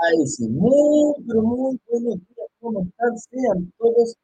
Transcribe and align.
Ay, 0.00 0.26
sí. 0.26 0.48
Muy, 0.48 1.12
pero 1.26 1.42
muy 1.42 1.78
buenos 1.90 2.18
días. 2.20 2.48
¿Cómo 2.60 2.82
están? 2.82 3.18
Sean 3.18 3.72
todos 3.78 4.16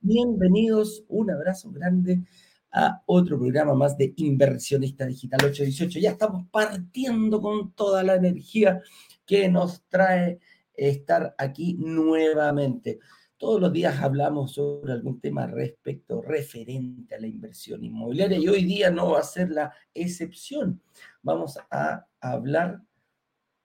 bienvenidos. 0.00 1.04
Un 1.08 1.30
abrazo 1.30 1.70
grande 1.70 2.22
a 2.70 3.02
otro 3.06 3.38
programa 3.38 3.74
más 3.74 3.96
de 3.96 4.12
Inversionista 4.16 5.06
Digital 5.06 5.40
818. 5.42 6.00
Ya 6.00 6.10
estamos 6.10 6.46
partiendo 6.50 7.40
con 7.40 7.72
toda 7.72 8.02
la 8.02 8.16
energía 8.16 8.82
que 9.24 9.48
nos 9.48 9.82
trae 9.88 10.38
estar 10.74 11.34
aquí 11.38 11.76
nuevamente. 11.78 12.98
Todos 13.38 13.58
los 13.58 13.72
días 13.72 14.00
hablamos 14.00 14.52
sobre 14.52 14.92
algún 14.92 15.18
tema 15.18 15.46
respecto, 15.46 16.20
referente 16.20 17.14
a 17.14 17.20
la 17.20 17.26
inversión 17.26 17.82
inmobiliaria 17.82 18.38
y 18.38 18.48
hoy 18.48 18.64
día 18.64 18.90
no 18.90 19.12
va 19.12 19.20
a 19.20 19.24
ser 19.24 19.50
la 19.50 19.72
excepción. 19.94 20.82
Vamos 21.22 21.58
a 21.70 22.06
hablar 22.20 22.82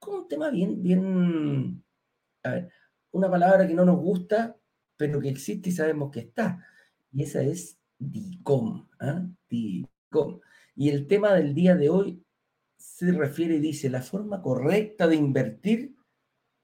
con 0.08 0.20
un 0.20 0.28
tema 0.28 0.50
bien, 0.50 0.82
bien, 0.82 1.84
a 2.42 2.50
ver, 2.50 2.70
una 3.12 3.30
palabra 3.30 3.66
que 3.66 3.74
no 3.74 3.84
nos 3.84 3.98
gusta, 3.98 4.56
pero 4.96 5.20
que 5.20 5.28
existe 5.28 5.70
y 5.70 5.72
sabemos 5.72 6.10
que 6.10 6.20
está. 6.20 6.64
Y 7.12 7.22
esa 7.22 7.42
es 7.42 7.78
DICOM. 7.98 8.88
¿ah? 9.00 9.26
DICOM. 9.48 10.40
Y 10.74 10.90
el 10.90 11.06
tema 11.06 11.34
del 11.34 11.54
día 11.54 11.74
de 11.74 11.88
hoy 11.88 12.22
se 12.76 13.12
refiere 13.12 13.56
y 13.56 13.60
dice 13.60 13.90
la 13.90 14.02
forma 14.02 14.42
correcta 14.42 15.06
de 15.06 15.16
invertir 15.16 15.96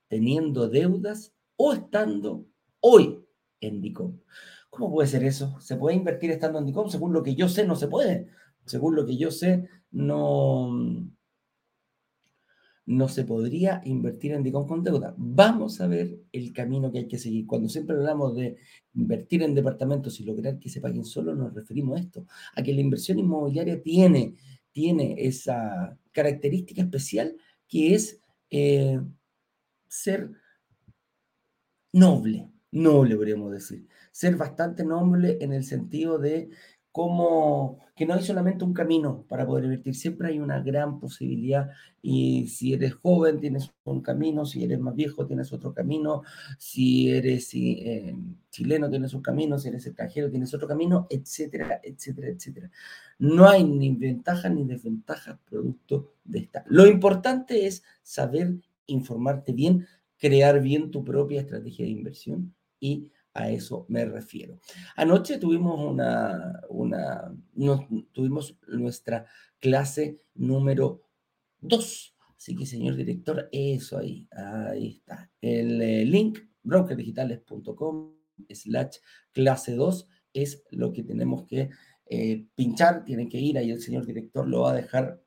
teniendo 0.08 0.68
deudas 0.68 1.34
o 1.56 1.72
estando 1.72 2.46
hoy 2.80 3.24
en 3.60 3.80
DICOM. 3.80 4.20
¿Cómo 4.70 4.92
puede 4.92 5.08
ser 5.08 5.24
eso? 5.24 5.58
¿Se 5.60 5.76
puede 5.76 5.96
invertir 5.96 6.30
estando 6.30 6.58
en 6.58 6.66
DICOM? 6.66 6.88
Según 6.88 7.12
lo 7.12 7.22
que 7.22 7.34
yo 7.34 7.48
sé, 7.48 7.66
no 7.66 7.76
se 7.76 7.88
puede. 7.88 8.28
Según 8.64 8.96
lo 8.96 9.06
que 9.06 9.16
yo 9.16 9.30
sé, 9.30 9.68
no, 9.90 10.70
no 12.86 13.08
se 13.08 13.24
podría 13.24 13.80
invertir 13.84 14.32
en 14.32 14.42
DICOM 14.42 14.66
con 14.66 14.82
deuda. 14.82 15.14
Vamos 15.16 15.80
a 15.80 15.86
ver 15.86 16.18
el 16.32 16.52
camino 16.52 16.92
que 16.92 16.98
hay 16.98 17.08
que 17.08 17.18
seguir. 17.18 17.46
Cuando 17.46 17.68
siempre 17.68 17.96
hablamos 17.96 18.36
de 18.36 18.56
invertir 18.94 19.42
en 19.42 19.54
departamentos 19.54 20.20
y 20.20 20.24
lograr 20.24 20.58
que 20.58 20.68
se 20.68 20.80
paguen 20.80 21.04
solo, 21.04 21.34
nos 21.34 21.54
referimos 21.54 21.98
a 21.98 22.02
esto, 22.02 22.26
a 22.54 22.62
que 22.62 22.74
la 22.74 22.80
inversión 22.80 23.18
inmobiliaria 23.18 23.82
tiene, 23.82 24.34
tiene 24.72 25.16
esa 25.18 25.98
característica 26.12 26.82
especial 26.82 27.36
que 27.68 27.94
es 27.94 28.20
eh, 28.50 29.00
ser 29.88 30.30
noble 31.92 32.48
noble, 32.74 33.16
podríamos 33.16 33.52
decir. 33.52 33.86
Ser 34.10 34.36
bastante 34.36 34.84
noble 34.84 35.38
en 35.40 35.52
el 35.52 35.64
sentido 35.64 36.18
de 36.18 36.50
cómo 36.94 37.80
que 37.96 38.06
no 38.06 38.14
hay 38.14 38.22
solamente 38.22 38.64
un 38.64 38.72
camino 38.72 39.24
para 39.28 39.44
poder 39.44 39.64
invertir, 39.64 39.96
siempre 39.96 40.28
hay 40.28 40.38
una 40.38 40.60
gran 40.60 41.00
posibilidad 41.00 41.68
y 42.00 42.46
si 42.46 42.72
eres 42.72 42.94
joven 42.94 43.40
tienes 43.40 43.72
un 43.82 44.00
camino, 44.00 44.46
si 44.46 44.62
eres 44.62 44.78
más 44.78 44.94
viejo 44.94 45.26
tienes 45.26 45.52
otro 45.52 45.74
camino, 45.74 46.22
si 46.56 47.10
eres 47.10 47.52
eh, 47.52 48.14
chileno 48.48 48.88
tienes 48.88 49.12
un 49.12 49.22
camino, 49.22 49.58
si 49.58 49.70
eres 49.70 49.84
extranjero 49.88 50.30
tienes 50.30 50.54
otro 50.54 50.68
camino, 50.68 51.08
etcétera, 51.10 51.80
etcétera, 51.82 52.28
etcétera. 52.28 52.70
No 53.18 53.48
hay 53.48 53.64
ni 53.64 53.92
ventajas 53.96 54.54
ni 54.54 54.64
desventajas 54.64 55.36
producto 55.50 56.12
de 56.22 56.38
esta. 56.38 56.62
Lo 56.68 56.86
importante 56.86 57.66
es 57.66 57.82
saber 58.04 58.54
informarte 58.86 59.52
bien, 59.52 59.84
crear 60.16 60.62
bien 60.62 60.92
tu 60.92 61.02
propia 61.02 61.40
estrategia 61.40 61.86
de 61.86 61.90
inversión 61.90 62.54
y 62.78 63.10
a 63.34 63.50
eso 63.50 63.84
me 63.88 64.04
refiero. 64.04 64.60
Anoche 64.96 65.38
tuvimos 65.38 65.78
una, 65.78 66.60
una 66.68 67.34
tuvimos 68.12 68.56
nuestra 68.68 69.26
clase 69.58 70.20
número 70.34 71.02
2. 71.60 72.16
Así 72.36 72.54
que, 72.54 72.66
señor 72.66 72.94
director, 72.96 73.48
eso 73.52 73.98
ahí, 73.98 74.28
ahí 74.30 74.88
está. 74.98 75.30
El 75.40 75.80
eh, 75.82 76.04
link, 76.04 76.38
brokerdigitales.com 76.62 78.14
slash 78.50 78.96
clase 79.32 79.74
2 79.74 80.08
es 80.32 80.62
lo 80.70 80.92
que 80.92 81.02
tenemos 81.02 81.44
que 81.44 81.70
eh, 82.06 82.46
pinchar. 82.54 83.04
Tienen 83.04 83.28
que 83.28 83.38
ir 83.38 83.58
ahí, 83.58 83.70
el 83.70 83.80
señor 83.80 84.06
director 84.06 84.46
lo 84.46 84.62
va 84.62 84.72
a 84.72 84.76
dejar 84.76 85.23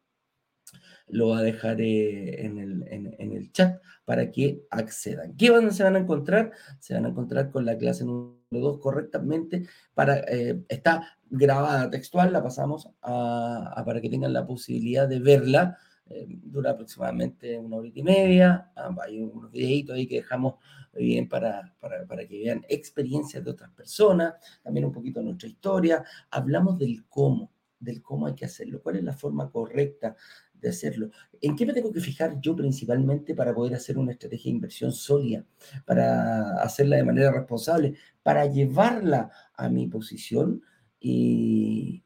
lo 1.09 1.29
va 1.29 1.39
a 1.39 1.43
dejar 1.43 1.79
eh, 1.81 2.45
en, 2.45 2.57
el, 2.57 3.51
chat 3.51 3.81
para 4.05 4.31
que 4.31 4.63
accedan. 4.69 5.35
¿Qué 5.35 5.49
van, 5.49 5.71
se 5.71 5.83
van 5.83 5.95
a 5.95 5.99
encontrar? 5.99 6.51
Se 6.79 6.93
van 6.93 7.05
a 7.05 7.09
encontrar 7.09 7.49
con 7.49 7.65
la 7.65 7.77
clase 7.77 8.03
número 8.03 8.37
2 8.49 8.79
correctamente. 8.79 9.67
Para, 9.93 10.19
eh, 10.19 10.63
está 10.67 11.17
grabada 11.29 11.89
textual, 11.89 12.33
la 12.33 12.43
pasamos 12.43 12.89
a, 13.01 13.81
para 13.85 14.01
que 14.01 14.09
tengan 14.09 14.33
la 14.33 14.45
posibilidad 14.45 15.07
de 15.07 15.19
verla. 15.19 15.77
Eh, 16.09 16.25
dura 16.29 16.71
aproximadamente 16.71 17.57
una 17.57 17.77
hora 17.77 17.89
y 17.93 18.03
media. 18.03 18.71
Ah, 18.75 18.95
hay 19.03 19.19
unos 19.19 19.51
videitos 19.51 19.95
ahí 19.95 20.07
que 20.07 20.15
dejamos 20.15 20.55
bien 20.93 21.27
para, 21.27 21.73
para, 21.79 22.05
para, 22.05 22.25
que 22.25 22.39
vean 22.39 22.65
experiencias 22.69 23.43
de 23.43 23.51
otras 23.51 23.69
personas, 23.71 24.33
también 24.63 24.85
un 24.85 24.91
poquito 24.91 25.19
de 25.19 25.25
nuestra 25.25 25.49
historia. 25.49 26.03
Hablamos 26.31 26.79
del 26.79 27.05
cómo, 27.07 27.51
del 27.79 28.01
cómo 28.01 28.25
hay 28.25 28.33
que 28.33 28.45
hacerlo, 28.45 28.81
cuál 28.81 28.95
es 28.95 29.03
la 29.03 29.13
forma 29.13 29.51
correcta 29.51 30.15
de 30.59 30.69
hacerlo. 30.69 31.09
¿En 31.41 31.55
qué 31.55 31.65
me 31.65 31.73
tengo 31.73 31.91
que 31.91 31.99
fijar 31.99 32.39
yo 32.41 32.55
principalmente 32.55 33.35
para 33.35 33.53
poder 33.53 33.75
hacer 33.75 33.97
una 33.97 34.11
estrategia 34.11 34.51
de 34.51 34.55
inversión 34.55 34.91
sólida, 34.91 35.45
para 35.85 36.61
hacerla 36.61 36.97
de 36.97 37.03
manera 37.03 37.31
responsable, 37.31 37.95
para 38.23 38.45
llevarla 38.45 39.29
a 39.53 39.69
mi 39.69 39.87
posición 39.87 40.61
y, 40.99 42.03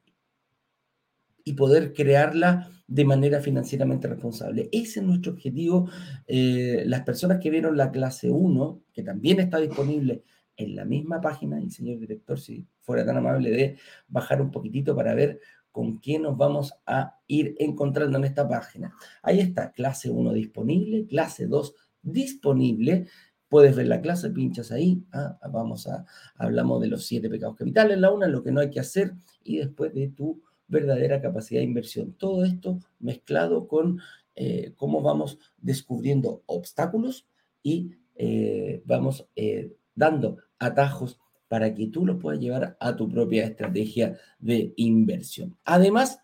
y 1.43 1.53
poder 1.53 1.93
crearla 1.93 2.69
de 2.87 3.05
manera 3.05 3.39
financieramente 3.39 4.07
responsable? 4.07 4.69
Ese 4.71 4.99
es 4.99 5.05
nuestro 5.05 5.33
objetivo. 5.33 5.89
Eh, 6.27 6.83
las 6.85 7.01
personas 7.01 7.39
que 7.39 7.49
vieron 7.49 7.77
la 7.77 7.91
clase 7.91 8.29
1, 8.29 8.83
que 8.93 9.03
también 9.03 9.39
está 9.39 9.59
disponible 9.59 10.23
en 10.57 10.75
la 10.75 10.85
misma 10.85 11.21
página, 11.21 11.61
y 11.61 11.69
señor 11.69 11.99
director, 11.99 12.39
si 12.39 12.67
fuera 12.81 13.05
tan 13.05 13.17
amable 13.17 13.51
de 13.51 13.77
bajar 14.07 14.41
un 14.41 14.51
poquitito 14.51 14.95
para 14.95 15.15
ver 15.15 15.39
con 15.71 15.99
qué 15.99 16.19
nos 16.19 16.37
vamos 16.37 16.73
a 16.85 17.19
ir 17.27 17.55
encontrando 17.59 18.17
en 18.17 18.25
esta 18.25 18.47
página. 18.47 18.95
Ahí 19.21 19.39
está, 19.39 19.71
clase 19.71 20.09
1 20.09 20.33
disponible, 20.33 21.05
clase 21.07 21.47
2 21.47 21.75
disponible. 22.01 23.07
Puedes 23.47 23.75
ver 23.75 23.87
la 23.87 24.01
clase, 24.01 24.29
pinchas 24.29 24.71
ahí. 24.71 25.03
Ah, 25.11 25.37
vamos 25.51 25.87
a, 25.87 26.05
hablamos 26.35 26.81
de 26.81 26.87
los 26.87 27.05
siete 27.05 27.29
pecados 27.29 27.55
capitales, 27.55 27.97
la 27.97 28.11
una, 28.11 28.27
lo 28.27 28.43
que 28.43 28.51
no 28.51 28.61
hay 28.61 28.69
que 28.69 28.79
hacer, 28.79 29.13
y 29.43 29.57
después 29.57 29.93
de 29.93 30.09
tu 30.09 30.41
verdadera 30.67 31.21
capacidad 31.21 31.59
de 31.59 31.65
inversión. 31.65 32.13
Todo 32.13 32.45
esto 32.45 32.79
mezclado 32.99 33.67
con 33.67 33.99
eh, 34.35 34.73
cómo 34.77 35.01
vamos 35.01 35.37
descubriendo 35.57 36.43
obstáculos 36.45 37.27
y 37.61 37.91
eh, 38.15 38.81
vamos 38.85 39.27
eh, 39.35 39.75
dando 39.93 40.37
atajos 40.57 41.19
para 41.51 41.75
que 41.75 41.87
tú 41.87 42.05
lo 42.05 42.17
puedas 42.17 42.39
llevar 42.39 42.77
a 42.79 42.95
tu 42.95 43.09
propia 43.09 43.43
estrategia 43.43 44.17
de 44.39 44.73
inversión. 44.77 45.57
Además, 45.65 46.21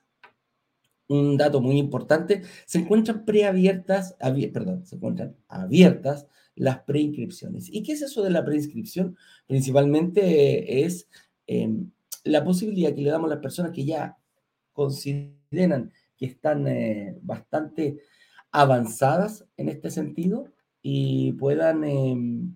un 1.09 1.35
dato 1.35 1.59
muy 1.59 1.77
importante, 1.77 2.43
se 2.65 2.79
encuentran 2.79 3.25
preabiertas, 3.25 4.15
perdón, 4.53 4.85
se 4.85 4.95
encuentran 4.95 5.35
abiertas 5.49 6.27
las 6.55 6.79
preinscripciones. 6.83 7.67
¿Y 7.69 7.83
qué 7.83 7.91
es 7.91 8.03
eso 8.03 8.23
de 8.23 8.29
la 8.29 8.45
preinscripción? 8.45 9.17
Principalmente 9.47 10.85
es 10.85 11.09
em, 11.45 11.91
la 12.23 12.45
posibilidad 12.45 12.95
que 12.95 13.01
le 13.01 13.09
damos 13.09 13.30
a 13.30 13.33
las 13.35 13.44
personas 13.44 13.73
que 13.73 13.83
ya 13.83 14.18
consideran 14.71 15.91
que 16.15 16.25
están 16.25 16.69
eh, 16.69 17.18
bastante 17.21 17.97
avanzadas 18.50 19.45
en 19.57 19.68
este 19.68 19.91
sentido 19.91 20.53
y 20.81 21.33
puedan 21.33 21.83
em, 21.83 22.56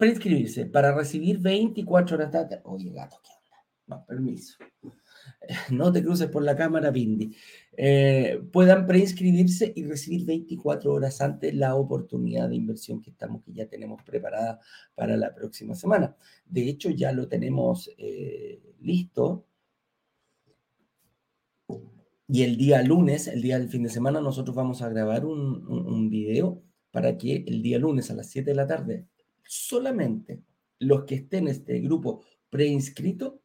preinscribirse 0.00 0.64
para 0.64 0.94
recibir 0.94 1.38
24 1.38 2.16
horas 2.16 2.30
tarde. 2.30 2.60
Oye, 2.64 2.90
gato, 2.90 3.20
¿qué 3.22 3.30
habla? 3.30 3.64
No, 3.86 4.06
permiso. 4.06 4.56
No 5.70 5.92
te 5.92 6.02
cruces 6.02 6.28
por 6.28 6.42
la 6.42 6.56
cámara, 6.56 6.90
Bindi. 6.90 7.36
Eh, 7.76 8.40
puedan 8.52 8.86
preinscribirse 8.86 9.72
y 9.74 9.84
recibir 9.84 10.24
24 10.24 10.92
horas 10.92 11.20
antes 11.20 11.54
la 11.54 11.74
oportunidad 11.74 12.48
de 12.48 12.56
inversión 12.56 13.02
que 13.02 13.10
estamos, 13.10 13.42
que 13.42 13.52
ya 13.52 13.66
tenemos 13.66 14.02
preparada 14.02 14.60
para 14.94 15.16
la 15.16 15.34
próxima 15.34 15.74
semana. 15.74 16.16
De 16.46 16.68
hecho, 16.68 16.90
ya 16.90 17.12
lo 17.12 17.28
tenemos 17.28 17.90
eh, 17.98 18.62
listo. 18.80 19.46
Y 22.28 22.42
el 22.42 22.56
día 22.56 22.82
lunes, 22.82 23.28
el 23.28 23.42
día 23.42 23.58
del 23.58 23.68
fin 23.68 23.82
de 23.82 23.90
semana, 23.90 24.20
nosotros 24.20 24.54
vamos 24.54 24.82
a 24.82 24.88
grabar 24.88 25.26
un, 25.26 25.66
un, 25.68 25.86
un 25.86 26.10
video 26.10 26.62
para 26.90 27.18
que 27.18 27.44
el 27.46 27.62
día 27.62 27.78
lunes 27.78 28.10
a 28.10 28.14
las 28.14 28.30
7 28.30 28.50
de 28.50 28.56
la 28.56 28.66
tarde 28.66 29.06
solamente 29.50 30.44
los 30.78 31.04
que 31.04 31.16
estén 31.16 31.48
en 31.48 31.54
este 31.54 31.80
grupo 31.80 32.24
preinscrito 32.50 33.42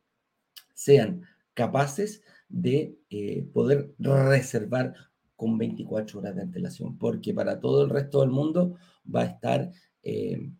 sean 0.75 1.23
capaces 1.55 2.21
de 2.47 2.99
eh, 3.09 3.41
poder 3.51 3.95
reservar 3.97 4.93
con 5.35 5.57
24 5.57 6.19
horas 6.19 6.35
de 6.35 6.43
antelación, 6.43 6.97
porque 6.99 7.33
para 7.33 7.59
todo 7.59 7.83
el 7.83 7.89
resto 7.89 8.21
del 8.21 8.29
mundo 8.29 8.77
va 9.13 9.21
a 9.21 9.25
estar, 9.25 9.71
eh, 10.03 10.51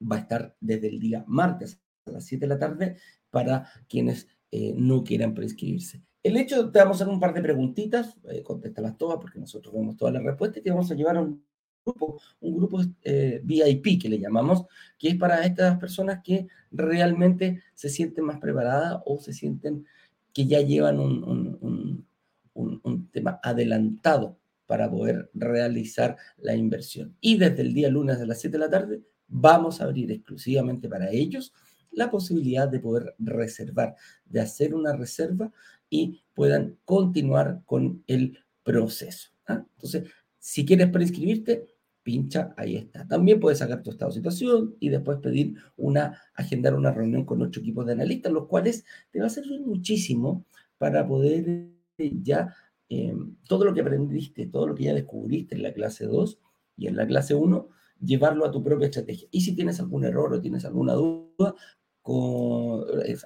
va 0.00 0.16
a 0.16 0.20
estar 0.20 0.56
desde 0.60 0.88
el 0.88 1.00
día 1.00 1.24
martes 1.26 1.80
a 2.06 2.12
las 2.12 2.24
7 2.24 2.46
de 2.46 2.48
la 2.48 2.58
tarde 2.58 2.96
para 3.30 3.68
quienes 3.88 4.28
eh, 4.52 4.74
no 4.76 5.02
quieran 5.02 5.34
preinscribirse. 5.34 6.04
el 6.22 6.36
hecho, 6.36 6.70
te 6.70 6.78
vamos 6.78 7.00
a 7.00 7.04
hacer 7.04 7.12
un 7.12 7.20
par 7.20 7.34
de 7.34 7.42
preguntitas, 7.42 8.16
eh, 8.30 8.44
contéstalas 8.44 8.96
todas 8.96 9.18
porque 9.20 9.40
nosotros 9.40 9.74
vemos 9.74 9.96
todas 9.96 10.14
las 10.14 10.22
respuestas 10.22 10.58
y 10.58 10.62
te 10.62 10.70
vamos 10.70 10.90
a 10.90 10.94
llevar 10.94 11.16
a 11.16 11.22
un 11.22 11.44
grupo, 11.86 12.20
un 12.40 12.56
grupo 12.56 12.82
eh, 13.02 13.40
VIP 13.44 14.02
que 14.02 14.08
le 14.08 14.18
llamamos, 14.18 14.64
que 14.98 15.08
es 15.08 15.16
para 15.16 15.44
estas 15.46 15.78
personas 15.78 16.20
que 16.22 16.48
realmente 16.70 17.62
se 17.74 17.88
sienten 17.88 18.24
más 18.24 18.40
preparadas 18.40 19.00
o 19.06 19.20
se 19.20 19.32
sienten 19.32 19.86
que 20.32 20.46
ya 20.46 20.60
llevan 20.60 20.98
un, 21.00 22.06
un 22.52 23.08
tema 23.10 23.40
adelantado 23.42 24.38
para 24.66 24.90
poder 24.90 25.30
realizar 25.32 26.16
la 26.38 26.54
inversión. 26.54 27.16
Y 27.20 27.38
desde 27.38 27.62
el 27.62 27.72
día 27.72 27.88
lunes 27.88 28.18
a 28.18 28.26
las 28.26 28.40
7 28.40 28.58
de 28.58 28.64
la 28.64 28.70
tarde 28.70 29.02
vamos 29.28 29.80
a 29.80 29.84
abrir 29.84 30.10
exclusivamente 30.10 30.88
para 30.88 31.10
ellos 31.10 31.52
la 31.92 32.10
posibilidad 32.10 32.68
de 32.68 32.80
poder 32.80 33.14
reservar, 33.18 33.96
de 34.24 34.40
hacer 34.40 34.74
una 34.74 34.94
reserva 34.94 35.50
y 35.88 36.22
puedan 36.34 36.76
continuar 36.84 37.62
con 37.64 38.02
el 38.06 38.38
proceso. 38.62 39.30
¿ah? 39.46 39.64
Entonces, 39.76 40.10
si 40.38 40.66
quieres 40.66 40.90
preinscribirte, 40.90 41.66
pincha, 42.06 42.54
ahí 42.56 42.76
está. 42.76 43.04
También 43.08 43.40
puedes 43.40 43.58
sacar 43.58 43.82
tu 43.82 43.90
estado 43.90 44.12
de 44.12 44.18
situación 44.18 44.76
y 44.78 44.90
después 44.90 45.18
pedir 45.18 45.56
una, 45.76 46.22
agendar 46.34 46.76
una 46.76 46.92
reunión 46.92 47.24
con 47.24 47.42
ocho 47.42 47.58
equipos 47.58 47.84
de 47.84 47.94
analistas, 47.94 48.32
los 48.32 48.46
cuales 48.46 48.84
te 49.10 49.18
va 49.18 49.26
a 49.26 49.28
servir 49.28 49.60
muchísimo 49.60 50.46
para 50.78 51.04
poder 51.04 51.68
eh, 51.98 52.12
ya 52.22 52.54
eh, 52.88 53.12
todo 53.48 53.64
lo 53.64 53.74
que 53.74 53.80
aprendiste, 53.80 54.46
todo 54.46 54.68
lo 54.68 54.74
que 54.76 54.84
ya 54.84 54.94
descubriste 54.94 55.56
en 55.56 55.64
la 55.64 55.72
clase 55.72 56.06
2 56.06 56.38
y 56.76 56.86
en 56.86 56.94
la 56.94 57.08
clase 57.08 57.34
1, 57.34 57.68
llevarlo 58.00 58.44
a 58.44 58.52
tu 58.52 58.62
propia 58.62 58.86
estrategia. 58.86 59.26
Y 59.32 59.40
si 59.40 59.56
tienes 59.56 59.80
algún 59.80 60.04
error 60.04 60.32
o 60.32 60.40
tienes 60.40 60.64
alguna 60.64 60.92
duda, 60.92 61.56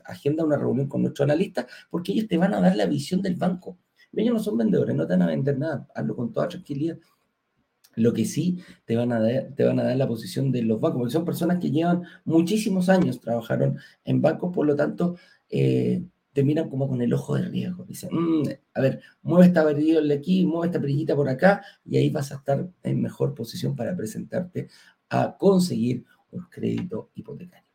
agenda 0.06 0.42
una 0.42 0.56
reunión 0.56 0.88
con 0.88 1.02
nuestros 1.02 1.26
analistas, 1.26 1.66
porque 1.90 2.12
ellos 2.12 2.28
te 2.28 2.38
van 2.38 2.54
a 2.54 2.62
dar 2.62 2.74
la 2.76 2.86
visión 2.86 3.20
del 3.20 3.34
banco. 3.34 3.76
Ellos 4.10 4.32
no 4.32 4.40
son 4.40 4.56
vendedores, 4.56 4.96
no 4.96 5.06
te 5.06 5.12
van 5.12 5.22
a 5.22 5.26
vender 5.26 5.58
nada, 5.58 5.86
hazlo 5.94 6.16
con 6.16 6.32
toda 6.32 6.48
tranquilidad. 6.48 6.98
Lo 7.96 8.12
que 8.12 8.24
sí 8.24 8.62
te 8.84 8.96
van 8.96 9.12
a 9.12 9.20
dar, 9.20 9.48
te 9.56 9.64
van 9.64 9.80
a 9.80 9.84
dar 9.84 9.96
la 9.96 10.08
posición 10.08 10.52
de 10.52 10.62
los 10.62 10.80
bancos, 10.80 10.98
porque 10.98 11.12
son 11.12 11.24
personas 11.24 11.58
que 11.58 11.70
llevan 11.70 12.02
muchísimos 12.24 12.88
años, 12.88 13.20
trabajaron 13.20 13.78
en 14.04 14.22
bancos, 14.22 14.52
por 14.54 14.66
lo 14.66 14.76
tanto, 14.76 15.16
eh, 15.48 16.04
te 16.32 16.44
miran 16.44 16.68
como 16.68 16.88
con 16.88 17.02
el 17.02 17.12
ojo 17.12 17.34
de 17.34 17.42
riesgo. 17.42 17.84
Dicen, 17.84 18.10
mm, 18.12 18.48
a 18.74 18.80
ver, 18.80 19.00
mueve 19.22 19.46
esta 19.46 19.64
de 19.64 20.14
aquí, 20.14 20.46
mueve 20.46 20.68
esta 20.68 20.80
perillita 20.80 21.16
por 21.16 21.28
acá, 21.28 21.62
y 21.84 21.96
ahí 21.96 22.10
vas 22.10 22.30
a 22.32 22.36
estar 22.36 22.68
en 22.82 23.02
mejor 23.02 23.34
posición 23.34 23.74
para 23.74 23.96
presentarte 23.96 24.68
a 25.08 25.36
conseguir 25.36 26.04
un 26.30 26.42
crédito 26.48 27.10
hipotecario. 27.14 27.68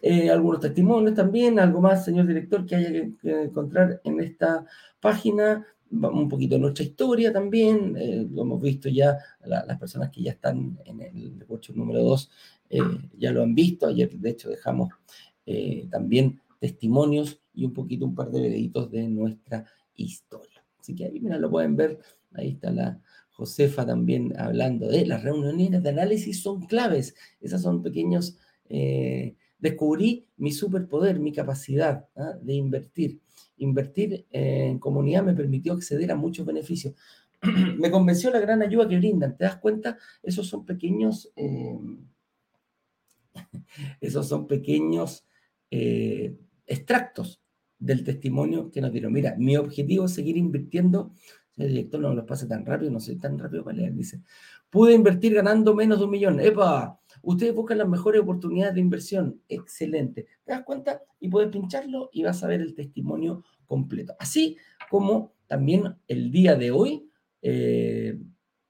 Eh, 0.00 0.30
algunos 0.30 0.60
testimonios 0.60 1.14
también, 1.14 1.58
algo 1.58 1.80
más, 1.80 2.04
señor 2.04 2.26
director, 2.26 2.64
que 2.64 2.76
haya 2.76 2.90
que, 2.90 3.42
encontrar 3.42 4.00
en 4.04 4.20
esta 4.20 4.64
página, 5.00 5.66
un 5.90 6.28
poquito 6.28 6.58
nuestra 6.58 6.84
historia 6.84 7.32
también, 7.32 7.96
eh, 7.96 8.26
lo 8.30 8.42
hemos 8.42 8.60
visto 8.60 8.88
ya, 8.88 9.18
las 9.44 9.78
personas 9.78 10.10
que 10.10 10.22
ya 10.22 10.32
están 10.32 10.78
en 10.84 11.00
el 11.00 11.38
deporte 11.38 11.72
número 11.74 12.02
2 12.02 12.30
eh, 12.70 12.80
ya 13.18 13.32
lo 13.32 13.42
han 13.42 13.54
visto, 13.54 13.86
ayer 13.86 14.10
de 14.10 14.30
hecho 14.30 14.50
dejamos 14.50 14.90
también 15.90 16.42
testimonios 16.60 17.40
y 17.54 17.64
un 17.64 17.72
poquito, 17.72 18.04
un 18.04 18.14
par 18.14 18.30
de 18.30 18.42
videitos 18.42 18.90
de 18.90 19.08
nuestra 19.08 19.64
historia. 19.94 20.62
Así 20.78 20.94
que 20.94 21.06
ahí, 21.06 21.20
mira, 21.20 21.38
lo 21.38 21.50
pueden 21.50 21.74
ver, 21.74 21.98
ahí 22.34 22.50
está 22.50 22.70
la 22.70 23.00
Josefa 23.30 23.86
también 23.86 24.34
hablando 24.38 24.88
de 24.88 25.06
las 25.06 25.22
reuniones 25.22 25.82
de 25.82 25.88
análisis 25.88 26.42
son 26.42 26.66
claves, 26.66 27.14
esas 27.40 27.62
son 27.62 27.82
pequeños 27.82 28.36
descubrí 29.58 30.26
mi 30.36 30.52
superpoder, 30.52 31.18
mi 31.18 31.32
capacidad 31.32 32.08
¿ah? 32.16 32.34
de 32.40 32.54
invertir. 32.54 33.20
Invertir 33.58 34.26
en 34.30 34.78
comunidad 34.78 35.24
me 35.24 35.34
permitió 35.34 35.72
acceder 35.72 36.10
a 36.12 36.16
muchos 36.16 36.46
beneficios. 36.46 36.94
me 37.78 37.90
convenció 37.90 38.30
la 38.30 38.40
gran 38.40 38.62
ayuda 38.62 38.88
que 38.88 38.98
brindan. 38.98 39.36
¿Te 39.36 39.44
das 39.44 39.56
cuenta? 39.56 39.98
Esos 40.22 40.46
son 40.48 40.64
pequeños, 40.64 41.32
em, 41.36 42.06
esos 44.00 44.28
son 44.28 44.46
pequeños 44.46 45.26
eh, 45.70 46.36
extractos 46.66 47.40
del 47.78 48.04
testimonio 48.04 48.70
que 48.70 48.80
nos 48.80 48.92
dieron. 48.92 49.12
Mira, 49.12 49.34
mi 49.36 49.56
objetivo 49.56 50.06
es 50.06 50.14
seguir 50.14 50.36
invirtiendo. 50.36 51.12
El 51.56 51.68
director 51.68 52.00
no 52.00 52.10
me 52.10 52.16
lo 52.16 52.26
pasa 52.26 52.46
tan 52.46 52.64
rápido, 52.64 52.90
no 52.90 53.00
soy 53.00 53.16
tan 53.16 53.38
rápido 53.38 53.64
para 53.64 53.76
leer. 53.76 53.94
Dice, 53.94 54.22
pude 54.70 54.94
invertir 54.94 55.34
ganando 55.34 55.74
menos 55.74 55.98
de 55.98 56.04
un 56.04 56.10
millón. 56.10 56.40
¡Epa! 56.40 57.00
Ustedes 57.22 57.54
buscan 57.54 57.78
las 57.78 57.88
mejores 57.88 58.20
oportunidades 58.20 58.74
de 58.74 58.80
inversión. 58.80 59.40
Excelente. 59.48 60.26
¿Te 60.44 60.52
das 60.52 60.62
cuenta? 60.64 61.02
Y 61.20 61.28
puedes 61.28 61.50
pincharlo 61.50 62.10
y 62.12 62.22
vas 62.22 62.42
a 62.42 62.48
ver 62.48 62.60
el 62.60 62.74
testimonio 62.74 63.44
completo. 63.66 64.14
Así 64.18 64.56
como 64.90 65.32
también 65.46 65.96
el 66.06 66.30
día 66.30 66.54
de 66.56 66.70
hoy, 66.70 67.10
eh, 67.42 68.18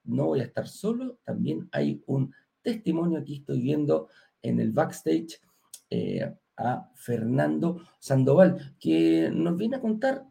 no 0.05 0.27
voy 0.27 0.41
a 0.41 0.45
estar 0.45 0.67
solo, 0.67 1.19
también 1.25 1.69
hay 1.73 2.03
un 2.06 2.33
testimonio, 2.62 3.19
aquí 3.19 3.37
estoy 3.37 3.61
viendo 3.61 4.09
en 4.43 4.61
el 4.61 4.73
backstage 4.73 5.41
eh, 5.91 6.35
a 6.56 6.91
Fernando 6.94 7.81
Sandoval, 7.99 8.77
que 8.81 9.31
nos 9.33 9.56
viene 9.56 9.77
a 9.77 9.81
contar 9.81 10.25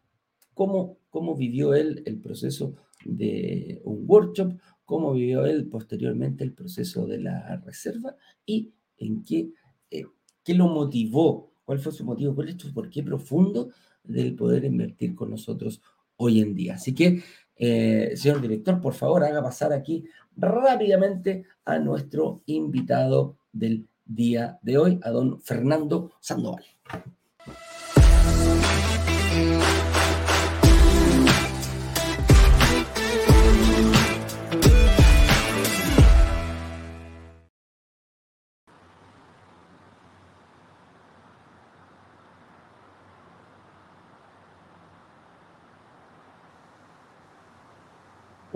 cómo, 0.53 0.97
cómo 1.09 1.35
vivió 1.35 1.73
él 1.73 2.03
el 2.05 2.19
proceso 2.19 2.75
de 3.07 3.81
un 3.83 4.03
workshop, 4.07 4.53
cómo 4.85 5.13
vivió 5.13 5.45
él 5.45 5.67
posteriormente 5.67 6.43
el 6.43 6.53
proceso 6.53 7.05
de 7.05 7.19
la 7.19 7.57
reserva 7.57 8.15
y 8.45 8.71
en 8.97 9.23
qué, 9.23 9.51
eh, 9.91 10.05
qué 10.43 10.53
lo 10.53 10.67
motivó, 10.67 11.51
cuál 11.65 11.79
fue 11.79 11.91
su 11.91 12.05
motivo, 12.05 12.35
cuál 12.35 12.49
es 12.49 12.55
su 12.57 12.73
por 12.73 12.89
qué 12.89 13.03
profundo 13.03 13.69
del 14.03 14.35
poder 14.35 14.65
invertir 14.65 15.15
con 15.15 15.29
nosotros 15.29 15.81
hoy 16.15 16.39
en 16.39 16.55
día. 16.55 16.75
Así 16.75 16.93
que, 16.93 17.21
eh, 17.55 18.13
señor 18.15 18.41
director, 18.41 18.79
por 18.79 18.93
favor, 18.93 19.23
haga 19.23 19.43
pasar 19.43 19.73
aquí 19.73 20.05
rápidamente 20.35 21.45
a 21.65 21.79
nuestro 21.79 22.41
invitado 22.45 23.37
del 23.51 23.87
día 24.05 24.57
de 24.61 24.77
hoy, 24.77 24.99
a 25.03 25.09
don 25.09 25.41
Fernando 25.41 26.13
Sandoval. 26.21 26.63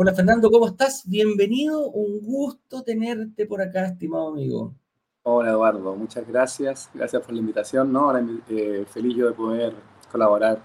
Hola 0.03 0.15
Fernando, 0.15 0.49
¿cómo 0.49 0.65
estás? 0.65 1.03
Bienvenido, 1.07 1.91
un 1.91 2.21
gusto 2.21 2.81
tenerte 2.81 3.45
por 3.45 3.61
acá, 3.61 3.85
estimado 3.85 4.29
amigo. 4.29 4.73
Hola 5.21 5.51
Eduardo, 5.51 5.95
muchas 5.95 6.27
gracias, 6.27 6.89
gracias 6.91 7.21
por 7.21 7.35
la 7.35 7.39
invitación, 7.39 7.93
¿no? 7.93 8.09
Ahora 8.09 8.25
eh, 8.49 8.83
feliz 8.89 9.15
yo 9.15 9.27
de 9.27 9.33
poder 9.33 9.75
colaborar 10.11 10.59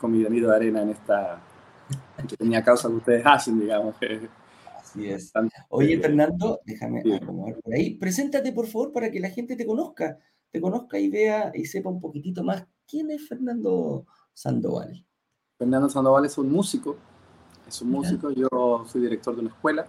con 0.00 0.10
mi 0.10 0.22
granito 0.22 0.48
de 0.48 0.56
arena 0.56 0.80
en 0.80 0.88
esta 0.88 1.38
pequeña 2.16 2.64
causa 2.64 2.88
que 2.88 2.94
ustedes 2.94 3.26
hacen, 3.26 3.60
digamos. 3.60 3.94
Así 4.80 5.06
es. 5.06 5.34
Oye 5.68 6.00
Fernando, 6.00 6.60
déjame 6.64 7.02
por 7.62 7.74
ahí. 7.74 7.96
Preséntate 7.96 8.52
por 8.52 8.68
favor 8.68 8.90
para 8.90 9.10
que 9.10 9.20
la 9.20 9.28
gente 9.28 9.56
te 9.56 9.66
conozca, 9.66 10.18
te 10.50 10.62
conozca 10.62 10.98
y 10.98 11.10
vea 11.10 11.52
y 11.54 11.66
sepa 11.66 11.90
un 11.90 12.00
poquitito 12.00 12.42
más 12.42 12.66
quién 12.88 13.10
es 13.10 13.28
Fernando 13.28 14.06
Sandoval. 14.32 15.04
Fernando 15.58 15.90
Sandoval 15.90 16.24
es 16.24 16.38
un 16.38 16.50
músico, 16.50 16.96
es 17.66 17.82
un 17.82 17.90
músico, 17.90 18.30
yo 18.30 18.84
soy 18.86 19.02
director 19.02 19.34
de 19.34 19.40
una 19.40 19.50
escuela, 19.50 19.86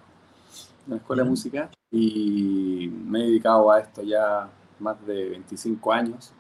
una 0.87 0.97
escuela 0.97 1.23
de 1.23 1.29
música, 1.29 1.69
y 1.91 2.91
me 3.05 3.21
he 3.21 3.27
dedicado 3.27 3.71
a 3.71 3.79
esto 3.79 4.01
ya 4.01 4.49
más 4.79 5.05
de 5.05 5.29
25 5.29 5.91
años, 5.91 6.31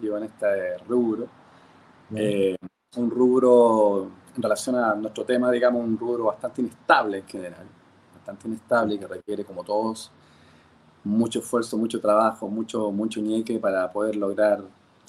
llevo 0.00 0.18
en 0.18 0.24
este 0.24 0.78
rubro. 0.88 1.26
Eh, 2.14 2.56
un 2.96 3.10
rubro, 3.10 4.10
en 4.36 4.42
relación 4.42 4.76
a 4.76 4.94
nuestro 4.94 5.24
tema, 5.24 5.50
digamos, 5.50 5.84
un 5.84 5.98
rubro 5.98 6.24
bastante 6.24 6.62
inestable 6.62 7.18
en 7.18 7.26
general, 7.26 7.66
bastante 8.14 8.48
inestable 8.48 8.98
que 8.98 9.06
requiere, 9.06 9.44
como 9.44 9.62
todos, 9.62 10.10
mucho 11.04 11.40
esfuerzo, 11.40 11.76
mucho 11.76 12.00
trabajo, 12.00 12.48
mucho, 12.48 12.90
mucho 12.90 13.20
ñeque 13.20 13.58
para 13.58 13.90
poder 13.92 14.16
lograr 14.16 14.62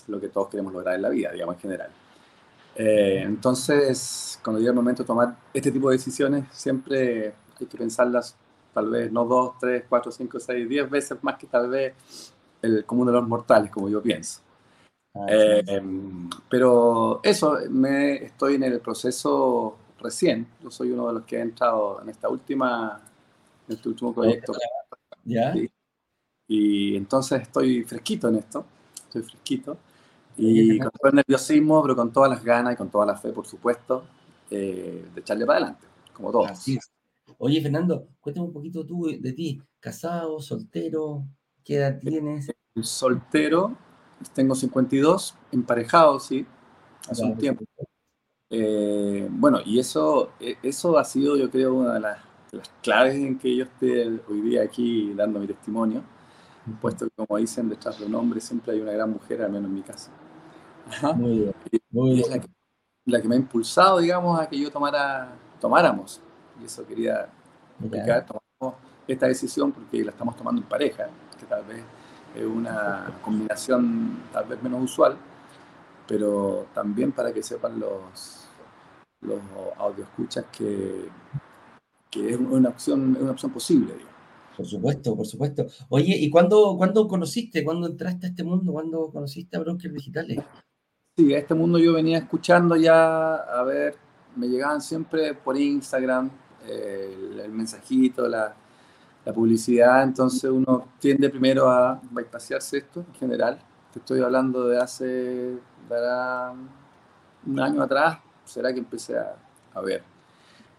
lo 0.08 0.20
que 0.20 0.30
todos 0.30 0.50
queremos 0.50 0.74
lograr 0.74 0.96
en 0.96 1.04
la 1.04 1.10
vida, 1.10 1.32
digamos, 1.32 1.56
en 1.56 1.62
general. 1.62 1.90
Eh, 2.82 3.24
entonces, 3.26 4.40
cuando 4.42 4.58
llega 4.58 4.72
el 4.72 4.76
momento 4.76 5.04
de 5.04 5.08
tomar 5.08 5.36
este 5.54 5.70
tipo 5.70 5.90
de 5.90 5.98
decisiones, 5.98 6.46
siempre 6.54 7.34
hay 7.60 7.66
que 7.68 7.78
pensarlas 7.78 8.38
tal 8.74 8.90
vez 8.90 9.12
no 9.12 9.26
dos, 9.26 9.58
tres, 9.60 9.84
cuatro, 9.90 10.14
cinco, 10.14 10.40
seis, 10.40 10.68
diez 10.70 10.90
veces 10.90 11.22
más 11.22 11.38
que 11.38 11.46
tal 11.46 11.70
vez 11.70 11.94
el 12.62 12.86
común 12.86 13.08
de 13.08 13.12
los 13.12 13.28
mortales, 13.28 13.70
como 13.70 13.90
yo 13.90 14.02
pienso. 14.02 14.40
Eh, 15.28 15.82
pero 16.50 17.20
eso, 17.22 17.58
me, 17.70 18.24
estoy 18.24 18.56
en 18.56 18.64
el 18.64 18.80
proceso 18.80 19.76
recién. 20.00 20.48
Yo 20.64 20.72
soy 20.72 20.92
uno 20.92 21.08
de 21.08 21.14
los 21.16 21.26
que 21.26 21.36
ha 21.36 21.42
entrado 21.42 22.02
en 22.02 22.08
esta 22.08 22.30
última, 22.30 23.02
en 23.68 23.76
este 23.76 23.90
último 23.90 24.14
proyecto. 24.14 24.54
¿Ya? 25.26 25.54
Y 26.48 26.96
entonces 26.96 27.42
estoy 27.42 27.84
fresquito 27.84 28.30
en 28.30 28.36
esto, 28.38 28.66
estoy 29.04 29.24
fresquito. 29.24 29.78
Y 30.42 30.80
con 30.80 30.92
todo 30.92 31.10
el 31.10 31.16
nerviosismo, 31.16 31.82
pero 31.82 31.96
con 31.96 32.14
todas 32.14 32.30
las 32.30 32.44
ganas 32.44 32.74
y 32.74 32.78
con 32.78 32.90
toda 32.90 33.06
la 33.06 33.18
fe, 33.18 33.32
por 33.32 33.46
supuesto, 33.46 34.06
eh, 34.50 35.06
de 35.14 35.22
echarle 35.22 35.46
para 35.46 35.58
adelante, 35.58 35.86
como 36.14 36.32
todos. 36.32 36.52
Así 36.52 36.80
Oye, 37.38 37.62
Fernando, 37.62 38.08
cuéntame 38.20 38.48
un 38.48 38.54
poquito 38.54 38.86
tú 38.86 39.08
de 39.20 39.34
ti. 39.34 39.62
¿Casado, 39.80 40.42
soltero? 40.42 41.24
¿Qué 41.64 41.76
edad 41.76 42.00
tienes? 42.00 42.52
Soltero, 42.82 43.78
tengo 44.34 44.56
52, 44.56 45.36
emparejado, 45.52 46.20
sí, 46.20 46.46
hace 47.10 47.24
un 47.24 47.38
tiempo. 47.38 47.64
Eh, 48.50 49.28
bueno, 49.30 49.60
y 49.64 49.80
eso, 49.80 50.32
e, 50.40 50.58
eso 50.64 50.98
ha 50.98 51.04
sido, 51.06 51.38
yo 51.38 51.50
creo, 51.50 51.74
una 51.76 51.94
de 51.94 52.00
las, 52.00 52.20
claves 52.82 53.16
en 53.16 53.38
que 53.38 53.56
yo 53.56 53.66
esté 53.66 54.08
hoy 54.28 54.42
día 54.42 54.64
aquí 54.64 55.14
dando 55.14 55.40
mi 55.40 55.48
testimonio, 55.48 56.02
puesto 56.82 57.06
que, 57.06 57.12
como 57.16 57.38
dicen, 57.38 57.70
detrás 57.70 58.00
de 58.00 58.06
un 58.06 58.16
hombre 58.16 58.42
siempre 58.42 58.74
hay 58.74 58.82
una 58.82 58.92
gran 58.92 59.12
mujer, 59.12 59.44
al 59.44 59.52
menos 59.52 59.70
en 59.70 59.76
mi 59.76 59.82
caso. 59.82 60.10
Muy 61.16 61.40
bien. 61.40 61.54
Muy 61.92 62.14
bien. 62.16 62.26
Es 62.26 62.30
la 63.06 63.22
que, 63.22 63.28
me 63.28 63.36
ha 63.36 63.40
impulsado, 63.40 64.00
digamos, 64.00 64.40
a 64.40 64.48
que 64.48 64.60
yo 64.60 64.72
tomara, 64.72 65.34
tomáramos, 65.60 66.22
y 66.62 66.66
eso 66.66 66.86
quería 66.86 67.30
explicar, 67.80 68.26
tomamos 68.26 68.80
esta 69.08 69.28
decisión 69.28 69.72
porque 69.72 70.04
la 70.04 70.12
estamos 70.12 70.36
tomando 70.36 70.62
en 70.62 70.68
pareja, 70.68 71.10
que 71.40 71.46
tal 71.46 71.64
vez 71.66 71.84
es 72.36 72.46
una 72.46 73.20
combinación 73.24 74.20
tal 74.32 74.46
vez 74.46 74.62
menos 74.62 74.84
usual, 74.84 75.18
pero 76.08 76.68
también 76.74 77.12
para 77.12 77.34
que 77.34 77.42
sepan 77.42 77.80
los, 77.80 78.48
los 79.22 79.40
escuchas 79.98 80.46
que, 80.52 81.10
que 82.10 82.30
es 82.32 82.38
una 82.38 82.70
opción, 82.70 83.18
una 83.20 83.32
opción 83.32 83.52
posible. 83.52 83.94
Por 84.56 84.66
supuesto, 84.66 85.16
por 85.16 85.26
supuesto. 85.26 85.68
Oye, 85.88 86.18
¿y 86.18 86.30
cuándo, 86.30 86.76
cuándo 86.78 87.08
conociste, 87.08 87.64
cuándo 87.64 87.88
entraste 87.88 88.26
a 88.26 88.30
este 88.30 88.44
mundo, 88.44 88.74
cuándo 88.74 89.10
conociste 89.10 89.56
a 89.56 89.62
Brokers 89.62 89.94
Digitales? 89.94 90.40
Sí, 91.20 91.34
a 91.34 91.40
este 91.40 91.54
mundo 91.54 91.78
yo 91.78 91.92
venía 91.96 92.20
escuchando 92.20 92.78
ya, 92.78 93.36
a 93.36 93.62
ver, 93.64 93.98
me 94.38 94.48
llegaban 94.48 94.80
siempre 94.80 95.34
por 95.34 95.58
Instagram 95.58 96.30
el, 96.66 97.42
el 97.42 97.52
mensajito, 97.52 98.26
la, 98.26 98.56
la 99.26 99.34
publicidad, 99.34 100.02
entonces 100.04 100.50
uno 100.50 100.86
tiende 100.98 101.30
primero 101.30 101.70
a 101.70 102.00
bypassarse 102.10 102.78
esto 102.78 103.02
en 103.02 103.14
general. 103.16 103.60
Te 103.92 104.00
estoy 104.00 104.22
hablando 104.22 104.66
de 104.70 104.80
hace 104.80 105.58
un 107.46 107.60
año 107.60 107.84
atrás, 107.84 108.20
será 108.46 108.72
que 108.72 108.80
empecé 108.80 109.18
a, 109.18 109.36
a 109.74 109.82
ver. 109.82 110.02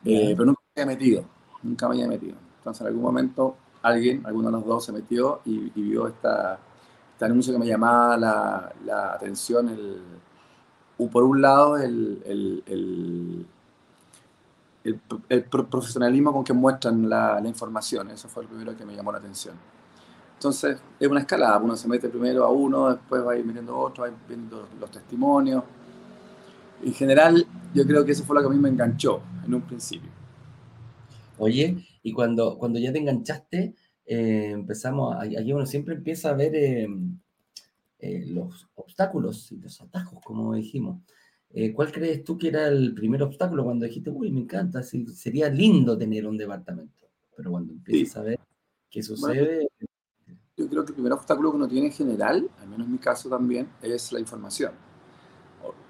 Eh, 0.06 0.32
pero 0.35 0.47
nunca 0.47 0.62
me 0.75 0.82
había 0.85 0.94
metido, 0.97 1.25
nunca 1.62 1.87
me 1.87 1.97
había 1.97 2.09
metido. 2.09 2.37
Entonces 2.56 2.80
en 2.80 2.87
algún 2.87 3.02
momento 3.02 3.56
alguien, 3.82 4.25
alguno 4.25 4.47
de 4.47 4.52
los 4.52 4.64
dos 4.64 4.87
se 4.87 4.92
metió 4.92 5.42
y, 5.44 5.68
vio 5.68 6.09
esta, 6.09 6.59
este 7.12 7.26
anuncio 7.26 7.52
que 7.52 7.59
me 7.59 7.66
llamaba 7.66 8.16
la, 8.16 8.73
la 8.87 9.12
atención. 9.12 9.68
El, 9.68 10.20
por 11.09 11.25
un 11.25 11.40
lado, 11.40 11.78
el, 11.78 12.23
el 12.26 13.47
el, 14.85 15.45
profesionalismo 15.45 16.33
con 16.33 16.45
que 16.45 16.52
muestran 16.52 17.09
la, 17.09 17.40
información. 17.45 18.11
Eso 18.11 18.28
fue 18.28 18.45
lo 18.45 18.49
primero 18.49 18.76
que 18.76 18.85
me 18.85 18.95
llamó 18.95 19.12
la 19.12 19.19
atención. 19.19 19.54
Entonces, 20.35 20.78
es 20.99 21.09
una 21.09 21.21
escalada. 21.21 21.59
Uno 21.59 21.76
se 21.76 21.88
mete 21.88 22.09
primero 22.09 22.45
a 22.45 22.50
uno, 22.50 22.90
después 22.90 23.25
va 23.25 23.33
a 23.33 23.37
ir 23.37 23.45
metiendo 23.45 23.75
a 23.75 23.78
otro, 23.78 24.02
va 24.02 24.09
a 24.09 24.11
ir 24.11 24.16
viendo 24.26 24.69
los 24.78 24.90
testimonios. 24.90 25.62
En 26.83 26.95
general, 26.95 27.47
yo 27.75 27.87
creo 27.87 28.04
que 28.04 28.12
eso 28.12 28.25
fue 28.25 28.37
lo 28.37 28.42
que 28.42 28.47
a 28.47 28.50
mí 28.50 28.59
me 28.59 28.71
enganchó 28.71 29.21
en 29.45 29.54
un 29.54 29.62
principio. 29.62 30.11
Oye, 31.38 31.76
y 32.02 32.12
cuando, 32.12 32.57
cuando 32.59 32.78
ya 32.78 32.92
te 32.92 32.99
enganchaste, 32.99 33.75
eh, 34.07 34.50
empezamos, 34.52 35.16
aquí 35.16 35.52
uno 35.52 35.66
siempre 35.66 35.95
empieza 35.95 36.30
a 36.30 36.35
ver 36.35 36.54
eh, 36.54 36.88
eh, 38.00 38.25
los 38.26 38.66
obstáculos 38.76 39.52
y 39.52 39.59
los 39.59 39.80
atajos, 39.80 40.21
como 40.25 40.54
dijimos. 40.54 41.02
Eh, 41.52 41.73
¿Cuál 41.73 41.92
crees 41.92 42.25
tú 42.25 42.38
que 42.38 42.49
era 42.49 42.69
el 42.69 42.95
primer 42.95 43.23
obstáculo 43.23 43.64
cuando 43.64 43.85
dijiste, 43.85 44.11
uy, 44.11 44.30
me 44.30 44.40
encanta, 44.40 44.83
sería 44.83 45.49
lindo 45.49 45.99
tener 45.99 46.26
un 46.26 46.38
departamento? 46.38 47.09
Pero 47.37 47.50
cuando 47.50 47.73
empiezas 47.73 48.16
a 48.16 48.23
ver 48.23 48.40
qué 48.88 49.02
sucede... 49.02 49.69
yo 50.57 50.69
creo 50.69 50.85
que 50.85 50.92
el 50.92 50.95
primer 50.95 51.12
obstáculo 51.12 51.50
que 51.50 51.57
uno 51.57 51.69
tiene 51.69 51.88
en 51.88 51.92
general, 51.92 52.49
al 52.59 52.69
menos 52.69 52.87
en 52.87 52.92
mi 52.92 52.99
caso 52.99 53.28
también, 53.28 53.69
es 53.83 54.12
la 54.12 54.21
información. 54.21 54.73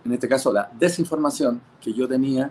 En 0.05 0.13
este 0.13 0.29
caso, 0.29 0.53
la 0.53 0.71
desinformación 0.79 1.61
que 1.81 1.93
yo 1.93 2.09
tenía 2.09 2.51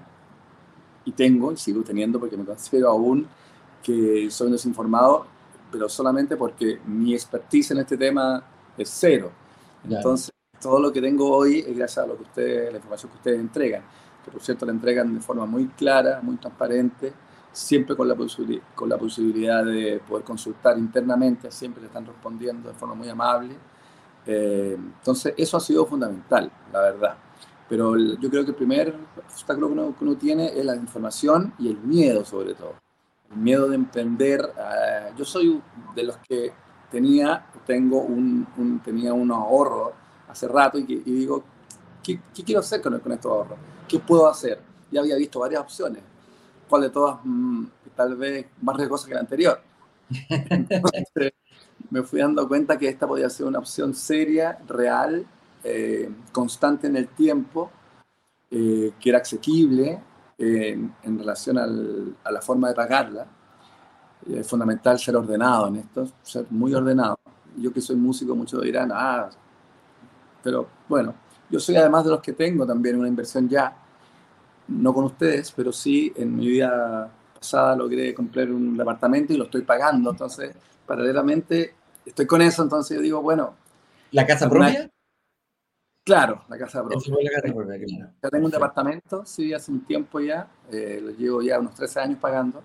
y 1.03 1.11
tengo, 1.11 1.51
y 1.51 1.57
sigo 1.57 1.81
teniendo 1.81 2.19
porque 2.19 2.37
me 2.37 2.45
considero 2.45 2.89
aún 2.89 3.27
que 3.83 4.29
soy 4.29 4.51
desinformado, 4.51 5.25
pero 5.71 5.89
solamente 5.89 6.37
porque 6.37 6.79
mi 6.85 7.13
expertise 7.13 7.71
en 7.71 7.79
este 7.79 7.97
tema 7.97 8.43
es 8.77 8.89
cero. 8.89 9.31
Entonces, 9.87 10.31
todo 10.59 10.79
lo 10.79 10.91
que 10.91 11.01
tengo 11.01 11.29
hoy 11.35 11.59
es 11.59 11.75
gracias 11.75 12.03
a 12.03 12.07
lo 12.07 12.17
que 12.17 12.23
ustedes, 12.23 12.71
la 12.71 12.77
información 12.77 13.11
que 13.11 13.17
ustedes 13.17 13.39
entregan, 13.39 13.83
que 14.23 14.31
por 14.31 14.41
cierto 14.41 14.65
la 14.65 14.71
entregan 14.71 15.13
de 15.13 15.21
forma 15.21 15.45
muy 15.45 15.67
clara, 15.67 16.19
muy 16.21 16.35
transparente, 16.35 17.13
siempre 17.51 17.95
con 17.95 18.07
la, 18.07 18.15
con 18.75 18.89
la 18.89 18.97
posibilidad 18.97 19.63
de 19.63 20.01
poder 20.07 20.23
consultar 20.23 20.77
internamente, 20.77 21.51
siempre 21.51 21.81
le 21.81 21.87
están 21.87 22.05
respondiendo 22.05 22.69
de 22.69 22.75
forma 22.75 22.95
muy 22.95 23.09
amable. 23.09 23.55
Eh, 24.25 24.77
entonces, 24.77 25.33
eso 25.37 25.57
ha 25.57 25.59
sido 25.59 25.85
fundamental, 25.85 26.51
la 26.71 26.81
verdad. 26.81 27.17
Pero 27.67 27.95
yo 27.97 28.29
creo 28.29 28.43
que 28.43 28.51
el 28.51 28.57
primer 28.57 28.95
obstáculo 29.17 29.67
que 29.67 29.73
uno, 29.73 29.95
que 29.97 30.03
uno 30.03 30.17
tiene 30.17 30.47
es 30.47 30.65
la 30.65 30.75
información 30.75 31.53
y 31.59 31.69
el 31.69 31.77
miedo, 31.77 32.25
sobre 32.25 32.55
todo. 32.55 32.75
El 33.31 33.37
miedo 33.37 33.67
de 33.67 33.75
emprender. 33.75 34.41
Eh, 34.57 35.13
yo 35.15 35.23
soy 35.23 35.61
de 35.95 36.03
los 36.03 36.17
que 36.17 36.51
tenía, 36.91 37.45
tengo 37.65 38.01
un, 38.01 38.47
un 38.57 38.79
tenía 38.79 39.13
unos 39.13 39.37
ahorros 39.37 39.93
hace 40.27 40.47
rato 40.47 40.77
y, 40.77 40.83
digo, 40.85 41.43
¿qué, 42.03 42.19
quiero 42.45 42.61
hacer 42.61 42.81
con, 42.81 42.99
con 42.99 43.11
estos 43.11 43.31
ahorros? 43.31 43.59
¿Qué 43.87 43.99
puedo 43.99 44.27
hacer? 44.27 44.59
Ya 44.91 45.01
había 45.01 45.15
visto 45.15 45.39
varias 45.39 45.61
opciones, 45.61 46.01
cuál 46.67 46.83
de 46.83 46.89
todas 46.89 47.19
mm, 47.23 47.65
tal 47.95 48.15
vez 48.15 48.45
más 48.61 48.77
riesgosa 48.77 49.07
que 49.07 49.13
la 49.13 49.19
anterior. 49.21 49.61
Entonces, 50.29 51.33
me 51.89 52.03
fui 52.03 52.19
dando 52.19 52.47
cuenta 52.47 52.77
que 52.77 52.87
esta 52.87 53.07
podía 53.07 53.29
ser 53.29 53.45
una 53.45 53.59
opción 53.59 53.93
seria, 53.93 54.59
real, 54.67 55.25
eh, 55.63 56.09
constante 56.31 56.87
en 56.87 56.95
el 56.95 57.07
tiempo, 57.09 57.71
eh, 58.51 58.93
que 58.99 59.09
era 59.09 59.19
asequible 59.19 60.01
en 60.41 61.19
relación 61.19 61.57
a 61.57 62.31
la 62.31 62.41
forma 62.41 62.69
de 62.69 62.73
pagarla. 62.73 63.27
Es 64.27 64.47
fundamental 64.47 64.99
ser 64.99 65.15
ordenado 65.15 65.67
en 65.67 65.77
esto, 65.77 66.07
ser 66.21 66.45
muy 66.49 66.73
ordenado. 66.73 67.19
Yo 67.57 67.71
que 67.71 67.81
soy 67.81 67.95
músico, 67.95 68.35
muchos 68.35 68.61
dirán, 68.61 68.91
ah, 68.93 69.29
pero 70.43 70.67
bueno, 70.87 71.13
yo 71.49 71.59
soy 71.59 71.75
además 71.75 72.05
de 72.05 72.11
los 72.11 72.21
que 72.21 72.33
tengo 72.33 72.65
también 72.65 72.97
una 72.97 73.07
inversión 73.07 73.47
ya, 73.47 73.75
no 74.67 74.93
con 74.93 75.05
ustedes, 75.05 75.51
pero 75.51 75.71
sí 75.71 76.13
en 76.15 76.35
mi 76.35 76.47
vida 76.47 77.09
pasada 77.33 77.75
logré 77.75 78.13
comprar 78.13 78.51
un 78.51 78.77
departamento 78.77 79.33
y 79.33 79.37
lo 79.37 79.45
estoy 79.45 79.61
pagando. 79.61 80.11
Entonces, 80.11 80.55
paralelamente, 80.85 81.75
estoy 82.05 82.27
con 82.27 82.41
eso, 82.41 82.63
entonces 82.63 82.97
yo 82.97 83.01
digo, 83.01 83.21
bueno. 83.21 83.55
¿La 84.11 84.25
casa 84.25 84.49
propia? 84.49 84.89
Claro, 86.03 86.43
la 86.49 86.57
casa 86.57 86.83
propia. 86.83 86.99
Ya 88.21 88.29
tengo 88.29 88.45
un 88.45 88.51
departamento, 88.51 89.25
sí, 89.25 89.53
hace 89.53 89.71
un 89.71 89.85
tiempo 89.85 90.19
ya, 90.19 90.47
eh, 90.71 90.99
lo 91.01 91.11
llevo 91.11 91.41
ya 91.41 91.59
unos 91.59 91.75
13 91.75 91.99
años 92.01 92.19
pagando 92.19 92.61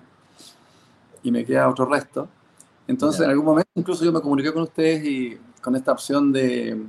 y 1.24 1.32
me 1.32 1.44
queda 1.44 1.68
otro 1.68 1.86
resto. 1.86 2.28
Entonces, 2.86 3.22
en 3.22 3.30
algún 3.30 3.46
momento, 3.46 3.70
incluso 3.74 4.04
yo 4.04 4.12
me 4.12 4.20
comuniqué 4.20 4.52
con 4.52 4.62
ustedes 4.62 5.04
y 5.04 5.38
con 5.60 5.74
esta 5.74 5.90
opción 5.90 6.30
de, 6.30 6.80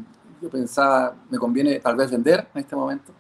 yo 0.41 0.49
pensaba, 0.49 1.15
me 1.29 1.39
conviene 1.39 1.79
tal 1.79 1.95
vez 1.95 2.11
vender 2.11 2.47
en 2.53 2.61
este 2.61 2.75
momento. 2.75 3.13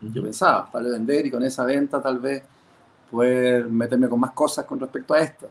Yo 0.00 0.22
pensaba, 0.22 0.68
tal 0.70 0.84
vez 0.84 0.92
vender 0.92 1.26
y 1.26 1.30
con 1.30 1.42
esa 1.42 1.64
venta 1.64 2.00
tal 2.00 2.20
vez 2.20 2.44
poder 3.10 3.66
meterme 3.68 4.08
con 4.08 4.20
más 4.20 4.30
cosas 4.32 4.64
con 4.66 4.78
respecto 4.78 5.14
a 5.14 5.20
esto. 5.20 5.48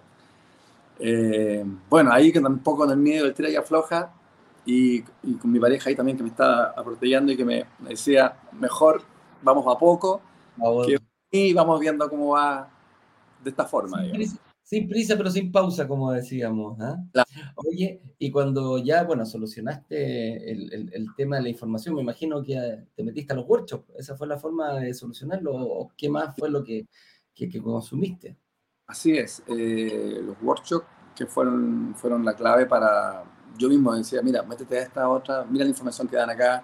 Eh, 0.99 1.65
bueno, 1.89 2.11
ahí 2.13 2.31
que 2.31 2.39
tampoco 2.39 2.85
en 2.85 2.91
el 2.91 2.97
miedo 2.97 3.25
del 3.25 3.33
tira 3.33 3.49
y 3.49 3.55
afloja 3.55 4.11
y, 4.65 5.03
y, 5.23 5.33
con 5.35 5.51
mi 5.51 5.59
pareja 5.59 5.89
ahí 5.89 5.95
también 5.95 6.17
que 6.17 6.23
me 6.23 6.29
estaba 6.29 6.73
aportellando 6.77 7.31
y 7.31 7.37
que 7.37 7.45
me, 7.45 7.65
decía, 7.79 8.37
mejor 8.53 9.01
vamos 9.41 9.65
a 9.67 9.77
poco 9.77 10.21
y 11.31 11.53
vamos 11.53 11.79
viendo 11.79 12.09
cómo 12.09 12.29
va 12.29 12.69
de 13.43 13.49
esta 13.49 13.65
forma. 13.65 14.03
Sin 14.67 14.89
prisa, 14.89 15.15
pero 15.15 15.31
sin 15.31 15.49
pausa, 15.49 15.87
como 15.87 16.11
decíamos. 16.11 16.77
¿ah? 16.81 16.97
Oye, 17.55 18.01
y 18.19 18.29
cuando 18.29 18.77
ya, 18.79 19.05
bueno, 19.05 19.25
solucionaste 19.25 20.51
el, 20.51 20.91
el, 20.91 21.07
tema 21.15 21.37
de 21.37 21.43
la 21.43 21.47
información, 21.47 21.95
me 21.95 22.01
imagino 22.01 22.43
que 22.43 22.83
te 22.93 23.01
metiste 23.01 23.31
a 23.31 23.37
los 23.37 23.47
workshops. 23.47 23.89
¿Esa 23.97 24.17
fue 24.17 24.27
la 24.27 24.37
forma 24.37 24.73
de 24.73 24.93
solucionarlo? 24.93 25.55
¿O 25.55 25.93
qué 25.95 26.09
más 26.09 26.35
fue 26.35 26.49
lo 26.49 26.65
que, 26.65 26.85
que, 27.33 27.49
consumiste? 27.61 28.35
Así 28.87 29.17
es. 29.17 29.41
Eh, 29.47 30.19
los 30.21 30.35
workshops 30.41 30.85
que 31.15 31.25
fueron, 31.25 31.95
fueron 31.95 32.25
la 32.25 32.35
clave 32.35 32.65
para... 32.65 33.23
Yo 33.57 33.69
mismo 33.69 33.95
decía, 33.95 34.21
mira, 34.21 34.43
métete 34.43 34.79
a 34.79 34.81
esta 34.81 35.07
otra, 35.07 35.45
mira 35.45 35.63
la 35.63 35.69
información 35.69 36.09
que 36.09 36.17
dan 36.17 36.29
acá, 36.29 36.61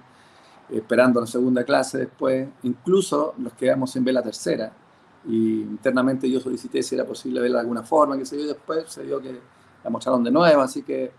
esperando 0.70 1.22
la 1.22 1.28
segunda 1.28 1.64
clase 1.64 2.00
después. 2.00 2.50
Incluso 2.64 3.34
los 3.38 3.54
que 3.54 3.70
vamos 3.70 3.96
en 3.96 4.04
ver 4.04 4.16
la 4.16 4.24
tercera 4.24 4.83
y 5.26 5.62
internamente 5.62 6.30
yo 6.30 6.40
solicité 6.40 6.84
si 6.84 6.96
era 6.96 7.06
posible 7.06 7.40
verla 7.40 7.58
de 7.58 7.62
alguna 7.62 7.84
forma, 7.84 8.18
que 8.18 8.26
se 8.26 8.36
dio 8.36 8.48
después, 8.48 8.86
se 8.90 9.04
dio 9.04 9.22
que 9.22 9.40
la 9.84 9.90
mostraron 9.90 10.24
de 10.24 10.32
nuevo, 10.32 10.62
así 10.62 10.84
que 10.84 11.12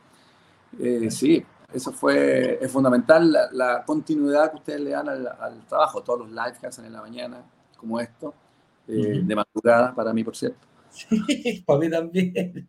eh, 0.79 1.11
sí, 1.11 1.45
eso 1.73 1.93
fue 1.93 2.59
es 2.61 2.71
fundamental, 2.71 3.37
la, 3.53 3.85
continuidad 3.85 4.51
que 4.51 4.57
ustedes 4.57 4.81
le 4.81 4.91
dan 4.91 5.09
al, 5.09 5.67
trabajo, 5.67 6.03
todos 6.03 6.21
los 6.21 6.31
live 6.31 6.59
que 6.61 6.67
hacen 6.67 6.85
en 6.85 6.93
la 6.93 7.01
mañana, 7.01 7.43
como 7.77 8.01
esto, 8.01 8.35
eh, 8.89 9.23
de 9.25 9.35
madrugada 9.35 9.95
para 9.95 10.13
mí, 10.13 10.23
por 10.23 10.37
cierto. 10.37 10.74
Sí, 10.95 11.65
para 11.67 11.81
mí 11.81 11.91
también. 11.91 12.69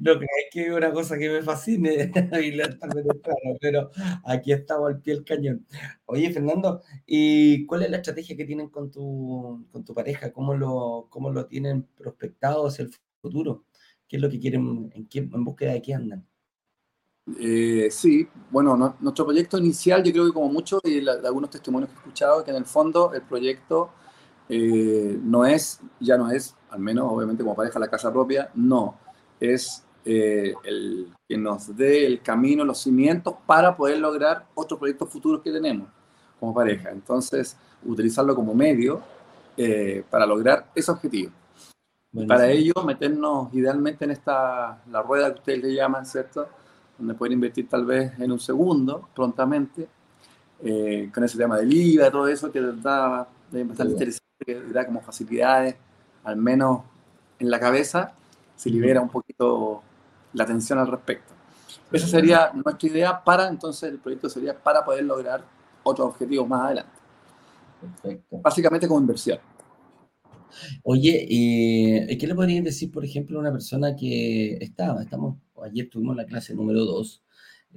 No 0.00 0.14
crees 0.14 0.46
que 0.50 0.66
es 0.66 0.72
una 0.72 0.92
cosa 0.92 1.16
que 1.16 1.30
me 1.30 1.42
fascine 1.42 2.10
pero 3.60 3.90
aquí 4.24 4.52
estamos 4.52 4.88
al 4.88 5.00
pie 5.00 5.14
del 5.14 5.24
cañón. 5.24 5.66
Oye, 6.06 6.32
Fernando, 6.32 6.82
¿y 7.06 7.64
cuál 7.66 7.84
es 7.84 7.90
la 7.90 7.98
estrategia 7.98 8.36
que 8.36 8.44
tienen 8.44 8.68
con 8.68 8.90
tu, 8.90 9.64
con 9.70 9.84
tu 9.84 9.94
pareja? 9.94 10.32
¿Cómo 10.32 10.54
lo, 10.54 11.06
¿Cómo 11.08 11.30
lo 11.30 11.46
tienen 11.46 11.84
prospectado 11.96 12.66
hacia 12.66 12.84
el 12.84 12.90
futuro? 13.22 13.64
¿Qué 14.08 14.16
es 14.16 14.22
lo 14.22 14.28
que 14.28 14.40
quieren, 14.40 14.90
en, 14.94 15.06
qué, 15.06 15.20
en 15.20 15.44
búsqueda 15.44 15.72
de 15.72 15.82
qué 15.82 15.94
andan? 15.94 16.26
Eh, 17.40 17.88
sí, 17.90 18.28
bueno, 18.50 18.76
nuestro 19.00 19.24
proyecto 19.24 19.58
inicial, 19.58 20.02
yo 20.02 20.12
creo 20.12 20.26
que 20.26 20.32
como 20.32 20.48
muchos 20.48 20.80
y 20.84 21.06
algunos 21.08 21.50
testimonios 21.50 21.90
que 21.90 21.96
he 21.96 21.98
escuchado, 21.98 22.44
que 22.44 22.50
en 22.50 22.56
el 22.56 22.66
fondo 22.66 23.12
el 23.14 23.22
proyecto 23.22 23.90
eh, 24.48 25.18
no 25.22 25.44
es, 25.44 25.80
ya 25.98 26.16
no 26.16 26.30
es, 26.30 26.54
al 26.76 26.82
menos 26.82 27.10
obviamente 27.10 27.42
como 27.42 27.56
pareja, 27.56 27.78
la 27.78 27.88
casa 27.88 28.12
propia, 28.12 28.50
no, 28.54 28.96
es 29.40 29.82
eh, 30.04 30.54
el 30.62 31.08
que 31.26 31.38
nos 31.38 31.74
dé 31.74 32.06
el 32.06 32.20
camino, 32.20 32.64
los 32.64 32.82
cimientos 32.82 33.34
para 33.46 33.74
poder 33.74 33.98
lograr 33.98 34.46
otros 34.54 34.78
proyectos 34.78 35.10
futuros 35.10 35.40
que 35.42 35.50
tenemos 35.50 35.88
como 36.38 36.52
pareja. 36.52 36.90
Entonces, 36.90 37.56
utilizarlo 37.82 38.34
como 38.34 38.54
medio 38.54 39.00
eh, 39.56 40.04
para 40.10 40.26
lograr 40.26 40.66
ese 40.74 40.90
objetivo. 40.90 41.32
Para 42.28 42.50
ello, 42.50 42.74
meternos 42.84 43.52
idealmente 43.52 44.04
en 44.04 44.10
esta, 44.10 44.82
la 44.90 45.02
rueda 45.02 45.32
que 45.32 45.40
ustedes 45.40 45.62
le 45.62 45.74
llaman, 45.74 46.06
¿cierto? 46.06 46.46
Donde 46.98 47.14
pueden 47.14 47.34
invertir 47.34 47.68
tal 47.68 47.84
vez 47.84 48.18
en 48.18 48.32
un 48.32 48.40
segundo, 48.40 49.08
prontamente, 49.14 49.86
con 51.12 51.24
ese 51.24 51.36
tema 51.36 51.58
del 51.58 51.70
IVA, 51.70 52.10
todo 52.10 52.26
eso 52.28 52.50
que 52.50 52.60
da 52.60 53.28
bastante 53.50 53.92
interesante 53.92 54.26
que 54.44 54.54
da 54.72 54.86
como 54.86 55.00
facilidades, 55.00 55.76
al 56.26 56.36
menos 56.36 56.82
en 57.38 57.50
la 57.50 57.60
cabeza, 57.60 58.12
se 58.56 58.68
libera 58.68 59.00
un 59.00 59.08
poquito 59.08 59.82
la 60.32 60.44
tensión 60.44 60.78
al 60.80 60.88
respecto. 60.88 61.32
Esa 61.92 62.08
sería 62.08 62.50
nuestra 62.52 62.88
idea 62.88 63.24
para, 63.24 63.48
entonces 63.48 63.90
el 63.90 63.98
proyecto 63.98 64.28
sería 64.28 64.58
para 64.58 64.84
poder 64.84 65.04
lograr 65.04 65.44
otros 65.84 66.08
objetivos 66.08 66.48
más 66.48 66.62
adelante. 66.66 66.98
Perfecto. 67.80 68.40
Básicamente 68.42 68.88
como 68.88 69.00
inversión. 69.00 69.38
Oye, 70.82 71.26
eh, 71.30 72.18
¿qué 72.18 72.26
le 72.26 72.34
podrían 72.34 72.64
decir, 72.64 72.90
por 72.90 73.04
ejemplo, 73.04 73.38
a 73.38 73.42
una 73.42 73.52
persona 73.52 73.94
que 73.94 74.56
estaba, 74.60 75.02
estamos, 75.02 75.36
ayer 75.62 75.88
tuvimos 75.88 76.16
la 76.16 76.26
clase 76.26 76.54
número 76.54 76.84
2, 76.84 77.22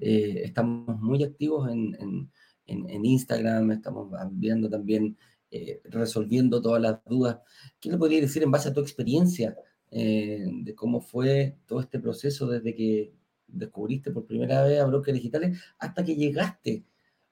eh, 0.01 0.41
estamos 0.45 0.99
muy 0.99 1.23
activos 1.23 1.69
en, 1.69 1.95
en, 1.99 2.89
en, 2.89 3.05
Instagram, 3.05 3.71
estamos 3.71 4.09
viendo 4.31 4.69
también 4.69 5.17
eh, 5.51 5.81
resolviendo 5.85 6.61
todas 6.61 6.81
las 6.81 7.03
dudas. 7.05 7.39
¿Qué 7.79 7.89
le 7.89 7.97
podría 7.97 8.21
decir 8.21 8.43
en 8.43 8.51
base 8.51 8.69
a 8.69 8.73
tu 8.73 8.81
experiencia 8.81 9.55
eh, 9.91 10.45
de 10.47 10.75
cómo 10.75 11.01
fue 11.01 11.57
todo 11.65 11.79
este 11.79 11.99
proceso 11.99 12.47
desde 12.47 12.75
que 12.75 13.13
descubriste 13.47 14.11
por 14.11 14.25
primera 14.25 14.63
vez 14.63 14.79
a 14.79 14.85
Brokers 14.85 15.15
Digitales 15.15 15.59
hasta 15.79 16.03
que 16.03 16.15
llegaste 16.15 16.83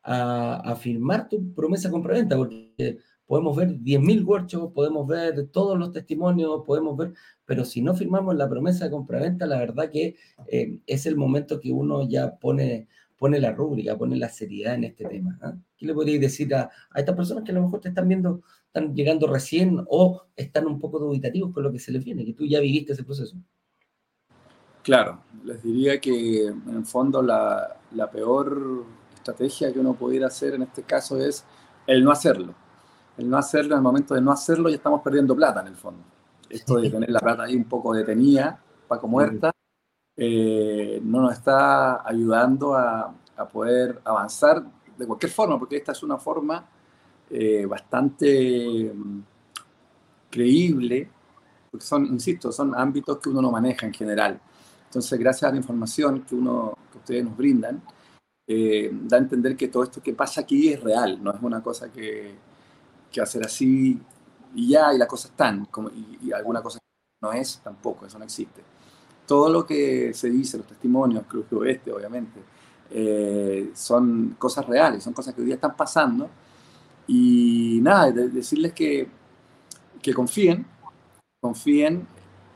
a, 0.01 0.75
firmar 0.79 1.29
tu 1.29 1.53
promesa 1.53 1.91
compraventa? 1.91 2.35
Porque 2.35 2.97
podemos 3.25 3.55
ver 3.55 3.69
10.000 3.79 4.25
workshops, 4.25 4.73
podemos 4.73 5.07
ver 5.07 5.47
todos 5.49 5.77
los 5.77 5.91
testimonios, 5.91 6.63
podemos 6.65 6.97
ver, 6.97 7.13
pero 7.45 7.65
si 7.65 7.81
no 7.81 7.93
firmamos 7.93 8.35
la 8.35 8.49
promesa 8.49 8.85
de 8.85 8.91
compraventa, 8.91 9.45
la 9.45 9.59
verdad 9.59 9.91
que 9.91 10.15
eh, 10.47 10.79
es 10.87 11.05
el 11.05 11.17
momento 11.17 11.59
que 11.59 11.71
uno 11.71 12.07
ya 12.07 12.37
pone 12.37 12.87
pone 13.17 13.39
la 13.39 13.51
rúbrica, 13.51 13.97
pone 13.97 14.15
la 14.15 14.29
seriedad 14.29 14.75
en 14.75 14.85
este 14.85 15.05
tema. 15.05 15.37
¿ah? 15.41 15.53
¿Qué 15.77 15.85
le 15.85 15.93
podrías 15.93 16.21
decir 16.21 16.53
a, 16.53 16.69
estas 16.95 17.15
personas 17.15 17.43
que 17.43 17.51
a 17.51 17.55
lo 17.55 17.63
mejor 17.63 17.79
te 17.81 17.89
están 17.89 18.07
viendo, 18.07 18.41
están 18.67 18.93
llegando 18.95 19.27
recién 19.27 19.83
o 19.89 20.23
están 20.35 20.67
un 20.67 20.79
poco 20.79 20.99
dubitativos 20.99 21.51
con 21.53 21.63
lo 21.63 21.71
que 21.71 21.79
se 21.79 21.91
les 21.91 22.03
viene, 22.03 22.25
que 22.25 22.33
tú 22.33 22.45
ya 22.45 22.59
viviste 22.59 22.93
ese 22.93 23.03
proceso? 23.03 23.37
Claro, 24.83 25.21
les 25.43 25.61
diría 25.63 25.99
que 25.99 26.47
en 26.47 26.75
el 26.77 26.85
fondo 26.85 27.21
la, 27.21 27.77
la 27.91 28.09
peor 28.09 28.85
estrategia 29.13 29.73
que 29.73 29.79
uno 29.79 29.93
pudiera 29.93 30.27
hacer 30.27 30.53
en 30.53 30.61
este 30.61 30.83
caso 30.83 31.19
es 31.19 31.43
el 31.85 32.03
no 32.03 32.11
hacerlo. 32.11 32.53
El 33.17 33.29
no 33.29 33.37
hacerlo, 33.37 33.73
en 33.73 33.79
el 33.79 33.83
momento 33.83 34.13
de 34.13 34.21
no 34.21 34.31
hacerlo, 34.31 34.69
ya 34.69 34.75
estamos 34.75 35.01
perdiendo 35.01 35.35
plata 35.35 35.61
en 35.61 35.67
el 35.67 35.75
fondo. 35.75 36.03
Esto 36.49 36.77
de 36.77 36.89
tener 36.91 37.09
la 37.09 37.19
plata 37.19 37.43
ahí 37.43 37.55
un 37.55 37.65
poco 37.65 37.93
detenida, 37.93 38.61
paco 38.87 39.07
muerta, 39.07 39.51
eh, 40.19 40.99
no 41.03 41.21
nos 41.21 41.33
está 41.33 42.07
ayudando 42.07 42.75
a, 42.75 43.13
poder 43.53 44.01
avanzar 44.03 44.63
de 44.97 45.05
cualquier 45.05 45.31
forma, 45.31 45.59
porque 45.59 45.77
esta 45.77 45.91
es 45.91 46.01
una 46.01 46.17
forma 46.17 46.67
eh, 47.29 47.67
bastante 47.67 48.91
mm, 48.91 49.19
creíble, 50.31 51.07
porque 51.69 51.85
son, 51.85 52.07
insisto, 52.07 52.51
son 52.51 52.73
ámbitos 52.73 53.19
que 53.19 53.29
uno 53.29 53.43
no 53.43 53.51
maneja 53.51 53.85
en 53.85 53.93
general. 53.93 54.41
Entonces, 54.85 55.19
gracias 55.19 55.49
a 55.49 55.51
la 55.51 55.57
información 55.57 56.23
que, 56.23 56.33
uno, 56.33 56.73
que 56.91 56.97
ustedes 56.97 57.23
nos 57.25 57.37
brindan, 57.37 57.79
eh, 58.47 58.89
da 58.91 59.17
a 59.17 59.19
entender 59.19 59.55
que 59.55 59.67
todo 59.67 59.83
esto 59.83 60.01
que 60.01 60.13
pasa 60.13 60.41
aquí 60.41 60.69
es 60.69 60.81
real, 60.81 61.23
no 61.23 61.31
es 61.31 61.41
una 61.41 61.61
cosa 61.61 61.91
que, 61.91 62.33
que 63.11 63.21
hacer 63.21 63.45
así 63.45 64.01
y 64.55 64.69
ya, 64.69 64.93
y 64.95 64.97
las 64.97 65.07
cosas 65.07 65.29
están, 65.29 65.65
como, 65.65 65.91
y 65.91 66.31
alguna 66.31 66.63
cosa 66.63 66.79
no 67.21 67.31
es 67.33 67.59
tampoco, 67.63 68.07
eso 68.07 68.17
no 68.17 68.25
existe 68.25 68.76
todo 69.27 69.49
lo 69.49 69.65
que 69.65 70.13
se 70.13 70.29
dice, 70.29 70.57
los 70.57 70.67
testimonios, 70.67 71.25
Cruz 71.27 71.45
Oeste, 71.51 71.91
obviamente, 71.91 72.39
eh, 72.89 73.71
son 73.75 74.35
cosas 74.39 74.65
reales, 74.65 75.03
son 75.03 75.13
cosas 75.13 75.35
que 75.35 75.41
hoy 75.41 75.47
día 75.47 75.55
están 75.55 75.75
pasando. 75.75 76.29
Y 77.07 77.79
nada, 77.81 78.11
decirles 78.11 78.73
que, 78.73 79.07
que 80.01 80.13
confíen, 80.13 80.65
confíen, 81.41 82.07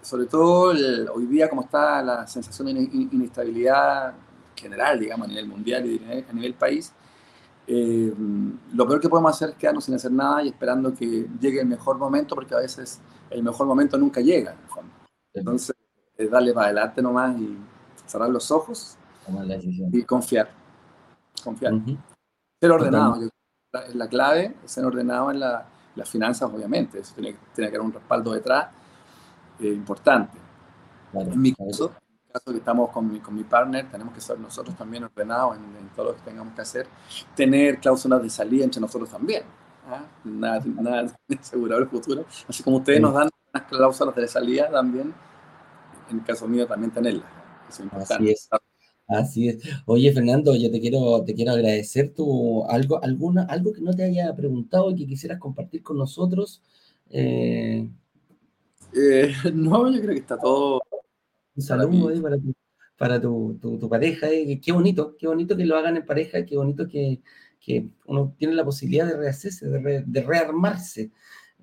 sobre 0.01 0.25
todo 0.25 0.73
hoy 1.13 1.25
día 1.27 1.49
como 1.49 1.61
está 1.61 2.01
la 2.01 2.27
sensación 2.27 2.67
de 2.67 2.81
inestabilidad 3.11 4.13
general, 4.55 4.99
digamos, 4.99 5.25
a 5.25 5.29
nivel 5.29 5.47
mundial 5.47 5.85
y 5.85 6.25
a 6.27 6.33
nivel 6.33 6.53
país, 6.53 6.93
eh, 7.67 8.13
lo 8.73 8.87
peor 8.87 8.99
que 8.99 9.09
podemos 9.09 9.33
hacer 9.33 9.51
es 9.51 9.55
quedarnos 9.55 9.85
sin 9.85 9.95
hacer 9.95 10.11
nada 10.11 10.43
y 10.43 10.49
esperando 10.49 10.93
que 10.93 11.27
llegue 11.39 11.61
el 11.61 11.67
mejor 11.67 11.97
momento, 11.97 12.35
porque 12.35 12.55
a 12.55 12.59
veces 12.59 12.99
el 13.29 13.43
mejor 13.43 13.67
momento 13.67 13.97
nunca 13.97 14.21
llega. 14.21 14.55
Entonces, 15.33 15.70
darle 16.27 16.53
para 16.53 16.67
adelante 16.67 17.01
nomás 17.01 17.37
y 17.37 17.57
cerrar 18.05 18.29
los 18.29 18.51
ojos 18.51 18.97
y 19.91 20.03
confiar. 20.03 20.49
Confiar. 21.43 21.73
Ser 22.59 22.71
ordenado. 22.71 23.23
es 23.23 23.95
la, 23.95 24.07
clave, 24.07 24.55
ser 24.65 24.85
ordenado 24.85 25.31
en 25.31 25.39
la, 25.39 25.65
las 25.95 26.09
finanzas, 26.09 26.49
obviamente. 26.51 26.99
Eso 26.99 27.13
tiene, 27.15 27.37
tiene 27.53 27.69
que 27.69 27.77
haber 27.77 27.87
un 27.87 27.93
respaldo 27.93 28.33
detrás 28.33 28.67
eh, 29.59 29.67
importante. 29.67 30.37
En 31.13 31.41
mi 31.41 31.53
caso, 31.53 31.93
caso 32.31 32.51
que 32.51 32.57
estamos 32.57 32.89
con 32.91 33.11
mi, 33.11 33.19
con 33.19 33.35
mi 33.35 33.43
partner, 33.43 33.89
tenemos 33.89 34.13
que 34.13 34.21
ser 34.21 34.39
nosotros 34.39 34.75
también 34.77 35.03
ordenados 35.03 35.57
en, 35.57 35.89
todo 35.95 36.07
lo 36.07 36.15
que 36.15 36.21
tengamos 36.21 36.53
que 36.53 36.61
hacer. 36.61 36.87
Tener 37.35 37.79
cláusulas 37.79 38.21
de 38.21 38.29
salida 38.29 38.63
entre 38.63 38.79
nosotros 38.79 39.09
también. 39.09 39.43
¿ah? 39.89 40.03
Nada, 40.23 40.61
nada 40.65 41.03
de 41.27 41.35
asegurar 41.35 41.79
el 41.79 41.87
futuro. 41.87 42.25
Así 42.47 42.63
como 42.63 42.77
ustedes 42.77 43.01
nos 43.01 43.13
dan 43.13 43.29
unas 43.53 43.67
cláusulas 43.67 44.15
de 44.15 44.27
salida 44.27 44.69
también 44.69 45.13
en 46.11 46.19
el 46.19 46.25
caso 46.25 46.47
mío 46.47 46.67
también 46.67 46.91
tenerla. 46.91 47.25
Así 47.91 48.29
es. 48.29 48.49
Así 49.11 49.49
es. 49.49 49.57
Oye, 49.85 50.11
Fernando, 50.13 50.55
yo 50.55 50.71
te 50.71 50.79
quiero, 50.79 51.23
te 51.25 51.35
quiero 51.35 51.51
agradecer 51.51 52.13
tu, 52.13 52.65
algo, 52.65 53.03
alguna, 53.03 53.43
algo 53.43 53.73
que 53.73 53.81
no 53.81 53.93
te 53.93 54.03
haya 54.03 54.33
preguntado 54.35 54.91
y 54.91 54.95
que 54.95 55.07
quisieras 55.07 55.37
compartir 55.37 55.83
con 55.83 55.97
nosotros. 55.97 56.61
Eh, 57.09 57.89
eh, 58.93 59.33
no, 59.53 59.91
yo 59.91 60.01
creo 60.01 60.13
que 60.13 60.21
está 60.21 60.37
todo. 60.37 60.81
Un 61.55 61.61
saludo 61.61 62.21
para, 62.21 62.37
tu, 62.37 62.53
para 62.97 63.21
tu, 63.21 63.57
tu, 63.59 63.89
pareja. 63.89 64.29
Eh. 64.29 64.61
Qué 64.63 64.71
bonito, 64.71 65.17
qué 65.17 65.27
bonito 65.27 65.57
que 65.57 65.65
lo 65.65 65.75
hagan 65.75 65.97
en 65.97 66.05
pareja, 66.05 66.45
qué 66.45 66.55
bonito 66.55 66.87
que, 66.87 67.21
que 67.59 67.89
uno 68.05 68.33
tiene 68.37 68.53
la 68.53 68.63
posibilidad 68.63 69.07
de 69.07 69.17
rehacerse, 69.17 69.67
de, 69.67 70.03
de 70.05 70.21
rearmarse. 70.21 71.11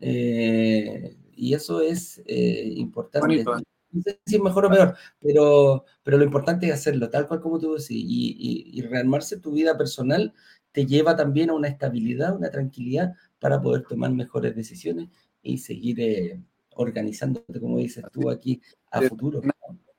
y 0.00 1.54
eso 1.54 1.80
es 1.80 2.22
importante. 2.26 3.26
Bonito, 3.26 3.67
no 3.90 4.02
sé 4.02 4.20
si 4.24 4.36
es 4.36 4.42
mejor 4.42 4.66
o 4.66 4.70
peor, 4.70 4.96
pero, 5.20 5.84
pero 6.02 6.18
lo 6.18 6.24
importante 6.24 6.66
es 6.66 6.74
hacerlo, 6.74 7.08
tal 7.10 7.26
cual 7.26 7.40
como 7.40 7.58
tú 7.58 7.72
decís, 7.72 7.90
y, 7.90 8.70
y, 8.72 8.82
rearmarse 8.82 9.38
tu 9.38 9.52
vida 9.52 9.76
personal 9.76 10.34
te 10.72 10.86
lleva 10.86 11.16
también 11.16 11.50
a 11.50 11.54
una 11.54 11.68
estabilidad, 11.68 12.36
una 12.36 12.50
tranquilidad 12.50 13.14
para 13.38 13.60
poder 13.60 13.84
tomar 13.84 14.12
mejores 14.12 14.54
decisiones 14.54 15.08
y 15.42 15.58
seguir 15.58 16.00
eh, 16.00 16.40
organizándote, 16.74 17.60
como 17.60 17.78
dices 17.78 18.04
tú 18.12 18.30
aquí, 18.30 18.60
a 18.90 19.02
futuro. 19.02 19.40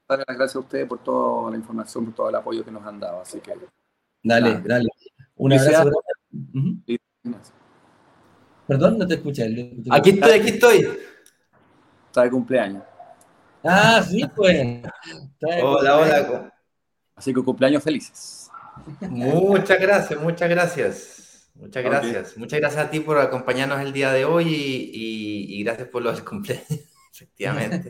Dar 0.07 0.19
las 0.27 0.37
gracias 0.37 0.55
a 0.55 0.59
ustedes 0.59 0.87
por 0.87 1.03
toda 1.03 1.51
la 1.51 1.57
información, 1.57 2.05
por 2.05 2.15
todo 2.15 2.29
el 2.29 2.35
apoyo 2.35 2.63
que 2.63 2.71
nos 2.71 2.85
han 2.85 2.99
dado, 2.99 3.21
así 3.21 3.39
que... 3.39 3.53
Dale, 4.23 4.61
dale. 4.65 4.89
Un 5.35 5.53
abrazo. 5.53 5.91
Perdón, 8.67 8.99
no 8.99 9.07
te 9.07 9.15
escuché. 9.15 9.45
Aquí 9.89 10.11
estoy, 10.11 10.31
aquí 10.31 10.49
estoy. 10.49 10.87
Está 12.07 12.23
de 12.23 12.29
cumpleaños. 12.29 12.83
Ah, 13.63 14.03
sí, 14.07 14.25
pues. 14.35 14.81
Hola, 15.61 15.97
hola. 15.97 16.53
Así 17.15 17.33
que 17.33 17.43
cumpleaños 17.43 17.83
felices. 17.83 18.49
Muchas 19.01 19.79
gracias, 19.79 20.19
muchas 20.19 20.49
gracias. 20.49 21.49
Muchas 21.55 21.83
gracias. 21.83 22.37
Muchas 22.37 22.59
gracias 22.59 22.85
a 22.85 22.89
ti 22.89 23.01
por 23.01 23.17
acompañarnos 23.17 23.81
el 23.81 23.91
día 23.91 24.13
de 24.13 24.23
hoy 24.23 24.45
y, 24.47 25.63
gracias 25.63 25.89
por 25.89 26.01
los 26.01 26.21
cumpleaños. 26.21 26.65
Efectivamente. 27.13 27.89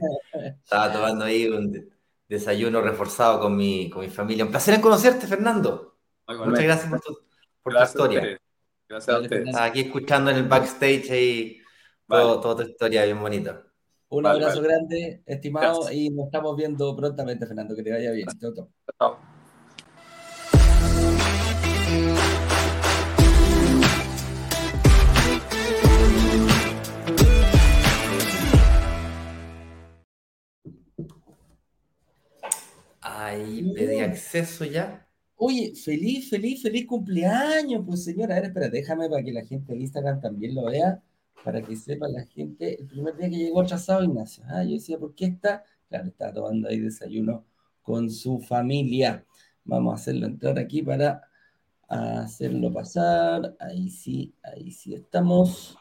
Estaba 0.64 0.92
tomando 0.92 1.26
ahí 1.26 1.48
un 1.48 1.88
desayuno 2.28 2.82
reforzado 2.82 3.40
con 3.40 3.56
mi, 3.56 3.90
con 3.90 4.02
mi 4.02 4.10
familia. 4.10 4.46
Un 4.46 4.52
placer 4.52 4.74
en 4.74 4.82
conocerte, 4.82 5.28
Fernando. 5.28 5.98
Muchas 6.28 6.64
gracias 6.64 6.90
por 6.90 7.02
tu, 7.02 7.20
por 7.62 7.76
tu 7.76 7.84
historia. 7.84 8.40
Gracias 8.88 9.16
a 9.16 9.20
ustedes. 9.20 9.56
aquí 9.56 9.82
escuchando 9.82 10.32
en 10.32 10.38
el 10.38 10.48
backstage 10.48 11.12
ahí 11.12 11.62
toda 12.08 12.56
tu 12.56 12.64
historia 12.64 13.06
bien 13.06 13.20
bonita. 13.20 13.69
Un 14.12 14.26
abrazo 14.26 14.64
grande, 14.64 15.22
estimado, 15.24 15.92
y 15.92 16.10
nos 16.10 16.26
estamos 16.26 16.58
viendo 16.58 16.96
prontamente, 16.96 17.46
Fernando. 17.46 17.76
Que 17.76 17.84
te 17.84 17.92
vaya 17.92 18.12
bien. 18.12 18.28
Chao, 18.40 18.54
chao. 18.98 19.20
Ahí 33.02 33.72
pedí 33.76 34.00
acceso 34.00 34.66
ya. 34.66 35.06
Oye, 35.36 35.74
feliz, 35.76 36.32
feliz, 36.32 36.64
feliz 36.64 36.88
cumpleaños, 36.88 37.84
pues 37.86 38.04
señora. 38.04 38.36
A 38.36 38.40
ver, 38.40 38.50
espera, 38.50 38.70
déjame 38.70 39.08
para 39.08 39.24
que 39.24 39.32
la 39.32 39.46
gente 39.46 39.74
de 39.74 39.80
Instagram 39.80 40.20
también 40.20 40.56
lo 40.56 40.66
vea, 40.66 41.00
para 41.44 41.62
que 41.62 41.76
sepa 41.76 42.08
la 42.08 42.26
gente. 42.26 42.80
El 42.80 42.88
primer 42.88 43.16
día 43.18 43.30
que 43.30 43.38
llegó 43.38 43.62
atrasado 43.62 44.04
Ignacio. 44.04 44.44
Ah, 44.48 44.64
yo 44.64 44.72
decía, 44.72 44.98
¿por 44.98 45.16
qué 45.16 45.26
está? 45.26 45.64
Claro, 45.88 46.08
está 46.08 46.34
tomando 46.34 46.68
ahí 46.68 46.80
desayuno 46.80 47.46
con 47.82 48.10
su 48.10 48.40
familia. 48.40 49.26
Vamos 49.64 49.94
a 49.94 49.96
hacerlo 49.96 50.28
entrar 50.28 50.60
aquí 50.60 50.82
para 50.82 51.24
hacerlo 51.88 52.72
pasar. 52.72 53.56
Ahí 53.60 53.90
sí, 53.90 54.34
ahí 54.44 54.72
sí 54.72 54.94
estamos. 54.94 55.78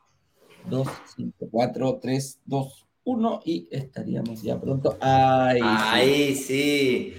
2, 0.69 0.89
5, 1.17 1.49
4, 1.51 1.99
3, 2.01 2.41
2, 2.45 2.87
1 3.05 3.41
y 3.45 3.69
estaríamos 3.71 4.43
ya 4.43 4.61
pronto. 4.61 4.99
Ahí, 5.01 6.35
sí. 6.35 7.15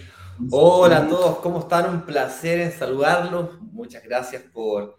Hola 0.51 0.99
a 0.99 1.07
todos, 1.07 1.39
¿cómo 1.39 1.59
están? 1.59 1.93
Un 1.93 2.05
placer 2.05 2.59
en 2.59 2.71
saludarlos. 2.71 3.59
Muchas 3.61 4.03
gracias 4.03 4.43
por, 4.43 4.98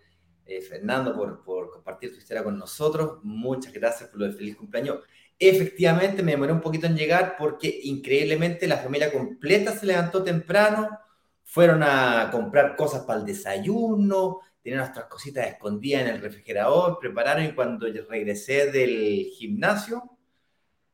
eh, 0.50 0.60
Fernando, 0.62 1.14
por, 1.14 1.70
compartir 1.70 2.12
tu 2.12 2.18
historia 2.18 2.42
con 2.42 2.58
nosotros. 2.58 3.20
Muchas 3.22 3.72
gracias 3.72 4.08
por 4.10 4.18
lo 4.18 4.26
de 4.26 4.32
feliz 4.32 4.56
cumpleaños. 4.56 4.98
Efectivamente, 5.38 6.24
me 6.24 6.32
demoré 6.32 6.52
un 6.52 6.60
poquito 6.60 6.86
en 6.86 6.96
llegar 6.96 7.36
porque 7.38 7.80
increíblemente 7.84 8.66
la 8.66 8.78
familia 8.78 9.12
completa 9.12 9.70
se 9.72 9.86
levantó 9.86 10.24
temprano, 10.24 10.98
fueron 11.44 11.84
a 11.84 12.30
comprar 12.32 12.74
cosas 12.74 13.04
para 13.04 13.20
el 13.20 13.26
desayuno, 13.26 14.40
tenían 14.60 14.80
nuestras 14.80 15.06
cositas 15.06 15.46
escondidas 15.46 16.02
en 16.02 16.08
el 16.08 16.20
refrigerador, 16.20 16.98
prepararon 16.98 17.44
y 17.44 17.54
cuando 17.54 17.86
regresé 18.08 18.72
del 18.72 19.26
gimnasio, 19.36 20.18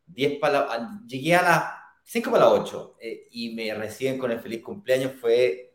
10 0.07 0.38
para 0.38 1.01
llegué 1.07 1.35
a 1.35 1.42
las 1.42 1.64
5 2.05 2.31
para 2.31 2.45
las 2.45 2.61
8 2.61 2.97
eh, 3.01 3.29
y 3.33 3.55
me 3.55 3.73
reciben 3.75 4.19
con 4.19 4.31
el 4.31 4.38
feliz 4.40 4.62
cumpleaños, 4.62 5.12
fue, 5.19 5.75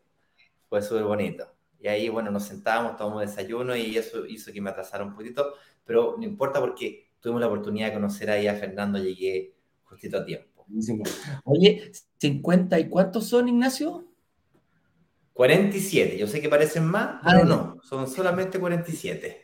fue 0.68 0.80
súper 0.82 1.02
bonito. 1.02 1.51
Y 1.82 1.88
ahí, 1.88 2.08
bueno, 2.08 2.30
nos 2.30 2.44
sentábamos, 2.44 2.96
tomamos 2.96 3.22
desayuno 3.22 3.74
y 3.74 3.96
eso 3.96 4.24
hizo 4.26 4.52
que 4.52 4.60
me 4.60 4.70
atrasara 4.70 5.02
un 5.02 5.14
poquito, 5.14 5.54
pero 5.84 6.14
no 6.16 6.24
importa 6.24 6.60
porque 6.60 7.10
tuvimos 7.20 7.40
la 7.40 7.48
oportunidad 7.48 7.88
de 7.88 7.94
conocer 7.94 8.30
ahí 8.30 8.46
a 8.46 8.54
Fernando, 8.54 8.98
llegué 9.00 9.56
justito 9.82 10.18
a 10.18 10.24
tiempo. 10.24 10.64
Oye, 11.44 11.90
¿50 12.20 12.80
y 12.80 12.88
cuántos 12.88 13.26
son, 13.26 13.48
Ignacio? 13.48 14.06
47, 15.32 16.18
yo 16.18 16.26
sé 16.28 16.40
que 16.40 16.48
parecen 16.48 16.84
más, 16.84 17.20
ah, 17.22 17.32
pero 17.32 17.44
no, 17.44 17.80
son 17.82 18.06
solamente 18.06 18.60
47. 18.60 19.42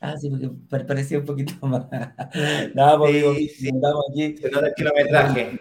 Ah, 0.00 0.16
sí, 0.16 0.30
porque 0.68 0.84
parecía 0.84 1.18
un 1.18 1.24
poquito 1.24 1.54
más. 1.66 1.86
Nada, 2.74 2.98
porque 2.98 3.48
sí, 3.48 3.48
sí. 3.48 3.70
aquí. 4.10 4.36
Se 4.36 4.50
nota 4.50 4.68
el 4.68 4.74
kilometraje. 4.74 5.60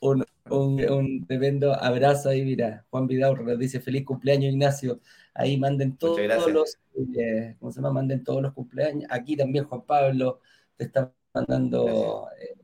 Un, 0.00 0.24
un, 0.50 0.90
un, 0.90 1.26
tremendo 1.26 1.74
abrazo 1.74 2.28
ahí, 2.28 2.44
mira. 2.44 2.84
Juan 2.90 3.06
Vidal 3.06 3.44
nos 3.44 3.58
dice 3.58 3.80
feliz 3.80 4.04
cumpleaños, 4.04 4.52
Ignacio. 4.52 5.00
Ahí 5.34 5.56
manden 5.56 5.96
todos, 5.96 6.18
los, 6.52 6.78
eh, 7.16 7.56
¿cómo 7.58 7.70
se 7.70 7.76
llama? 7.76 7.92
Manden 7.92 8.24
todos 8.24 8.42
los 8.42 8.52
cumpleaños. 8.52 9.04
Aquí 9.10 9.36
también 9.36 9.64
Juan 9.64 9.82
Pablo 9.82 10.40
te 10.76 10.84
está 10.84 11.12
mandando 11.32 12.28
eh, 12.40 12.56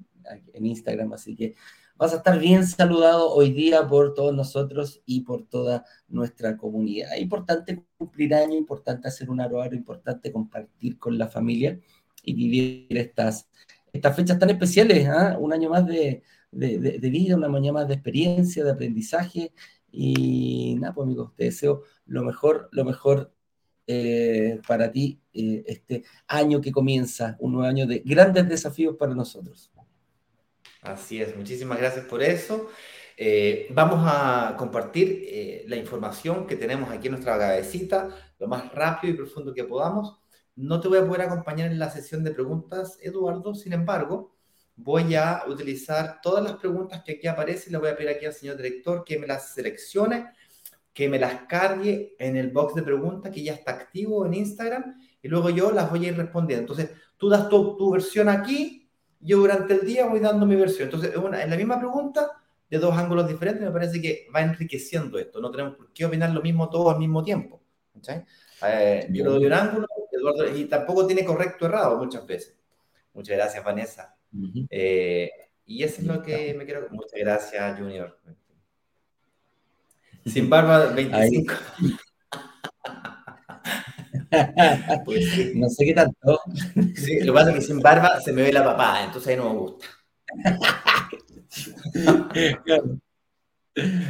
en 0.53 0.67
Instagram, 0.67 1.13
así 1.13 1.37
que 1.37 1.55
vas 1.97 2.13
a 2.13 2.17
estar 2.17 2.39
bien 2.39 2.67
saludado 2.67 3.31
hoy 3.31 3.53
día 3.53 3.87
por 3.87 4.15
todos 4.15 4.35
nosotros 4.35 5.03
y 5.07 5.21
por 5.21 5.47
toda 5.47 5.85
nuestra 6.09 6.57
comunidad. 6.57 7.17
Importante 7.17 7.85
cumplir 7.97 8.35
año, 8.35 8.57
importante 8.57 9.09
hacer 9.09 9.31
un 9.31 9.41
aro, 9.41 9.65
importante 9.73 10.33
compartir 10.33 10.99
con 10.99 11.17
la 11.19 11.29
familia 11.29 11.79
y 12.23 12.35
vivir 12.35 12.99
estas, 12.99 13.49
estas 13.93 14.17
fechas 14.17 14.39
tan 14.39 14.51
especiales, 14.51 15.07
¿ah? 15.09 15.37
un 15.39 15.53
año 15.53 15.71
más 15.71 15.87
de, 15.87 16.23
vida, 16.55 17.37
una 17.37 17.49
mañana 17.49 17.81
más 17.81 17.89
de 17.89 17.95
experiencia, 17.95 18.65
de 18.65 18.71
aprendizaje. 18.71 19.53
Y 19.91 20.77
nada, 20.81 20.95
pues 20.95 21.07
amigos, 21.07 21.35
te 21.37 21.45
deseo 21.45 21.83
lo 22.07 22.25
mejor, 22.25 22.69
lo 22.73 22.85
mejor 22.85 23.33
eh, 23.87 24.61
para 24.67 24.91
ti 24.91 25.21
eh, 25.33 25.63
este 25.67 26.05
año 26.27 26.61
que 26.61 26.73
comienza, 26.73 27.37
un 27.39 27.53
nuevo 27.53 27.69
año 27.69 27.87
de 27.87 28.01
grandes 28.05 28.49
desafíos 28.49 28.97
para 28.97 29.15
nosotros. 29.15 29.71
Así 30.83 31.21
es, 31.21 31.37
muchísimas 31.37 31.79
gracias 31.79 32.05
por 32.07 32.23
eso. 32.23 32.69
Eh, 33.17 33.69
vamos 33.71 34.01
a 34.03 34.57
compartir 34.59 35.25
eh, 35.29 35.65
la 35.69 35.77
información 35.77 36.47
que 36.47 36.57
tenemos 36.57 36.91
aquí 36.91 37.07
en 37.07 37.13
nuestra 37.13 37.39
cabecita 37.39 38.09
lo 38.39 38.49
más 38.49 38.73
rápido 38.75 39.15
y 39.15 39.17
profundo 39.17 39.55
que 39.55 39.65
podamos. 39.65 40.21
No 40.57 40.81
te 40.81 40.89
voy 40.89 40.99
a 40.99 41.07
poder 41.07 41.23
acompañar 41.23 41.71
en 41.71 41.79
la 41.79 41.91
sesión 41.91 42.25
de 42.25 42.33
preguntas, 42.33 42.99
Eduardo, 43.03 43.55
sin 43.55 43.73
embargo, 43.73 44.34
voy 44.77 45.15
a 45.15 45.45
utilizar 45.47 46.21
todas 46.23 46.43
las 46.45 46.55
preguntas 46.55 47.03
que 47.05 47.13
aquí 47.13 47.27
aparecen. 47.27 47.73
Le 47.73 47.79
voy 47.79 47.91
a 47.91 47.97
pedir 47.97 48.11
aquí 48.11 48.27
al 48.27 48.33
señor 48.33 48.57
director 48.57 49.05
que 49.05 49.19
me 49.19 49.27
las 49.27 49.55
seleccione, 49.55 50.33
que 50.93 51.09
me 51.09 51.19
las 51.19 51.43
cargue 51.43 52.17
en 52.19 52.37
el 52.37 52.51
box 52.51 52.75
de 52.75 52.83
preguntas 52.83 53.33
que 53.33 53.43
ya 53.43 53.55
está 53.55 53.73
activo 53.73 54.27
en 54.27 54.35
Instagram 54.35 55.01
y 55.23 55.29
luego 55.29 55.51
yo 55.51 55.71
las 55.73 55.91
voy 55.91 56.07
a 56.07 56.09
ir 56.09 56.17
respondiendo. 56.17 56.73
Entonces, 56.73 56.91
tú 57.17 57.29
das 57.29 57.49
tu, 57.49 57.77
tu 57.77 57.91
versión 57.91 58.29
aquí 58.29 58.85
yo 59.25 59.39
durante 59.39 59.73
el 59.75 59.87
día 59.87 60.07
voy 60.07 60.21
dando 60.21 60.45
mi 60.45 60.55
versión. 60.55 60.89
Entonces, 60.89 61.17
una, 61.17 61.43
en 61.43 61.49
la 61.49 61.57
misma 61.57 61.79
pregunta, 61.79 62.43
de 62.69 62.79
dos 62.79 62.97
ángulos 62.97 63.27
diferentes, 63.27 63.63
me 63.63 63.71
parece 63.71 64.01
que 64.01 64.27
va 64.35 64.43
enriqueciendo 64.43 65.19
esto. 65.19 65.41
No 65.41 65.51
tenemos 65.51 65.77
por 65.77 65.93
qué 65.93 66.05
opinar 66.05 66.31
lo 66.31 66.43
mismo 66.43 66.69
todos 66.69 66.93
al 66.93 67.01
mismo 67.01 67.23
tiempo. 67.23 67.63
Eh, 68.67 69.09
yo 69.11 69.25
doy 69.25 69.47
un 69.47 69.53
ángulo, 69.53 69.87
Eduardo, 70.13 70.57
y 70.57 70.67
tampoco 70.67 71.07
tiene 71.07 71.25
correcto 71.25 71.65
o 71.65 71.69
errado 71.69 71.97
muchas 71.97 72.27
veces. 72.27 72.55
Muchas 73.15 73.37
gracias, 73.37 73.65
Vanessa. 73.65 74.14
Eh, 74.71 75.31
y 75.67 75.83
eso 75.83 76.01
es 76.01 76.07
lo 76.07 76.23
que 76.23 76.55
me 76.55 76.65
quiero. 76.65 76.87
Muchas 76.91 77.19
gracias, 77.19 77.79
Junior. 77.79 78.19
Sin 80.27 80.49
barba, 80.49 80.87
25. 80.87 81.55
Pues 85.05 85.55
no 85.55 85.69
sé 85.69 85.85
qué 85.85 85.95
tanto. 85.95 86.41
Sí, 86.97 87.21
lo 87.21 87.33
que 87.33 87.39
pasa 87.39 87.51
es 87.51 87.57
que 87.57 87.61
sin 87.61 87.79
barba 87.79 88.21
se 88.21 88.33
me 88.33 88.43
ve 88.43 88.53
la 88.53 88.65
papada, 88.65 89.05
entonces 89.05 89.29
ahí 89.29 89.37
no 89.37 89.53
me 89.53 89.59
gusta. 89.61 89.87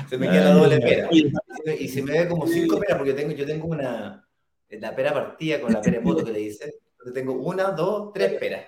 Se 0.09 0.19
me 0.19 0.29
queda 0.31 0.45
la 0.45 0.55
doble 0.55 0.81
pera. 0.81 1.09
Y 1.79 1.89
se 1.89 2.03
me 2.03 2.13
ve 2.13 2.29
como 2.29 2.47
cinco 2.47 2.79
peras, 2.79 2.97
porque 2.99 3.13
tengo, 3.13 3.33
yo 3.33 3.47
tengo 3.47 3.67
una. 3.67 4.27
La 4.71 4.97
pera 4.97 5.13
partida 5.13 5.61
con 5.61 5.73
la 5.73 5.81
pera 5.81 5.99
en 5.99 6.05
moto 6.05 6.25
que 6.25 6.33
le 6.33 6.39
dice. 6.41 6.81
Entonces 6.93 7.15
tengo 7.15 7.35
una, 7.35 7.71
dos, 7.73 8.13
tres 8.13 8.35
peras. 8.35 8.67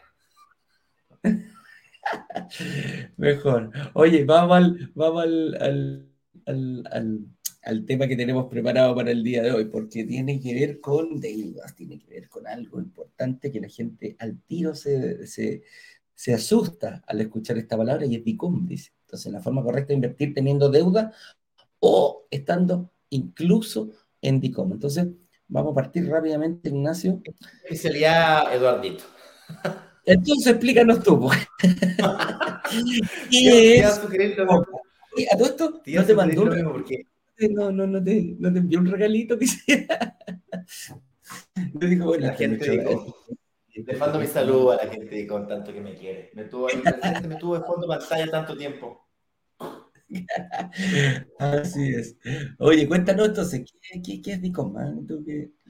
Mejor. 3.17 3.71
Oye, 3.95 4.25
vamos 4.25 4.57
al, 4.57 4.93
vamos 4.95 5.23
al, 5.23 6.07
al 6.47 7.27
al 7.67 7.85
tema 7.85 8.07
que 8.07 8.17
tenemos 8.17 8.47
preparado 8.47 8.95
para 8.95 9.11
el 9.11 9.25
día 9.25 9.43
de 9.43 9.51
hoy, 9.51 9.65
porque 9.65 10.05
tiene 10.05 10.41
que 10.41 10.55
ver 10.55 10.81
con 10.81 11.21
deudas, 11.21 11.75
tiene 11.75 11.99
que 11.99 12.07
ver 12.09 12.29
con 12.29 12.47
algo 12.47 12.79
importante 12.79 13.51
que 13.51 13.61
la 13.61 13.69
gente 13.69 14.17
al 14.21 14.41
tiro 14.43 14.73
se, 14.75 15.27
se, 15.27 16.35
asusta 16.35 17.03
al 17.07 17.21
escuchar 17.21 17.59
esta 17.59 17.77
palabra 17.77 18.07
y 18.07 18.15
es 18.15 18.25
DICOM, 18.25 18.67
dice. 18.67 18.93
Entonces, 19.03 19.33
la 19.33 19.41
forma 19.41 19.65
correcta 19.65 19.89
de 19.89 19.95
invertir 19.95 20.33
teniendo 20.33 20.71
deuda 20.71 21.13
o 21.81 22.27
estando 22.31 22.93
incluso 23.11 23.91
en 24.23 24.41
DICOM. 24.41 24.73
Entonces, 24.73 25.09
vamos 25.49 25.73
a 25.73 25.75
partir 25.75 26.09
rápidamente, 26.09 26.69
Ignacio. 26.69 27.21
Especialidad 27.65 28.55
Eduardito. 28.55 29.05
Entonces, 30.07 30.47
explícanos 30.47 31.03
tú. 31.03 31.21
Pues. 31.21 31.47
¿Qué 33.31 33.79
es? 33.79 33.87
A 33.87 35.37
todo 35.37 35.47
esto 35.47 35.83
no 35.87 36.05
te 36.05 36.15
mandó 36.15 36.45
porque 36.73 37.07
no, 37.51 37.73
no, 37.73 37.87
no 37.87 38.03
te, 38.03 38.37
no 38.39 38.53
te 38.53 38.59
envió 38.59 38.79
un 38.79 38.87
regalito 38.87 39.39
quisiera. 39.39 40.17
Yo 41.75 41.89
digo, 41.89 42.07
bueno, 42.07 42.27
la 42.27 42.35
gente 42.35 42.71
dijo, 42.71 43.17
le 43.75 43.97
mando 43.97 44.19
mi 44.19 44.27
saludo 44.27 44.73
a 44.73 44.77
la 44.77 44.87
gente 44.91 45.27
con 45.27 45.47
tanto 45.47 45.73
que 45.73 45.81
me 45.81 45.95
quiere. 45.95 46.31
Me 46.35 46.45
tuvo 46.45 46.69
ahí 46.69 46.77
presente, 46.79 47.29
me 47.29 47.37
tuvo 47.37 47.59
de 47.59 47.65
fondo 47.65 47.87
pantalla 47.87 48.31
tanto 48.31 48.57
tiempo. 48.57 49.07
Así 51.39 51.95
es. 51.95 52.17
Oye, 52.59 52.87
cuéntanos 52.87 53.29
entonces, 53.29 53.65
¿qué, 54.03 54.23
qué, 54.23 54.33
es 54.33 54.41
DICOM? 54.41 54.77
Ah? 54.77 54.95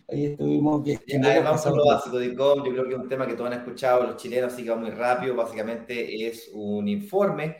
Ahí 0.08 0.26
estuvimos. 0.26 0.84
Que, 0.84 1.18
vamos 1.42 1.66
a 1.66 1.70
lo 1.70 1.86
básico, 1.86 2.18
DICOM, 2.18 2.64
yo 2.64 2.72
creo 2.72 2.84
que 2.84 2.94
es 2.94 2.98
un 2.98 3.08
tema 3.08 3.26
que 3.26 3.34
todos 3.34 3.50
han 3.50 3.58
escuchado 3.58 4.04
los 4.04 4.16
chilenos, 4.16 4.52
así 4.52 4.64
que 4.64 4.70
va 4.70 4.76
muy 4.76 4.90
rápido. 4.90 5.34
Básicamente 5.34 6.26
es 6.26 6.50
un 6.52 6.88
informe 6.88 7.56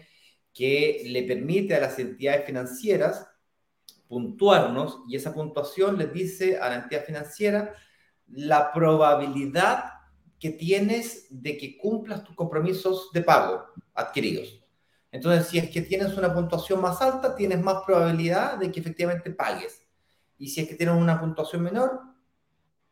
que 0.52 1.02
le 1.06 1.22
permite 1.24 1.74
a 1.74 1.80
las 1.80 1.98
entidades 1.98 2.46
financieras 2.46 3.26
puntuarnos 4.08 5.02
y 5.08 5.16
esa 5.16 5.34
puntuación 5.34 5.98
les 5.98 6.12
dice 6.12 6.58
a 6.58 6.68
la 6.68 6.76
entidad 6.76 7.04
financiera 7.04 7.74
la 8.28 8.72
probabilidad 8.72 9.84
que 10.38 10.50
tienes 10.50 11.26
de 11.30 11.56
que 11.56 11.76
cumplas 11.76 12.24
tus 12.24 12.34
compromisos 12.34 13.10
de 13.12 13.22
pago 13.22 13.64
adquiridos. 13.94 14.62
Entonces, 15.10 15.46
si 15.48 15.58
es 15.58 15.70
que 15.70 15.82
tienes 15.82 16.16
una 16.16 16.32
puntuación 16.34 16.80
más 16.80 17.00
alta, 17.00 17.34
tienes 17.34 17.60
más 17.60 17.82
probabilidad 17.86 18.58
de 18.58 18.70
que 18.70 18.80
efectivamente 18.80 19.30
pagues. 19.30 19.82
Y 20.38 20.48
si 20.48 20.60
es 20.60 20.68
que 20.68 20.74
tienes 20.74 20.96
una 20.96 21.18
puntuación 21.18 21.62
menor, 21.62 22.00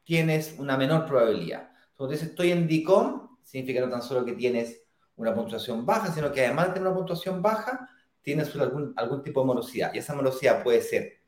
tienes 0.05 0.55
una 0.59 0.77
menor 0.77 1.07
probabilidad. 1.07 1.71
Entonces, 1.91 2.23
estoy 2.23 2.53
en 2.53 2.67
DICOM, 2.67 3.39
significa 3.43 3.81
no 3.81 3.91
tan 3.91 4.03
solo 4.03 4.25
que 4.25 4.33
tienes 4.33 4.83
una 5.17 5.35
puntuación 5.35 5.85
baja, 5.87 6.13
sino 6.13 6.31
que 6.33 6.45
además 6.45 6.69
de 6.69 6.73
tener 6.75 6.89
una 6.89 6.97
puntuación 6.97 7.41
baja, 7.43 7.89
tienes 8.23 8.55
algún, 8.57 8.93
algún 8.97 9.23
tipo 9.23 9.41
de 9.41 9.47
morosidad. 9.47 9.93
Y 9.95 9.99
esa 9.99 10.15
morosidad 10.15 10.63
puede 10.63 10.81
ser 10.81 11.21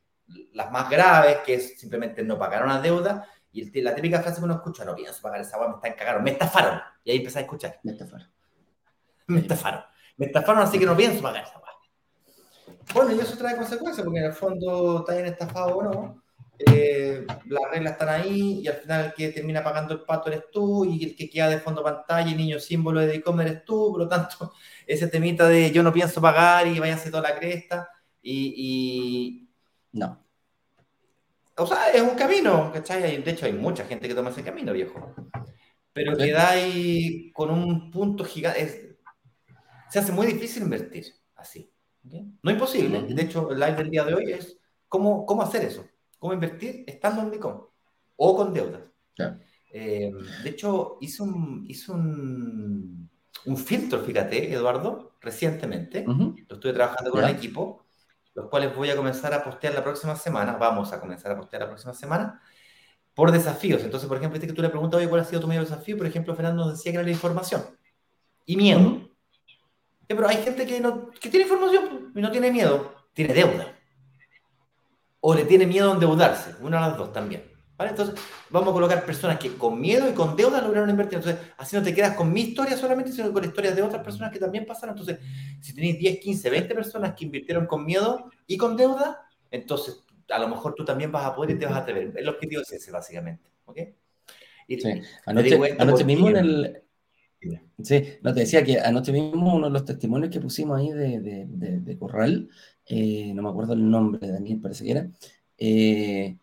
las 0.52 0.70
más 0.72 0.90
graves, 0.90 1.38
que 1.44 1.54
es 1.54 1.78
simplemente 1.78 2.22
no 2.22 2.38
pagar 2.38 2.64
una 2.64 2.80
deuda, 2.80 3.26
y 3.52 3.80
la 3.80 3.94
típica 3.94 4.20
frase 4.20 4.38
que 4.38 4.44
uno 4.44 4.54
escucha, 4.54 4.84
no 4.84 4.94
pienso 4.94 5.22
pagar 5.22 5.40
esa 5.40 5.56
agua, 5.56 5.68
me 5.68 5.74
están 5.76 5.94
cagando, 5.94 6.22
me 6.22 6.32
estafaron. 6.32 6.78
Y 7.04 7.10
ahí 7.10 7.16
empieza 7.16 7.38
a 7.38 7.42
escuchar. 7.42 7.80
Me 7.84 7.92
estafaron. 7.92 8.28
Me 9.28 9.40
estafaron. 9.40 9.80
Me 10.18 10.26
estafaron, 10.26 10.62
así 10.62 10.78
que 10.78 10.84
no 10.84 10.96
pienso 10.96 11.22
pagar 11.22 11.44
esa 11.44 11.54
agua. 11.54 11.70
Bueno, 12.92 13.12
y 13.12 13.20
eso 13.20 13.36
trae 13.38 13.56
consecuencias, 13.56 14.04
porque 14.04 14.18
en 14.18 14.26
el 14.26 14.32
fondo 14.34 14.98
está 15.00 15.14
bien 15.14 15.26
estafado 15.26 15.76
o 15.76 15.82
no. 15.82 16.22
Eh, 16.58 17.26
las 17.26 17.70
reglas 17.70 17.92
están 17.92 18.08
ahí 18.08 18.60
y 18.62 18.68
al 18.68 18.76
final 18.76 19.04
el 19.06 19.14
que 19.14 19.28
termina 19.28 19.62
pagando 19.62 19.92
el 19.92 20.00
pato 20.00 20.30
eres 20.30 20.44
tú 20.50 20.84
y 20.86 21.04
el 21.04 21.16
que 21.16 21.28
queda 21.28 21.48
de 21.50 21.58
fondo 21.58 21.82
pantalla 21.82 22.30
y 22.30 22.34
niño 22.34 22.58
símbolo 22.58 23.00
de 23.00 23.16
e-commerce 23.16 23.52
eres 23.52 23.64
tú, 23.64 23.90
por 23.90 24.00
lo 24.00 24.08
tanto, 24.08 24.52
ese 24.86 25.08
temita 25.08 25.46
de 25.48 25.70
yo 25.70 25.82
no 25.82 25.92
pienso 25.92 26.20
pagar 26.20 26.66
y 26.66 26.78
váyanse 26.78 27.10
toda 27.10 27.22
la 27.30 27.38
cresta 27.38 27.88
y, 28.22 28.54
y... 28.56 29.48
No. 29.92 30.24
O 31.58 31.66
sea, 31.66 31.90
es 31.90 32.02
un 32.02 32.16
camino, 32.16 32.70
¿cachai? 32.72 33.22
De 33.22 33.30
hecho, 33.30 33.46
hay 33.46 33.52
mucha 33.52 33.84
gente 33.86 34.08
que 34.08 34.14
toma 34.14 34.30
ese 34.30 34.42
camino, 34.42 34.72
viejo. 34.72 35.14
Pero 35.92 36.16
queda 36.16 36.50
ahí 36.50 37.32
con 37.32 37.50
un 37.50 37.90
punto 37.90 38.24
gigante. 38.24 38.98
Se 39.88 39.98
hace 39.98 40.12
muy 40.12 40.26
difícil 40.26 40.64
invertir 40.64 41.06
así. 41.34 41.72
No 42.42 42.50
imposible. 42.50 43.02
De 43.02 43.22
hecho, 43.22 43.50
el 43.50 43.58
live 43.58 43.76
del 43.76 43.90
día 43.90 44.04
de 44.04 44.14
hoy 44.14 44.32
es 44.32 44.58
cómo, 44.88 45.24
cómo 45.24 45.42
hacer 45.42 45.64
eso. 45.64 45.86
Cómo 46.18 46.32
invertir 46.32 46.84
estando 46.86 47.22
en 47.22 47.30
Bitcoin 47.30 47.56
o 48.16 48.36
con 48.36 48.52
deudas. 48.54 48.82
Eh, 49.72 50.10
de 50.42 50.50
hecho, 50.50 50.98
hice 51.00 51.22
un, 51.22 51.64
hice 51.68 51.92
un, 51.92 53.10
un, 53.44 53.56
filtro, 53.56 54.00
fíjate, 54.00 54.52
Eduardo, 54.52 55.16
recientemente. 55.20 56.04
Lo 56.06 56.34
estuve 56.48 56.72
trabajando 56.72 57.10
con 57.10 57.24
un 57.24 57.30
equipo 57.30 57.86
los 58.36 58.48
cuales 58.50 58.76
voy 58.76 58.90
a 58.90 58.96
comenzar 58.96 59.32
a 59.32 59.42
postear 59.42 59.74
la 59.74 59.82
próxima 59.82 60.14
semana, 60.14 60.52
vamos 60.52 60.92
a 60.92 61.00
comenzar 61.00 61.32
a 61.32 61.36
postear 61.38 61.62
la 61.62 61.68
próxima 61.68 61.94
semana, 61.94 62.42
por 63.14 63.32
desafíos. 63.32 63.82
Entonces, 63.82 64.06
por 64.06 64.18
ejemplo, 64.18 64.36
este 64.36 64.46
que 64.46 64.52
tú 64.52 64.60
le 64.60 64.68
preguntas, 64.68 64.98
oye, 64.98 65.08
¿cuál 65.08 65.22
ha 65.22 65.24
sido 65.24 65.40
tu 65.40 65.48
mayor 65.48 65.64
desafío? 65.64 65.96
Por 65.96 66.06
ejemplo, 66.06 66.34
Fernando 66.34 66.66
nos 66.66 66.76
decía 66.76 66.92
que 66.92 66.98
era 66.98 67.04
la 67.04 67.10
información 67.10 67.64
y 68.44 68.56
miedo. 68.58 69.08
pero 70.06 70.28
hay 70.28 70.36
gente 70.36 70.66
que, 70.66 70.80
no, 70.80 71.10
que 71.12 71.30
tiene 71.30 71.44
información 71.44 72.12
y 72.14 72.20
no 72.20 72.30
tiene 72.30 72.52
miedo, 72.52 72.94
tiene 73.14 73.32
deuda. 73.32 73.74
O 75.28 75.34
le 75.34 75.44
tiene 75.44 75.66
miedo 75.66 75.90
a 75.90 75.94
endeudarse, 75.94 76.54
una 76.60 76.76
de 76.76 76.88
las 76.88 76.98
dos 76.98 77.12
también. 77.12 77.42
Entonces, 77.78 78.14
vamos 78.48 78.68
a 78.70 78.72
colocar 78.72 79.04
personas 79.04 79.40
que 79.40 79.54
con 79.54 79.80
miedo 79.80 80.08
y 80.08 80.12
con 80.12 80.36
deuda 80.36 80.62
lograron 80.62 80.88
invertir. 80.88 81.18
Entonces, 81.18 81.42
así 81.58 81.74
no 81.74 81.82
te 81.82 81.92
quedas 81.92 82.14
con 82.14 82.32
mi 82.32 82.42
historia 82.42 82.76
solamente, 82.76 83.10
sino 83.10 83.32
con 83.32 83.44
historias 83.44 83.74
de 83.74 83.82
otras 83.82 84.04
personas 84.04 84.30
que 84.32 84.38
también 84.38 84.64
pasaron. 84.64 84.96
Entonces, 84.96 85.18
si 85.60 85.74
tenéis 85.74 85.98
10, 85.98 86.20
15, 86.20 86.48
20 86.48 86.74
personas 86.76 87.14
que 87.16 87.24
invirtieron 87.24 87.66
con 87.66 87.84
miedo 87.84 88.30
y 88.46 88.56
con 88.56 88.76
deuda, 88.76 89.26
entonces 89.50 90.04
a 90.30 90.38
lo 90.38 90.46
mejor 90.46 90.74
tú 90.74 90.84
también 90.84 91.10
vas 91.10 91.26
a 91.26 91.34
poder 91.34 91.56
y 91.56 91.58
te 91.58 91.66
vas 91.66 91.74
a 91.74 91.78
atrever. 91.78 92.12
El 92.16 92.28
objetivo 92.28 92.62
es 92.62 92.70
ese, 92.70 92.92
básicamente. 92.92 93.50
¿Ok? 93.64 93.78
sí. 94.68 95.02
Anoche, 95.26 96.04
mismo 96.04 96.30
en 96.30 96.36
el... 96.36 96.82
Sí, 97.82 98.02
no 98.22 98.32
te 98.32 98.40
decía 98.40 98.64
que 98.64 98.80
anoche 98.80 99.12
mismo 99.12 99.54
uno 99.54 99.66
de 99.66 99.72
los 99.72 99.84
testimonios 99.84 100.30
que 100.30 100.40
pusimos 100.40 100.78
ahí 100.78 100.90
de, 100.90 101.20
de, 101.20 101.80
de, 101.80 101.98
Corral, 101.98 102.48
eh, 102.86 103.32
no 103.34 103.42
me 103.42 103.48
acuerdo 103.48 103.72
el 103.72 103.88
nombre, 103.88 104.30
Daniel 104.30 104.60
parece 104.60 104.84
que 104.84 104.90
era, 104.90 105.10
eh, 105.58 106.36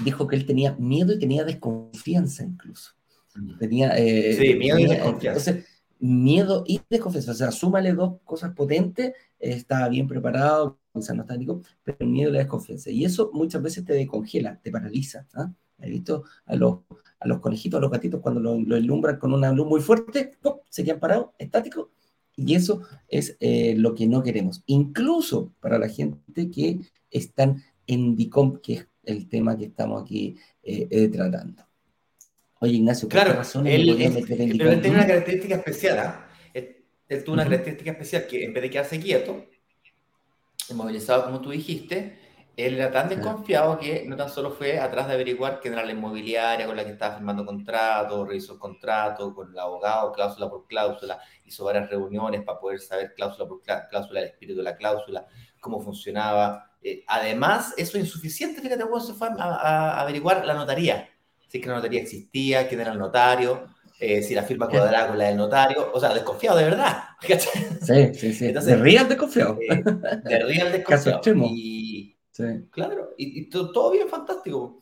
dijo 0.00 0.26
que 0.26 0.36
él 0.36 0.46
tenía 0.46 0.74
miedo 0.78 1.12
y 1.12 1.18
tenía 1.18 1.44
desconfianza 1.44 2.44
incluso. 2.44 2.92
Mm. 3.34 3.58
Tenía, 3.58 3.96
eh, 3.96 4.34
sí, 4.34 4.54
miedo 4.54 4.78
y 4.78 4.86
desconfianza. 4.86 5.50
Entonces, 5.50 5.72
miedo 5.98 6.64
y 6.66 6.80
desconfianza. 6.88 7.32
O 7.32 7.34
sea, 7.34 7.50
súmale 7.50 7.92
dos 7.94 8.20
cosas 8.24 8.54
potentes, 8.54 9.14
estaba 9.38 9.88
bien 9.88 10.06
preparado, 10.06 10.78
quizás 10.92 11.16
no 11.16 11.22
está 11.22 11.36
pero 11.82 11.96
el 12.00 12.08
miedo 12.08 12.30
y 12.30 12.32
la 12.34 12.38
desconfianza. 12.40 12.90
Y 12.90 13.04
eso 13.04 13.30
muchas 13.32 13.62
veces 13.62 13.84
te 13.84 13.94
descongela, 13.94 14.60
te 14.60 14.70
paraliza. 14.70 15.26
¿ah? 15.34 15.50
He 15.78 15.90
visto 15.90 16.24
a 16.44 16.56
los, 16.56 16.80
a 17.18 17.26
los 17.26 17.40
conejitos, 17.40 17.78
a 17.78 17.80
los 17.80 17.90
gatitos, 17.90 18.20
cuando 18.20 18.40
lo, 18.40 18.58
lo 18.58 18.76
ilumbran 18.76 19.18
con 19.18 19.32
una 19.32 19.50
luz 19.52 19.66
muy 19.66 19.80
fuerte, 19.80 20.38
se 20.68 20.84
quedan 20.84 21.00
parados, 21.00 21.30
estáticos. 21.38 21.88
Y 22.36 22.54
eso 22.54 22.82
es 23.08 23.36
eh, 23.40 23.74
lo 23.76 23.94
que 23.94 24.06
no 24.06 24.22
queremos. 24.22 24.62
Incluso 24.66 25.52
para 25.60 25.78
la 25.78 25.88
gente 25.88 26.50
que 26.50 26.80
están 27.10 27.62
en 27.86 28.16
DICOM, 28.16 28.60
que 28.60 28.74
es 28.74 28.86
el 29.04 29.28
tema 29.28 29.56
que 29.56 29.66
estamos 29.66 30.02
aquí 30.02 30.36
eh, 30.62 30.86
eh, 30.90 31.08
tratando. 31.08 31.66
Oye, 32.60 32.74
Ignacio, 32.74 33.08
¿qué 33.08 33.16
claro, 33.16 33.32
razón 33.34 33.66
él, 33.66 33.96
pero 34.28 34.70
él 34.70 34.80
tiene 34.80 34.96
una 34.96 35.06
característica 35.06 35.56
especial. 35.56 36.26
Él, 36.54 37.24
tuvo 37.24 37.34
una 37.34 37.44
característica 37.44 37.90
especial 37.90 38.26
que 38.26 38.44
en 38.44 38.54
vez 38.54 38.62
de 38.62 38.70
quedarse 38.70 39.00
quieto, 39.00 39.44
inmovilizado 40.70 41.24
como 41.24 41.40
tú 41.40 41.50
dijiste, 41.50 42.16
él 42.56 42.74
era 42.74 42.90
tan 42.90 43.08
desconfiado 43.08 43.78
que 43.78 44.04
no 44.06 44.16
tan 44.16 44.28
solo 44.28 44.50
fue 44.50 44.78
atrás 44.78 45.08
de 45.08 45.14
averiguar 45.14 45.60
quién 45.60 45.74
era 45.74 45.84
la 45.84 45.92
inmobiliaria 45.92 46.66
con 46.66 46.76
la 46.76 46.84
que 46.84 46.90
estaba 46.90 47.16
firmando 47.16 47.46
contrato, 47.46 48.24
revisó 48.24 48.54
el 48.54 48.58
contrato 48.58 49.34
con 49.34 49.50
el 49.50 49.58
abogado, 49.58 50.12
cláusula 50.12 50.50
por 50.50 50.66
cláusula, 50.66 51.18
hizo 51.44 51.64
varias 51.64 51.88
reuniones 51.88 52.42
para 52.42 52.60
poder 52.60 52.80
saber 52.80 53.14
cláusula 53.14 53.48
por 53.48 53.62
cláusula, 53.62 54.20
el 54.20 54.26
espíritu 54.26 54.58
de 54.58 54.64
la 54.64 54.76
cláusula, 54.76 55.26
cómo 55.60 55.80
funcionaba, 55.80 56.72
eh, 56.82 57.04
además, 57.06 57.74
eso 57.76 57.96
es 57.96 58.04
insuficiente, 58.04 58.60
fíjate, 58.60 58.82
cuando 58.82 59.00
se 59.00 59.14
fue 59.14 59.28
a, 59.38 60.00
averiguar 60.00 60.44
la 60.44 60.54
notaría, 60.54 61.08
si 61.46 61.58
es 61.58 61.62
que 61.62 61.68
la 61.68 61.76
notaría 61.76 62.00
existía, 62.00 62.66
quién 62.66 62.80
era 62.80 62.92
el 62.92 62.98
notario, 62.98 63.66
eh, 64.00 64.20
si 64.20 64.34
la 64.34 64.42
firma 64.42 64.68
cuadrada 64.68 65.06
con 65.06 65.16
la 65.16 65.26
del 65.26 65.36
notario, 65.36 65.92
o 65.94 66.00
sea, 66.00 66.12
desconfiado 66.12 66.58
de 66.58 66.64
verdad. 66.64 67.04
Sí, 67.82 68.14
sí, 68.14 68.32
sí. 68.32 68.46
Entonces, 68.46 68.76
de 68.76 68.82
real 68.82 69.08
desconfiado. 69.08 69.58
Eh, 69.60 69.82
de 70.24 70.38
real 70.40 70.72
desconfiado. 70.72 71.20
Y, 71.24 71.91
Claro, 72.70 73.10
y, 73.16 73.48
todo, 73.50 73.90
bien 73.90 74.08
fantástico, 74.08 74.80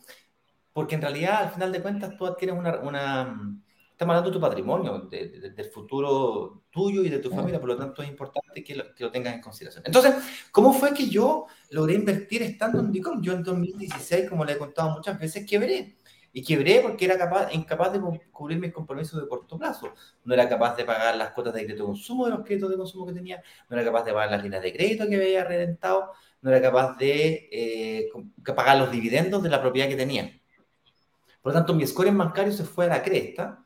porque 0.72 0.94
en 0.94 1.02
realidad, 1.02 1.44
al 1.44 1.50
final 1.50 1.72
de 1.72 1.82
cuentas, 1.82 2.16
tú 2.16 2.26
adquieres 2.26 2.56
una, 2.56 2.78
una 2.80 3.60
estamos 4.00 4.14
hablando 4.14 4.30
de 4.30 4.34
tu 4.34 4.40
patrimonio, 4.40 5.08
del 5.10 5.64
futuro 5.66 6.62
tuyo 6.70 7.04
y 7.04 7.10
de 7.10 7.18
tu 7.18 7.28
familia, 7.28 7.60
por 7.60 7.68
lo 7.68 7.76
tanto 7.76 8.02
es 8.02 8.08
importante 8.08 8.64
que 8.64 8.74
lo, 8.74 8.94
que 8.94 9.04
lo, 9.04 9.10
tengas 9.10 9.34
en 9.34 9.42
consideración. 9.42 9.82
Entonces, 9.84 10.14
¿cómo 10.50 10.72
fue 10.72 10.94
que 10.94 11.06
yo 11.06 11.44
logré 11.68 11.96
invertir 11.96 12.40
estando 12.42 12.80
en 12.80 12.90
DICOM? 12.90 13.20
Yo 13.20 13.34
en 13.34 13.42
2016, 13.42 14.30
como 14.30 14.46
le 14.46 14.52
he 14.54 14.58
contado 14.58 14.88
muchas 14.92 15.18
veces, 15.18 15.44
quebré. 15.46 15.98
Y 16.32 16.44
quebré 16.44 16.80
porque 16.80 17.04
era 17.04 17.18
capaz, 17.18 17.52
incapaz 17.52 17.92
de 17.92 18.00
cubrir 18.30 18.58
mis 18.58 18.72
compromisos 18.72 19.20
de 19.20 19.28
corto 19.28 19.58
plazo. 19.58 19.92
No 20.24 20.34
era 20.34 20.48
capaz 20.48 20.76
de 20.76 20.84
pagar 20.84 21.16
las 21.16 21.32
cuotas 21.32 21.54
de 21.54 21.64
crédito 21.64 21.84
de 21.84 21.88
consumo 21.88 22.26
de 22.26 22.30
los 22.32 22.44
créditos 22.44 22.70
de 22.70 22.76
consumo 22.76 23.06
que 23.06 23.12
tenía, 23.12 23.42
no 23.68 23.76
era 23.76 23.84
capaz 23.84 24.04
de 24.04 24.12
pagar 24.12 24.30
las 24.30 24.42
líneas 24.42 24.62
de 24.62 24.72
crédito 24.72 25.08
que 25.08 25.16
había 25.16 25.44
reventado, 25.44 26.12
no 26.42 26.50
era 26.50 26.62
capaz 26.62 26.96
de 26.96 27.48
eh, 27.50 28.08
pagar 28.54 28.78
los 28.78 28.90
dividendos 28.90 29.42
de 29.42 29.48
la 29.48 29.60
propiedad 29.60 29.88
que 29.88 29.96
tenía. 29.96 30.40
Por 31.42 31.52
lo 31.52 31.58
tanto, 31.58 31.74
mi 31.74 31.86
score 31.86 32.08
en 32.08 32.18
bancario 32.18 32.52
se 32.52 32.64
fue 32.64 32.84
a 32.84 32.88
la 32.88 33.02
cresta 33.02 33.64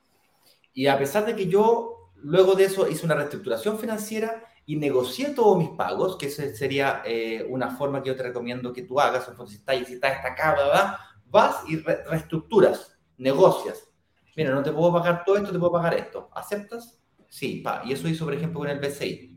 y 0.73 0.87
a 0.87 0.99
pesar 0.99 1.27
de 1.27 1.37
que 1.37 1.47
yo 1.47 2.13
luego 2.17 2.55
de 2.55 2.65
eso 2.65 2.89
hice 2.89 3.05
una 3.05 3.15
reestructuración 3.15 3.79
financiera 3.79 4.45
y 4.67 4.77
negocié 4.77 5.31
todos 5.31 5.59
mis 5.59 5.71
pagos, 5.71 6.17
que 6.17 6.27
esa 6.27 6.53
sería 6.55 7.03
eh, 7.05 7.47
una 7.49 7.71
forma 7.77 8.03
que 8.03 8.09
yo 8.09 8.17
te 8.17 8.23
recomiendo 8.23 8.73
que 8.73 8.83
tú 8.83 8.99
hagas, 8.99 9.31
si 9.47 9.57
estás, 9.57 9.87
si 9.87 9.95
estás 9.95 10.23
¿verdad? 10.57 10.97
Vas 11.35 11.69
y 11.69 11.79
reestructuras, 11.79 12.97
negocias. 13.19 13.91
Mira, 14.37 14.55
no 14.55 14.63
te 14.63 14.71
puedo 14.71 14.93
pagar 14.93 15.25
todo 15.25 15.37
esto, 15.37 15.51
te 15.51 15.59
puedo 15.59 15.73
pagar 15.73 15.95
esto. 15.95 16.31
¿Aceptas? 16.33 17.03
Sí, 17.29 17.57
pa. 17.57 17.83
y 17.85 17.93
eso 17.93 18.09
hizo, 18.09 18.25
por 18.25 18.35
ejemplo, 18.35 18.61
con 18.61 18.69
el 18.71 18.79
BCI. 18.79 19.37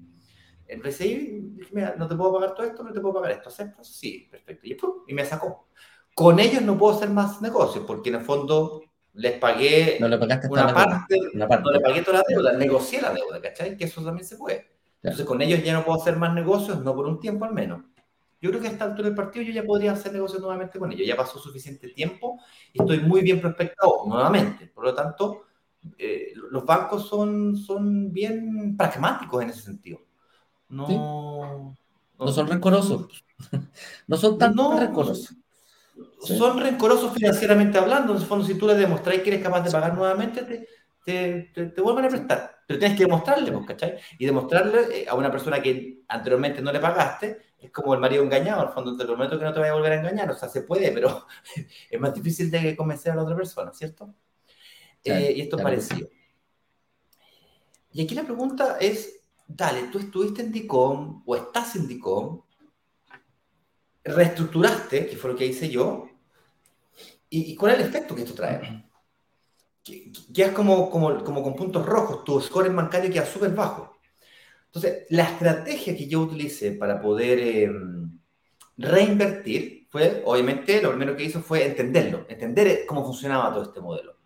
El 0.68 0.82
BCI, 0.82 1.58
mira, 1.72 1.96
no 1.98 2.08
te 2.08 2.16
puedo 2.16 2.34
pagar 2.34 2.54
todo 2.54 2.68
esto, 2.68 2.84
no 2.84 2.94
te 2.94 3.02
puedo 3.02 3.16
pagar 3.16 3.32
esto. 3.32 3.50
¿Aceptas? 3.50 3.88
Sí, 3.88 4.28
perfecto. 4.30 4.68
Y, 4.68 4.78
y 5.12 5.14
me 5.16 5.26
sacó. 5.26 5.70
Con 6.14 6.40
ellos 6.40 6.62
no 6.62 6.78
puedo 6.78 6.96
hacer 6.96 7.10
más 7.10 7.42
negocios, 7.42 7.84
porque 7.88 8.10
en 8.10 8.16
el 8.16 8.22
fondo 8.22 8.84
les 9.14 9.40
pagué 9.40 9.98
no 10.00 10.08
le 10.08 10.18
una, 10.18 10.74
parte, 10.74 11.20
no 11.34 11.72
le 11.72 11.80
pagué 11.80 12.04
toda 12.04 12.20
la 12.20 12.24
deuda, 12.28 12.54
negocié 12.54 13.02
la 13.02 13.12
deuda, 13.12 13.42
¿cachai? 13.42 13.76
Que 13.76 13.86
eso 13.86 14.04
también 14.04 14.28
se 14.28 14.38
puede. 14.38 14.68
Entonces 15.02 15.26
con 15.26 15.42
ellos 15.42 15.64
ya 15.64 15.74
no 15.74 15.84
puedo 15.84 16.00
hacer 16.00 16.16
más 16.18 16.36
negocios, 16.36 16.84
no 16.84 16.94
por 16.94 17.08
un 17.08 17.20
tiempo 17.20 17.46
al 17.46 17.54
menos. 17.54 17.82
Yo 18.40 18.50
creo 18.50 18.62
que 18.62 18.68
a 18.68 18.72
esta 18.72 18.86
altura 18.86 19.08
del 19.08 19.16
partido 19.16 19.46
yo 19.46 19.52
ya 19.52 19.64
podría 19.64 19.94
hacer 19.94 20.14
negocios 20.14 20.42
nuevamente 20.42 20.78
con 20.78 20.92
ellos. 20.92 21.08
Ya 21.08 21.16
pasó 21.16 21.40
suficiente 21.40 21.90
tiempo 21.90 22.40
y 22.72 22.82
estoy 22.82 23.00
muy 23.00 23.22
bien 23.22 23.42
prospectado 23.42 24.04
nuevamente. 24.06 24.68
Por 24.68 24.84
lo 24.84 24.94
tanto, 24.94 25.46
eh, 25.98 26.34
los 26.52 26.66
bancos 26.66 27.08
son, 27.08 27.58
son 27.58 28.12
bien 28.12 28.78
pragmáticos 28.78 29.42
en 29.42 29.50
ese 29.50 29.62
sentido. 29.62 30.02
No, 30.70 31.76
no, 32.20 32.28
son 32.28 32.48
rencorosos. 32.48 33.24
no 34.08 34.18
son 34.18 34.38
tan 34.38 34.54
no, 34.54 34.80
rencorosos. 34.80 35.34
Son 36.20 36.60
rencorosos 36.60 37.14
financieramente 37.14 37.78
hablando. 37.78 38.14
En 38.14 38.20
el 38.20 38.26
fondo, 38.26 38.46
si 38.46 38.56
tú 38.56 38.68
les 38.68 38.78
demostráis 38.78 39.22
que 39.22 39.30
eres 39.30 39.44
capaz 39.44 39.62
de 39.62 39.72
pagar 39.72 39.96
nuevamente, 39.96 40.44
te, 40.44 40.68
te, 41.08 41.70
te, 41.70 41.82
vuelven 41.82 42.04
a 42.04 42.10
prestar. 42.10 42.60
Pero 42.68 42.80
tienes 42.80 42.98
que 42.98 43.06
demostrarle, 43.06 43.50
pues, 43.54 43.66
¿cachai? 43.66 43.98
Y 44.20 44.26
demostrarle 44.26 45.04
eh, 45.04 45.06
a 45.08 45.16
una 45.16 45.32
persona 45.32 45.62
que 45.62 46.04
anteriormente 46.10 46.62
no 46.62 46.70
le 46.70 46.82
pagaste, 46.82 47.54
es 47.58 47.72
como 47.72 47.94
el 47.94 48.02
marido 48.02 48.24
engañado. 48.24 48.60
Al 48.60 48.74
fondo, 48.74 48.98
te 48.98 49.06
prometo 49.06 49.40
que 49.40 49.46
no 49.46 49.54
te 49.54 49.60
voy 49.60 49.70
a 49.70 49.74
volver 49.74 49.94
a 49.94 50.00
engañar. 50.00 50.30
O 50.30 50.36
sea, 50.36 50.50
se 50.50 50.64
puede, 50.64 50.92
pero 50.92 51.26
es 51.90 52.00
más 52.00 52.14
difícil 52.14 52.52
de 52.52 52.76
convencer 52.76 53.14
a 53.14 53.16
la 53.16 53.24
otra 53.24 53.38
persona, 53.38 53.72
¿cierto? 53.74 54.14
Eh, 55.02 55.34
y 55.38 55.42
esto 55.42 55.56
es 55.56 55.64
parecido. 55.64 56.10
Y 57.94 58.02
aquí 58.04 58.14
la 58.14 58.24
pregunta 58.24 58.78
es, 58.82 59.22
dale, 59.48 59.84
tú 59.84 60.00
estuviste 60.00 60.42
en 60.42 60.52
DICOM 60.52 61.24
o 61.26 61.36
estás 61.38 61.78
en 61.78 61.88
DICOM, 61.88 62.42
reestructuraste, 64.04 65.08
que 65.08 65.16
fue 65.16 65.32
lo 65.32 65.38
que 65.38 65.46
hice 65.46 65.70
yo, 65.70 66.10
¿y, 67.30 67.56
cuál 67.56 67.74
es 67.74 67.80
el 67.80 67.88
efecto 67.88 68.14
que 68.14 68.24
esto 68.24 68.34
trae? 68.34 68.87
Quedas 70.34 70.52
como, 70.54 70.90
como, 70.90 71.24
como 71.24 71.44
con 71.44 71.56
puntos 71.56 71.86
rojos, 71.86 72.24
tu 72.24 72.40
score 72.42 72.68
en 72.68 72.76
bancario 72.76 73.12
queda 73.12 73.26
súper 73.26 73.52
bajo. 73.52 74.00
Entonces, 74.68 75.06
la 75.10 75.24
estrategia 75.24 75.96
que 75.96 76.08
yo 76.08 76.22
utilicé 76.22 76.72
para 76.74 77.02
poder 77.02 77.40
em, 77.40 78.20
reinvertir 78.78 79.88
fue, 79.90 80.22
obviamente, 80.26 80.82
lo 80.82 80.90
primero 80.90 81.16
que 81.16 81.24
hizo 81.24 81.42
fue 81.42 81.66
entenderlo, 81.66 82.26
entender 82.30 82.86
cómo 82.86 83.06
funcionaba 83.06 83.54
todo 83.54 83.64
este 83.64 83.82
modelo 83.82 84.18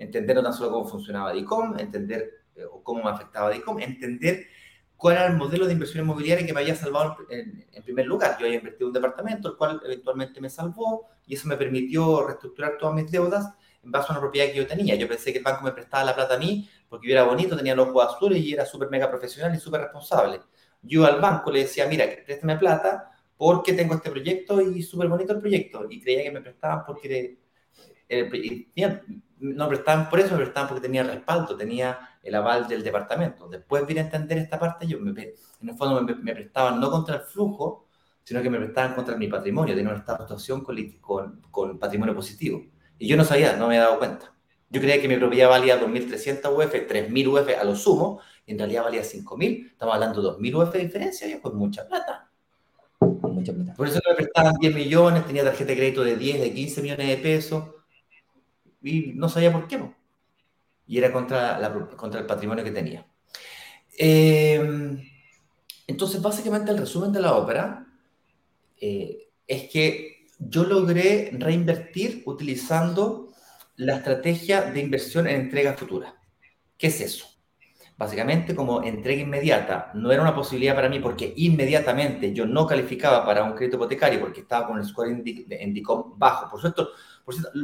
entender 0.00 0.34
no 0.34 0.42
tan 0.42 0.52
solo 0.52 0.72
cómo 0.72 0.88
funcionaba 0.88 1.32
DICOM, 1.32 1.78
entender 1.78 2.30
eh, 2.56 2.64
cómo 2.82 3.04
me 3.04 3.10
afectaba 3.10 3.50
DICOM, 3.50 3.80
entender 3.80 4.46
cuál 4.96 5.16
era 5.16 5.26
el 5.26 5.36
modelo 5.36 5.66
de 5.66 5.74
inversión 5.74 6.04
inmobiliaria 6.04 6.44
que 6.44 6.52
me 6.52 6.60
había 6.60 6.74
salvado 6.74 7.18
en, 7.28 7.66
primer 7.84 8.06
lugar. 8.06 8.36
Yo 8.38 8.46
había 8.46 8.58
invertido 8.58 8.86
en 8.86 8.88
un 8.88 8.94
departamento, 8.94 9.48
el 9.48 9.56
cual 9.56 9.80
eventualmente 9.84 10.40
me 10.40 10.50
salvó 10.50 11.08
y 11.26 11.34
eso 11.34 11.48
me 11.48 11.56
permitió 11.56 12.26
reestructurar 12.26 12.76
todas 12.78 12.94
mis 12.94 13.10
deudas 13.10 13.54
en 13.82 13.90
base 13.90 14.08
a 14.08 14.12
una 14.12 14.20
propiedad 14.20 14.48
que 14.48 14.56
yo 14.56 14.66
tenía. 14.66 14.94
Yo 14.94 15.08
pensé 15.08 15.32
que 15.32 15.38
el 15.38 15.44
banco 15.44 15.64
me 15.64 15.72
prestaba 15.72 16.04
la 16.04 16.14
plata 16.14 16.34
a 16.34 16.38
mí 16.38 16.68
porque 16.88 17.08
yo 17.08 17.12
era 17.12 17.24
bonito, 17.24 17.56
tenía 17.56 17.74
los 17.74 17.88
ojos 17.88 18.14
azules 18.14 18.38
y 18.38 18.52
era 18.52 18.66
súper 18.66 18.90
mega 18.90 19.08
profesional 19.08 19.54
y 19.54 19.60
súper 19.60 19.82
responsable. 19.82 20.40
Yo 20.82 21.06
al 21.06 21.20
banco 21.20 21.50
le 21.50 21.60
decía, 21.60 21.86
mira, 21.86 22.04
préstame 22.24 22.56
plata 22.56 23.12
porque 23.36 23.72
tengo 23.72 23.94
este 23.94 24.10
proyecto 24.10 24.60
y 24.60 24.82
súper 24.82 25.08
bonito 25.08 25.32
el 25.32 25.40
proyecto. 25.40 25.86
Y 25.88 26.00
creía 26.00 26.24
que 26.24 26.30
me 26.30 26.40
prestaban 26.40 26.84
porque 26.84 27.38
no 29.38 29.68
prestaban 29.68 30.10
por 30.10 30.20
eso, 30.20 30.32
me 30.32 30.42
prestaban 30.42 30.68
porque 30.68 30.82
tenía 30.82 31.02
respaldo, 31.02 31.56
tenía 31.56 32.18
el 32.22 32.34
aval 32.34 32.68
del 32.68 32.82
departamento. 32.82 33.48
Después 33.48 33.86
vine 33.86 34.00
a 34.00 34.04
entender 34.04 34.38
esta 34.38 34.58
parte, 34.58 34.86
yo 34.86 34.98
me, 35.00 35.10
en 35.10 35.68
el 35.68 35.76
fondo 35.76 36.02
me, 36.02 36.34
prestaban 36.34 36.80
no 36.80 36.90
contra 36.90 37.16
el 37.16 37.22
flujo, 37.22 37.86
sino 38.22 38.42
que 38.42 38.50
me 38.50 38.58
prestaban 38.58 38.94
contra 38.94 39.16
mi 39.16 39.28
patrimonio, 39.28 39.74
tenía 39.74 39.92
una 39.92 40.00
situación 40.00 40.62
con, 40.62 40.76
con, 41.00 41.40
con, 41.50 41.78
patrimonio 41.78 42.14
positivo. 42.14 42.62
Y 43.00 43.08
yo 43.08 43.16
no 43.16 43.24
sabía, 43.24 43.54
no 43.56 43.66
me 43.66 43.76
había 43.76 43.86
dado 43.86 43.98
cuenta. 43.98 44.32
Yo 44.68 44.80
creía 44.80 45.00
que 45.00 45.08
mi 45.08 45.16
propiedad 45.16 45.48
valía 45.48 45.80
2.300 45.80 46.52
UF, 46.52 46.74
3.000 46.86 47.26
UF 47.26 47.58
a 47.58 47.64
lo 47.64 47.74
sumo, 47.74 48.20
y 48.46 48.52
en 48.52 48.58
realidad 48.58 48.84
valía 48.84 49.02
5.000. 49.02 49.70
Estamos 49.70 49.94
hablando 49.94 50.22
de 50.22 50.38
2.000 50.38 50.54
UF 50.54 50.72
de 50.72 50.78
diferencia, 50.80 51.26
y 51.26 51.40
con 51.40 51.56
mucha 51.56 51.88
plata. 51.88 52.30
mucha 53.00 53.54
plata. 53.54 53.74
Por 53.74 53.88
eso 53.88 54.00
me 54.06 54.14
prestaban 54.14 54.54
10 54.60 54.74
millones, 54.74 55.26
tenía 55.26 55.42
tarjeta 55.42 55.70
de 55.70 55.76
crédito 55.76 56.04
de 56.04 56.16
10, 56.16 56.40
de 56.42 56.52
15 56.52 56.82
millones 56.82 57.08
de 57.08 57.16
pesos 57.16 57.64
y 58.82 59.12
no 59.14 59.30
sabía 59.30 59.50
por 59.50 59.66
qué. 59.66 59.82
Y 60.86 60.98
era 60.98 61.10
contra, 61.10 61.58
la, 61.58 61.72
contra 61.96 62.20
el 62.20 62.26
patrimonio 62.26 62.62
que 62.62 62.70
tenía. 62.70 63.06
Em, 63.96 65.02
entonces, 65.86 66.20
básicamente 66.20 66.70
el 66.70 66.78
resumen 66.78 67.12
de 67.12 67.20
la 67.20 67.34
ópera 67.34 67.86
eh, 68.78 69.30
es 69.46 69.70
que 69.70 70.19
yo 70.40 70.64
logré 70.64 71.30
reinvertir 71.38 72.22
utilizando 72.24 73.28
la 73.76 73.96
estrategia 73.96 74.62
de 74.62 74.80
inversión 74.80 75.26
en 75.26 75.42
entrega 75.42 75.74
futura. 75.74 76.14
¿Qué 76.76 76.88
es 76.88 77.00
eso? 77.00 77.26
Básicamente, 77.96 78.54
como 78.54 78.82
entrega 78.82 79.20
inmediata 79.20 79.90
no 79.92 80.10
era 80.10 80.22
una 80.22 80.34
posibilidad 80.34 80.74
para 80.74 80.88
mí 80.88 81.00
porque 81.00 81.34
inmediatamente 81.36 82.32
yo 82.32 82.46
no 82.46 82.66
calificaba 82.66 83.26
para 83.26 83.44
un 83.44 83.52
crédito 83.52 83.76
hipotecario 83.76 84.20
porque 84.20 84.40
estaba 84.40 84.66
con 84.66 84.78
el 84.78 84.86
score 84.86 85.08
en 85.08 85.74
DICOM 85.74 86.18
bajo. 86.18 86.50
Por 86.50 86.60
supuesto, 86.62 86.90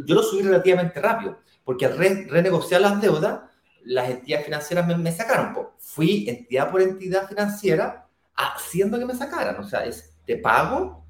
yo 0.04 0.14
lo 0.14 0.22
subí 0.22 0.42
relativamente 0.42 1.00
rápido, 1.00 1.38
porque 1.64 1.86
al 1.86 1.96
renegociar 1.96 2.82
las 2.82 3.00
deudas, 3.00 3.40
las 3.84 4.10
entidades 4.10 4.44
financieras 4.44 4.98
me, 4.98 5.12
sacaron. 5.12 5.54
Pues. 5.54 5.68
Fui 5.78 6.28
entidad 6.28 6.70
por 6.70 6.82
entidad 6.82 7.26
financiera 7.26 8.06
haciendo 8.34 8.98
que 8.98 9.06
me 9.06 9.14
sacaran. 9.14 9.58
O 9.58 9.64
sea, 9.64 9.86
es 9.86 10.18
te 10.26 10.36
pago 10.36 11.06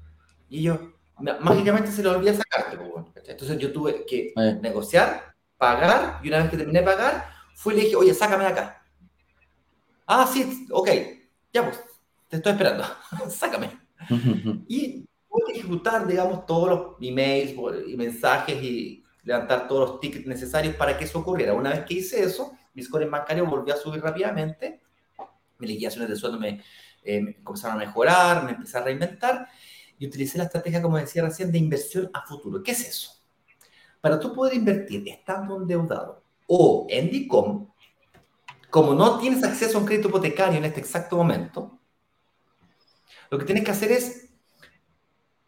y 0.47 0.63
yo 0.63 0.96
mágicamente 1.19 1.91
se 1.91 2.03
lo 2.03 2.11
olvidé 2.11 2.35
sacarte. 2.35 2.77
Pues, 2.77 3.27
Entonces 3.27 3.57
yo 3.57 3.71
tuve 3.71 4.05
que 4.05 4.33
negociar, 4.61 5.35
pagar, 5.57 6.19
y 6.23 6.27
una 6.27 6.39
vez 6.39 6.49
que 6.49 6.57
terminé 6.57 6.79
de 6.79 6.85
pagar, 6.85 7.29
fui 7.55 7.73
y 7.73 7.77
le 7.77 7.83
dije, 7.83 7.95
oye, 7.95 8.13
sácame 8.13 8.43
de 8.43 8.51
acá. 8.51 8.83
Ah, 10.05 10.27
sí, 10.31 10.67
ok, 10.71 10.89
ya 11.51 11.63
pues, 11.63 11.83
te 12.29 12.37
estoy 12.37 12.53
esperando, 12.53 12.85
sácame. 13.29 13.71
y 14.67 15.07
ejecutar, 15.49 16.07
digamos, 16.07 16.45
todos 16.45 16.69
los 16.69 16.95
emails 17.01 17.55
y 17.87 17.95
mensajes 17.95 18.61
y 18.61 19.03
levantar 19.23 19.67
todos 19.67 19.89
los 19.89 19.99
tickets 19.99 20.25
necesarios 20.25 20.75
para 20.75 20.97
que 20.97 21.05
eso 21.05 21.19
ocurriera. 21.19 21.53
Una 21.53 21.71
vez 21.71 21.85
que 21.85 21.95
hice 21.95 22.23
eso, 22.23 22.57
mi 22.73 22.83
score 22.83 23.09
bancario 23.09 23.45
volvió 23.45 23.73
a 23.73 23.77
subir 23.77 24.01
rápidamente, 24.01 24.81
mis 25.59 25.69
liquidaciones 25.69 26.09
de 26.09 26.15
sueldo 26.15 26.39
me, 26.39 26.61
eh, 27.03 27.37
comenzaron 27.43 27.77
a 27.77 27.85
mejorar, 27.85 28.43
me 28.43 28.51
empecé 28.51 28.77
a 28.77 28.81
reinventar 28.81 29.47
y 29.97 30.07
utilicé 30.07 30.37
la 30.37 30.45
estrategia, 30.45 30.81
como 30.81 30.97
decía 30.97 31.23
recién, 31.23 31.51
de 31.51 31.57
inversión 31.57 32.09
a 32.13 32.25
futuro. 32.25 32.61
¿Qué 32.61 32.71
es 32.71 32.87
eso? 32.87 33.11
Para 34.01 34.19
tú 34.19 34.33
poder 34.33 34.53
invertir 34.53 35.07
estando 35.07 35.57
endeudado 35.57 36.23
o 36.47 36.87
en 36.89 37.09
DICOM, 37.09 37.67
como 38.69 38.93
no 38.93 39.19
tienes 39.19 39.43
acceso 39.43 39.77
a 39.77 39.81
un 39.81 39.87
crédito 39.87 40.09
hipotecario 40.09 40.57
en 40.57 40.65
este 40.65 40.79
exacto 40.79 41.17
momento, 41.17 41.79
lo 43.29 43.37
que 43.37 43.45
tienes 43.45 43.63
que 43.63 43.71
hacer 43.71 43.91
es 43.91 44.29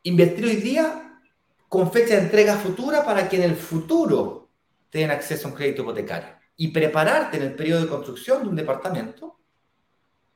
invertir 0.03 0.45
hoy 0.45 0.55
día 0.57 1.21
con 1.67 1.91
fecha 1.91 2.15
de 2.15 2.21
entrega 2.21 2.57
futura 2.57 3.05
para 3.05 3.29
que 3.29 3.37
en 3.37 3.43
el 3.43 3.55
futuro 3.55 4.49
tengan 4.89 5.11
acceso 5.11 5.47
a 5.47 5.51
un 5.51 5.57
crédito 5.57 5.83
hipotecario 5.83 6.29
y 6.57 6.69
prepararte 6.69 7.37
en 7.37 7.43
el 7.43 7.55
periodo 7.55 7.81
de 7.81 7.87
construcción 7.87 8.43
de 8.43 8.49
un 8.49 8.55
departamento 8.55 9.39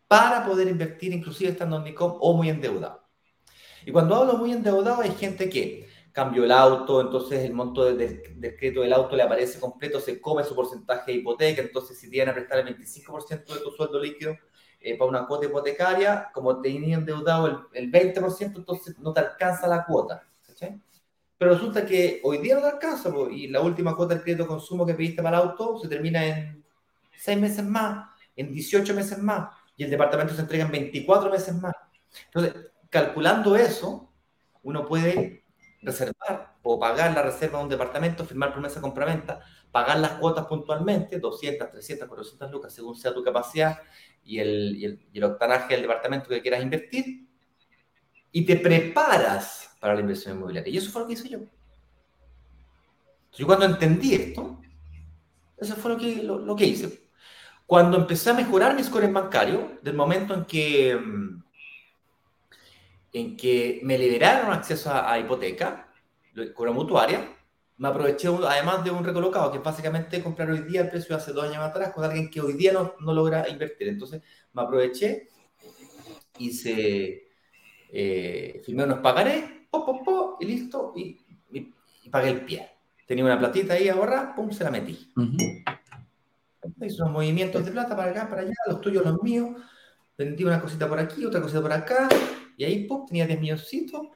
para 0.07 0.45
poder 0.45 0.67
invertir 0.67 1.11
inclusive 1.11 1.51
estando 1.51 1.77
en 1.77 1.85
NICOM 1.85 2.17
o 2.19 2.37
muy 2.37 2.49
endeudado. 2.49 3.02
Y 3.85 3.91
cuando 3.91 4.15
hablo 4.15 4.37
muy 4.37 4.51
endeudado 4.51 5.01
hay 5.01 5.11
gente 5.11 5.49
que 5.49 5.87
cambió 6.11 6.43
el 6.43 6.51
auto, 6.51 7.01
entonces 7.01 7.43
el 7.43 7.53
monto 7.53 7.85
del, 7.85 8.21
crédito 8.57 8.81
del 8.81 8.93
auto 8.93 9.15
le 9.15 9.23
aparece 9.23 9.59
completo, 9.59 9.99
se 9.99 10.21
come 10.21 10.43
su 10.43 10.55
porcentaje 10.55 11.11
de 11.11 11.17
hipoteca, 11.17 11.61
entonces 11.61 11.99
si 11.99 12.09
tienen 12.09 12.29
a 12.29 12.33
prestar 12.33 12.59
el 12.59 12.77
25% 12.77 13.45
de 13.45 13.59
tu 13.59 13.71
sueldo 13.71 13.99
líquido, 13.99 14.37
eh, 14.79 14.97
para 14.97 15.09
una 15.09 15.25
cuota 15.25 15.47
hipotecaria, 15.47 16.29
como 16.33 16.61
tenía 16.61 16.97
endeudado 16.97 17.47
el, 17.73 17.85
el 17.85 17.91
20%, 17.91 18.57
entonces 18.57 18.99
no 18.99 19.11
te 19.11 19.21
alcanza 19.21 19.67
la 19.67 19.85
cuota. 19.85 20.23
Pero 21.37 21.55
resulta 21.55 21.85
que 21.85 22.21
hoy 22.23 22.37
día 22.37 22.55
no 22.55 22.61
te 22.61 22.67
alcanza, 22.67 23.11
y 23.31 23.47
la 23.47 23.61
última 23.61 23.95
cuota 23.95 24.13
del 24.13 24.23
crédito 24.23 24.43
de 24.43 24.49
consumo 24.49 24.85
que 24.85 24.93
pediste 24.93 25.23
para 25.23 25.41
el 25.41 25.49
auto 25.49 25.79
se 25.79 25.87
termina 25.87 26.23
en 26.25 26.63
6 27.17 27.39
meses 27.39 27.65
más, 27.65 28.09
en 28.35 28.51
18 28.51 28.93
meses 28.93 29.17
más, 29.17 29.49
y 29.75 29.83
el 29.83 29.89
departamento 29.89 30.33
se 30.35 30.41
entrega 30.41 30.65
en 30.65 30.71
24 30.71 31.31
meses 31.31 31.55
más. 31.59 31.73
Entonces, 32.25 32.72
calculando 32.93 33.55
eso, 33.55 34.13
uno 34.61 34.85
puede 34.85 35.43
reservar 35.81 36.53
o 36.61 36.79
pagar 36.79 37.11
la 37.13 37.23
reserva 37.23 37.57
de 37.57 37.63
un 37.63 37.69
departamento, 37.69 38.23
firmar 38.23 38.53
promesa 38.53 38.75
de 38.75 38.81
compraventa, 38.81 39.41
pagar 39.71 39.99
las 39.99 40.11
cuotas 40.11 40.45
puntualmente, 40.45 41.17
200, 41.17 41.71
300, 41.71 42.07
400 42.07 42.51
lucas, 42.51 42.73
según 42.73 42.95
sea 42.95 43.11
tu 43.11 43.23
capacidad, 43.23 43.79
y 44.23 44.37
el, 44.37 44.83
el, 44.83 45.07
el 45.11 45.23
octanaje 45.23 45.73
del 45.73 45.81
departamento 45.81 46.29
que 46.29 46.41
quieras 46.41 46.61
invertir 46.61 47.27
y 48.31 48.45
te 48.45 48.57
preparas 48.57 49.75
para 49.79 49.95
la 49.95 50.01
inversión 50.01 50.37
inmobiliaria. 50.37 50.71
Y 50.71 50.77
eso 50.77 50.91
fue 50.91 51.01
lo 51.01 51.07
que 51.07 51.13
hice 51.13 51.29
yo. 51.29 51.39
Yo 53.33 53.47
cuando 53.47 53.65
entendí 53.65 54.13
esto, 54.13 54.61
eso 55.57 55.75
fue 55.75 55.91
lo 55.91 55.97
que, 55.97 56.21
lo, 56.21 56.55
que 56.55 56.65
hice. 56.65 57.09
Cuando 57.65 57.97
empecé 57.97 58.29
a 58.29 58.35
mejorar 58.35 58.75
mi 58.75 58.83
score 58.83 59.05
en 59.05 59.13
bancario, 59.13 59.79
del 59.81 59.95
momento 59.95 60.35
en 60.35 60.45
que, 60.45 60.95
mm, 60.95 61.43
en 63.13 63.37
que 63.37 63.79
me 63.83 63.97
liberaron 63.97 64.51
acceso 64.51 64.89
a, 64.89 65.11
a 65.11 65.19
hipoteca 65.19 65.87
con 66.53 66.67
la 66.67 66.73
mutuaria, 66.73 67.29
me 67.77 67.87
aproveché 67.87 68.27
además 68.27 68.83
de 68.83 68.91
un 68.91 69.03
recolocado, 69.03 69.51
que 69.51 69.57
es 69.57 69.63
básicamente 69.63 70.21
comprar 70.21 70.49
hoy 70.49 70.61
día 70.61 70.81
el 70.81 70.89
precio 70.89 71.15
de 71.15 71.21
hace 71.21 71.31
dos 71.31 71.45
años 71.45 71.57
atrás 71.57 71.93
con 71.93 72.03
alguien 72.03 72.29
que 72.29 72.41
hoy 72.41 72.53
día 72.53 72.73
no, 72.73 72.95
no 72.99 73.13
logra 73.13 73.47
invertir. 73.47 73.87
Entonces 73.87 74.21
me 74.53 74.61
aproveché 74.61 75.29
hice, 76.37 77.27
eh, 77.91 78.61
firmé 78.65 78.83
unos 78.83 78.99
pagaré, 78.99 79.67
po, 79.69 80.37
y 80.39 80.45
listo, 80.45 80.93
y, 80.95 81.19
pagué 82.09 82.29
el 82.29 82.45
pie. 82.45 82.69
Tenía 83.07 83.25
una 83.25 83.39
platita 83.39 83.73
ahí 83.73 83.89
ahorrada, 83.89 84.35
pum, 84.35 84.51
se 84.51 84.63
la 84.63 84.71
metí. 84.71 85.11
Hice 86.81 87.01
unos 87.01 87.11
movimientos 87.11 87.65
de 87.65 87.71
plata 87.71 87.95
para 87.95 88.11
acá, 88.11 88.29
para 88.29 88.41
allá, 88.41 88.53
los 88.67 88.81
tuyos, 88.81 89.03
los 89.03 89.21
míos. 89.23 89.49
Vendí 90.17 90.43
una 90.43 90.61
cosita 90.61 90.87
por 90.87 90.99
aquí, 90.99 91.25
otra 91.25 91.41
cosita 91.41 91.61
por 91.61 91.73
acá, 91.73 92.07
y 92.57 92.63
ahí, 92.63 92.85
pum, 92.85 93.05
tenía 93.05 93.27
10 93.27 93.39
milloncitos. 93.39 94.07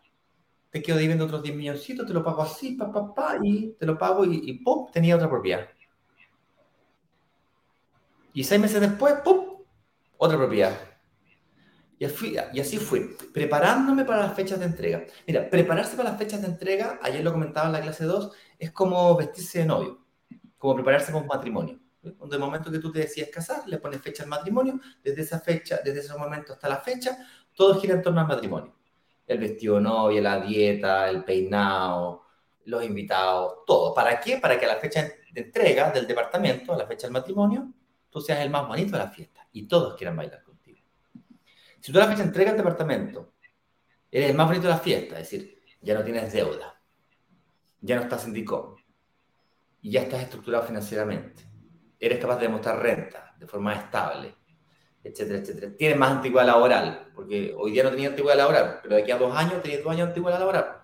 Te 0.70 0.82
quedo 0.82 0.98
debiendo 0.98 1.26
otros 1.26 1.44
10 1.44 1.56
milloncitos, 1.56 2.06
te 2.06 2.14
lo 2.14 2.24
pago 2.24 2.42
así, 2.42 2.74
pa, 2.74 2.92
pa, 2.92 3.14
pa, 3.14 3.38
y 3.42 3.76
te 3.80 3.86
lo 3.86 3.98
pago, 3.98 4.26
y, 4.26 4.42
y 4.50 4.54
pum, 4.60 4.92
tenía 4.92 5.16
otra 5.16 5.30
propiedad. 5.30 5.68
Y 8.34 8.44
seis 8.44 8.62
meses 8.62 8.80
después, 8.80 9.16
¡pum! 9.24 9.64
Otra 10.18 10.38
propiedad. 10.38 10.78
Y 12.00 12.06
así, 12.60 12.78
fui, 12.78 13.16
preparándome 13.34 14.06
para 14.06 14.20
las 14.20 14.36
fechas 14.36 14.60
de 14.60 14.66
entrega. 14.66 15.04
Mira, 15.26 15.50
prepararse 15.50 15.98
para 15.98 16.10
las 16.10 16.20
fechas 16.20 16.42
de 16.42 16.48
entrega, 16.48 17.00
ayer 17.02 17.24
lo 17.24 17.34
comentaba 17.34 17.66
en 17.66 17.74
la 17.74 17.82
clase 17.82 18.04
2, 18.04 18.32
es 18.60 18.72
como 18.72 19.16
vestirse 19.16 19.60
de 19.60 19.66
novio, 19.66 20.06
como 20.60 20.76
prepararse 20.76 21.08
para 21.08 21.24
un 21.24 21.28
matrimonio. 21.28 21.80
Cuando 22.16 22.36
el 22.36 22.42
momento 22.42 22.72
que 22.72 22.78
tú 22.78 22.92
te 22.92 23.00
decides 23.00 23.32
casar, 23.32 23.68
le 23.68 23.80
pones 23.80 24.00
fecha 24.02 24.22
al 24.22 24.30
matrimonio, 24.30 24.80
desde 25.04 25.24
esa 25.24 25.40
fecha, 25.40 25.80
desde 25.84 26.02
ese 26.02 26.16
momento 26.16 26.54
hasta 26.54 26.70
la 26.70 26.78
fecha, 26.78 27.18
todo 27.58 27.82
gira 27.82 27.96
en 27.96 28.04
torno 28.04 28.22
al 28.22 28.28
matrimonio. 28.28 28.76
El 29.26 29.40
vestido 29.40 29.76
de 29.76 29.82
novia, 29.82 30.22
la 30.22 30.40
dieta, 30.40 31.10
el 31.10 31.26
peinado, 31.26 32.24
los 32.66 32.84
invitados, 32.84 33.66
todo. 33.66 33.94
¿Para 33.96 34.20
qué? 34.20 34.38
Para 34.38 34.60
que 34.60 34.66
a 34.66 34.70
la 34.70 34.76
fecha 34.76 35.02
de 35.32 35.42
entrega 35.42 35.90
del 35.90 36.06
departamento, 36.06 36.74
a 36.74 36.78
la 36.78 36.86
fecha 36.86 37.08
del 37.08 37.14
matrimonio, 37.14 37.74
tú 38.10 38.22
seas 38.22 38.40
el 38.42 38.52
más 38.52 38.68
bonito 38.68 38.92
de 38.92 39.00
la 39.00 39.10
fiesta 39.10 39.48
y 39.52 39.68
todos 39.68 39.96
quieran 39.98 40.16
bailar 40.16 40.44
contigo. 40.44 40.80
Si 41.80 41.92
tú 41.92 41.98
a 41.98 42.06
la 42.06 42.12
fecha 42.12 42.24
entrega 42.24 42.52
el 42.52 42.58
departamento, 42.58 43.34
eres 44.12 44.30
el 44.30 44.38
más 44.38 44.48
bonito 44.48 44.68
de 44.68 44.74
la 44.74 44.80
fiesta, 44.80 45.20
es 45.20 45.30
decir, 45.30 45.60
ya 45.82 45.96
no 45.96 46.04
tienes 46.04 46.32
deuda, 46.32 46.80
ya 47.82 47.96
no 47.96 48.04
estás 48.04 48.26
en 48.26 48.36
y 49.82 49.92
ya 49.92 50.02
estás 50.02 50.22
estructurado 50.22 50.64
financieramente, 50.66 51.44
eres 52.00 52.20
capaz 52.20 52.36
de 52.36 52.44
demostrar 52.44 52.82
renta 52.82 53.36
de 53.38 53.48
forma 53.48 53.74
estable, 53.74 54.36
etcétera, 55.08 55.40
etcétera. 55.40 55.72
Tienes 55.78 55.98
más 55.98 56.12
antigüedad 56.12 56.48
laboral, 56.48 57.10
porque 57.16 57.54
hoy 57.58 57.72
día 57.72 57.84
no 57.84 57.92
tenías 57.92 58.12
antigüedad 58.12 58.38
laboral, 58.38 58.80
pero 58.82 58.96
de 58.96 59.02
aquí 59.02 59.12
a 59.12 59.18
dos 59.18 59.36
años 59.36 59.62
tenías 59.62 59.84
dos 59.84 59.92
años 59.92 60.08
de 60.08 60.12
antigüedad 60.12 60.40
laboral. 60.40 60.82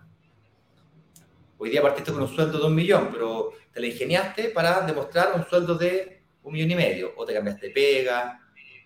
Hoy 1.57 1.69
día 1.69 1.81
partiste 1.81 2.11
con 2.11 2.21
un 2.21 2.27
sueldo 2.27 2.59
de 2.59 2.65
un 2.65 2.75
millón, 2.75 3.09
pero 3.11 3.53
te 3.71 3.79
la 3.79 3.87
ingeniaste 3.87 4.49
para 4.49 4.81
demostrar 4.81 5.33
un 5.35 5.45
sueldo 5.45 5.75
de 5.75 6.23
un 6.43 6.53
millón 6.53 6.71
y 6.71 6.75
medio, 6.75 7.13
o 7.15 7.25
te 7.25 7.33
cambiaste 7.33 7.67
de 7.67 7.73
pega, 7.73 8.39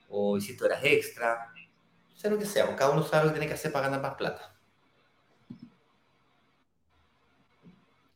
o 0.10 0.38
hiciste 0.38 0.64
horas 0.64 0.80
extra, 0.84 1.54
sea 2.16 2.32
lo 2.32 2.40
que 2.40 2.46
sea, 2.46 2.76
cada 2.76 2.92
uno 2.92 3.04
sabe 3.04 3.26
lo 3.26 3.30
que 3.30 3.40
tiene 3.40 3.48
que 3.48 3.54
hacer 3.54 3.72
para 3.72 3.88
ganar 3.88 4.02
más 4.02 4.16
plata. 4.16 4.56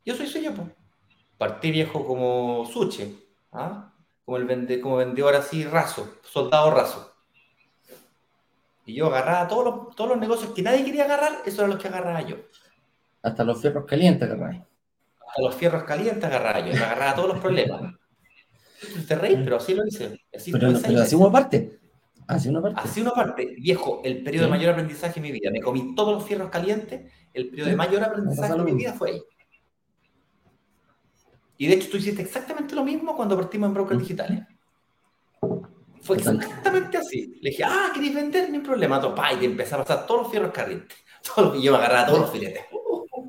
Yo 0.03 0.15
soy 0.15 0.27
suyo, 0.27 0.53
pues. 0.55 0.67
Partí 1.37 1.71
viejo 1.71 2.05
como 2.05 2.65
Suche, 2.65 3.15
¿ah? 3.51 3.91
como, 4.25 4.37
el 4.37 4.45
vende, 4.45 4.79
como 4.79 4.97
vendedor 4.97 5.35
así 5.35 5.63
raso, 5.65 6.17
soldado 6.23 6.71
raso. 6.71 7.10
Y 8.85 8.95
yo 8.95 9.07
agarraba 9.07 9.47
todos 9.47 9.65
los, 9.65 9.95
todos 9.95 10.11
los 10.11 10.19
negocios 10.19 10.51
que 10.53 10.61
nadie 10.61 10.83
quería 10.83 11.05
agarrar, 11.05 11.41
esos 11.45 11.59
eran 11.59 11.71
los 11.71 11.79
que 11.79 11.87
agarraba 11.87 12.21
yo. 12.21 12.37
Hasta 13.21 13.43
los 13.43 13.61
fierros 13.61 13.85
calientes 13.85 14.29
agarraba. 14.29 14.65
Hasta 15.27 15.41
los 15.41 15.55
fierros 15.55 15.83
calientes 15.83 16.23
agarraba 16.23 16.59
yo, 16.59 16.73
me 16.73 16.79
agarraba 16.79 17.15
todos 17.15 17.29
los 17.29 17.39
problemas. 17.39 17.93
Te 19.07 19.15
reí, 19.15 19.35
pero 19.43 19.57
así 19.57 19.73
lo 19.73 19.85
hice. 19.85 20.19
Así 20.35 20.51
pero, 20.51 20.73
pero 20.81 21.01
así 21.01 21.15
una 21.15 21.31
parte. 21.31 21.79
Así 22.27 22.49
una 22.49 22.61
parte. 22.61 22.81
Así 22.81 23.01
una 23.01 23.11
parte. 23.11 23.55
Viejo, 23.59 24.01
el 24.03 24.23
periodo 24.23 24.45
de 24.45 24.51
mayor 24.51 24.71
aprendizaje 24.71 25.19
en 25.19 25.23
mi 25.23 25.31
vida. 25.31 25.51
Me 25.51 25.61
comí 25.61 25.93
todos 25.95 26.15
los 26.15 26.25
fierros 26.25 26.49
calientes. 26.49 27.11
El 27.33 27.49
periodo 27.49 27.69
de 27.69 27.75
mayor 27.75 28.03
aprendizaje 28.03 28.53
en 28.53 28.63
mi 28.63 28.73
vida 28.73 28.93
fue 28.93 29.11
ahí. 29.11 29.21
Y 31.57 31.67
de 31.67 31.75
hecho, 31.75 31.89
tú 31.91 31.97
hiciste 31.97 32.23
exactamente 32.23 32.73
lo 32.73 32.83
mismo 32.83 33.15
cuando 33.15 33.37
partimos 33.37 33.67
en 33.67 33.73
brokers 33.75 33.99
digitales. 33.99 34.39
Fue 36.01 36.17
exactamente 36.17 36.97
así. 36.97 37.39
Le 37.41 37.51
dije, 37.51 37.63
ah, 37.63 37.91
¿queréis 37.93 38.15
vender? 38.15 38.49
Ni 38.49 38.59
problema. 38.59 38.99
Topa, 38.99 39.33
y 39.33 39.45
empecé 39.45 39.75
a 39.75 39.79
pasar 39.79 40.05
todos 40.05 40.23
los 40.23 40.31
fierros 40.31 40.51
calientes. 40.51 40.97
Todos 41.35 41.53
los, 41.53 41.63
yo 41.63 41.71
me 41.71 41.77
agarraba 41.77 42.07
todos 42.07 42.19
los 42.21 42.31
filetes. 42.31 42.63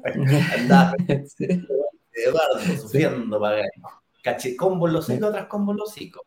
Andaba. 0.59 0.95
Eduardo, 1.07 2.59
sufriendo 2.81 3.39
para 3.39 3.57
ver. 3.57 3.71
Caché, 4.23 4.57
combo 4.57 4.87
los 4.87 5.09
hocico 5.09 5.27
otras 5.27 5.47
combos 5.47 5.77
los 5.77 5.91
hocico. 5.91 6.25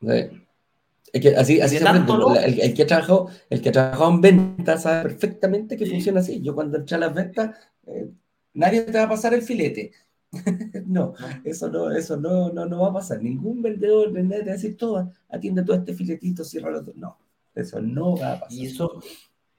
Es 0.00 1.20
que 1.20 1.34
así, 1.36 1.60
así 1.60 1.78
se 1.78 1.88
aprende. 1.88 2.12
El, 2.44 2.74
que 2.74 2.82
ha 2.82 2.86
trabajado, 2.86 3.28
el 3.50 3.60
que 3.60 3.70
ha 3.76 4.08
en 4.08 4.20
ventas 4.20 4.82
sabe 4.82 5.02
perfectamente 5.02 5.76
que 5.76 5.86
funciona 5.86 6.20
así. 6.20 6.40
Yo 6.42 6.54
cuando 6.54 6.78
entré 6.78 6.96
a 6.96 7.00
las 7.00 7.14
ventas, 7.14 7.56
eh, 7.86 8.08
nadie 8.54 8.82
te 8.82 8.98
va 8.98 9.04
a 9.04 9.08
pasar 9.08 9.34
el 9.34 9.42
filete. 9.42 9.92
no, 10.86 11.14
eso 11.44 11.68
no, 11.70 11.90
eso 11.90 12.16
no, 12.16 12.50
no, 12.52 12.66
no 12.66 12.80
va 12.80 12.88
a 12.88 12.94
pasar. 12.94 13.22
Ningún 13.22 13.62
vendedor 13.62 14.12
te 14.12 14.22
va 14.22 14.36
a 14.36 14.38
decir 14.40 14.76
todo, 14.76 15.12
atiende 15.28 15.64
todo 15.64 15.76
este 15.76 15.94
filetito, 15.94 16.44
cierra 16.44 16.70
los 16.70 16.94
No, 16.96 17.18
eso 17.54 17.80
no 17.80 18.16
va 18.16 18.32
a 18.32 18.40
pasar. 18.40 18.52
Y 18.52 18.66
eso, 18.66 19.02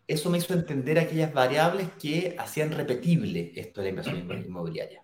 eso 0.08 0.30
me 0.30 0.38
hizo 0.38 0.54
entender 0.54 1.00
aquellas 1.00 1.34
variables 1.34 1.90
que 2.00 2.36
hacían 2.38 2.72
repetible 2.72 3.52
esto 3.56 3.82
de 3.82 3.86
la 3.86 3.90
inversión 3.90 4.46
inmobiliaria 4.46 5.04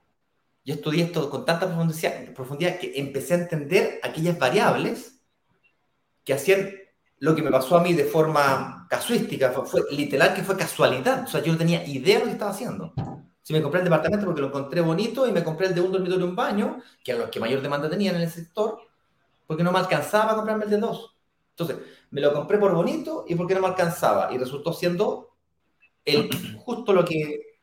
yo 0.66 0.74
estudié 0.74 1.04
esto 1.04 1.30
con 1.30 1.46
tanta 1.46 1.68
profundidad, 2.34 2.80
que 2.80 2.94
empecé 2.96 3.36
a 3.36 3.38
entender 3.38 4.00
aquellas 4.02 4.38
variables 4.40 5.22
que 6.24 6.34
hacían 6.34 6.72
lo 7.20 7.36
que 7.36 7.44
me 7.44 7.52
pasó 7.52 7.78
a 7.78 7.84
mí 7.84 7.94
de 7.94 8.04
forma 8.04 8.88
casuística, 8.90 9.52
fue, 9.52 9.84
literal 9.92 10.34
que 10.34 10.44
fue 10.44 10.58
casualidad, 10.58 11.24
o 11.24 11.28
sea, 11.28 11.42
yo 11.44 11.52
no 11.52 11.58
tenía 11.60 11.86
idea 11.86 12.16
de 12.16 12.22
lo 12.22 12.26
que 12.26 12.32
estaba 12.32 12.52
haciendo. 12.52 12.94
Si 13.46 13.54
me 13.54 13.62
compré 13.62 13.82
el 13.82 13.84
departamento 13.84 14.26
porque 14.26 14.42
lo 14.42 14.48
encontré 14.48 14.82
bonito 14.82 15.28
y 15.28 15.32
me 15.32 15.44
compré 15.44 15.68
el 15.68 15.76
de 15.76 15.82
un 15.82 15.92
dormitorio 15.92 16.26
y 16.26 16.30
un 16.30 16.36
baño, 16.36 16.82
que 17.04 17.12
eran 17.12 17.22
los 17.22 17.30
que 17.30 17.40
mayor 17.40 17.62
demanda 17.62 17.88
tenían 17.88 18.16
en 18.16 18.24
el 18.24 18.30
sector, 18.32 18.80
porque 19.46 19.64
no 19.64 19.72
me 19.72 19.78
alcanzaba 19.78 20.32
a 20.32 20.36
comprarme 20.36 20.64
el 20.64 20.72
de 20.72 20.78
dos. 20.80 21.16
Entonces, 21.52 21.78
me 22.10 22.22
lo 22.22 22.34
compré 22.34 22.58
por 22.58 22.74
bonito 22.74 23.24
y 23.28 23.36
porque 23.36 23.54
no 23.54 23.62
me 23.62 23.68
alcanzaba. 23.68 24.34
Y 24.34 24.40
resultó 24.40 24.74
siendo 24.74 25.38
el, 26.04 26.28
justo 26.58 26.92
lo 26.92 27.06
que 27.06 27.60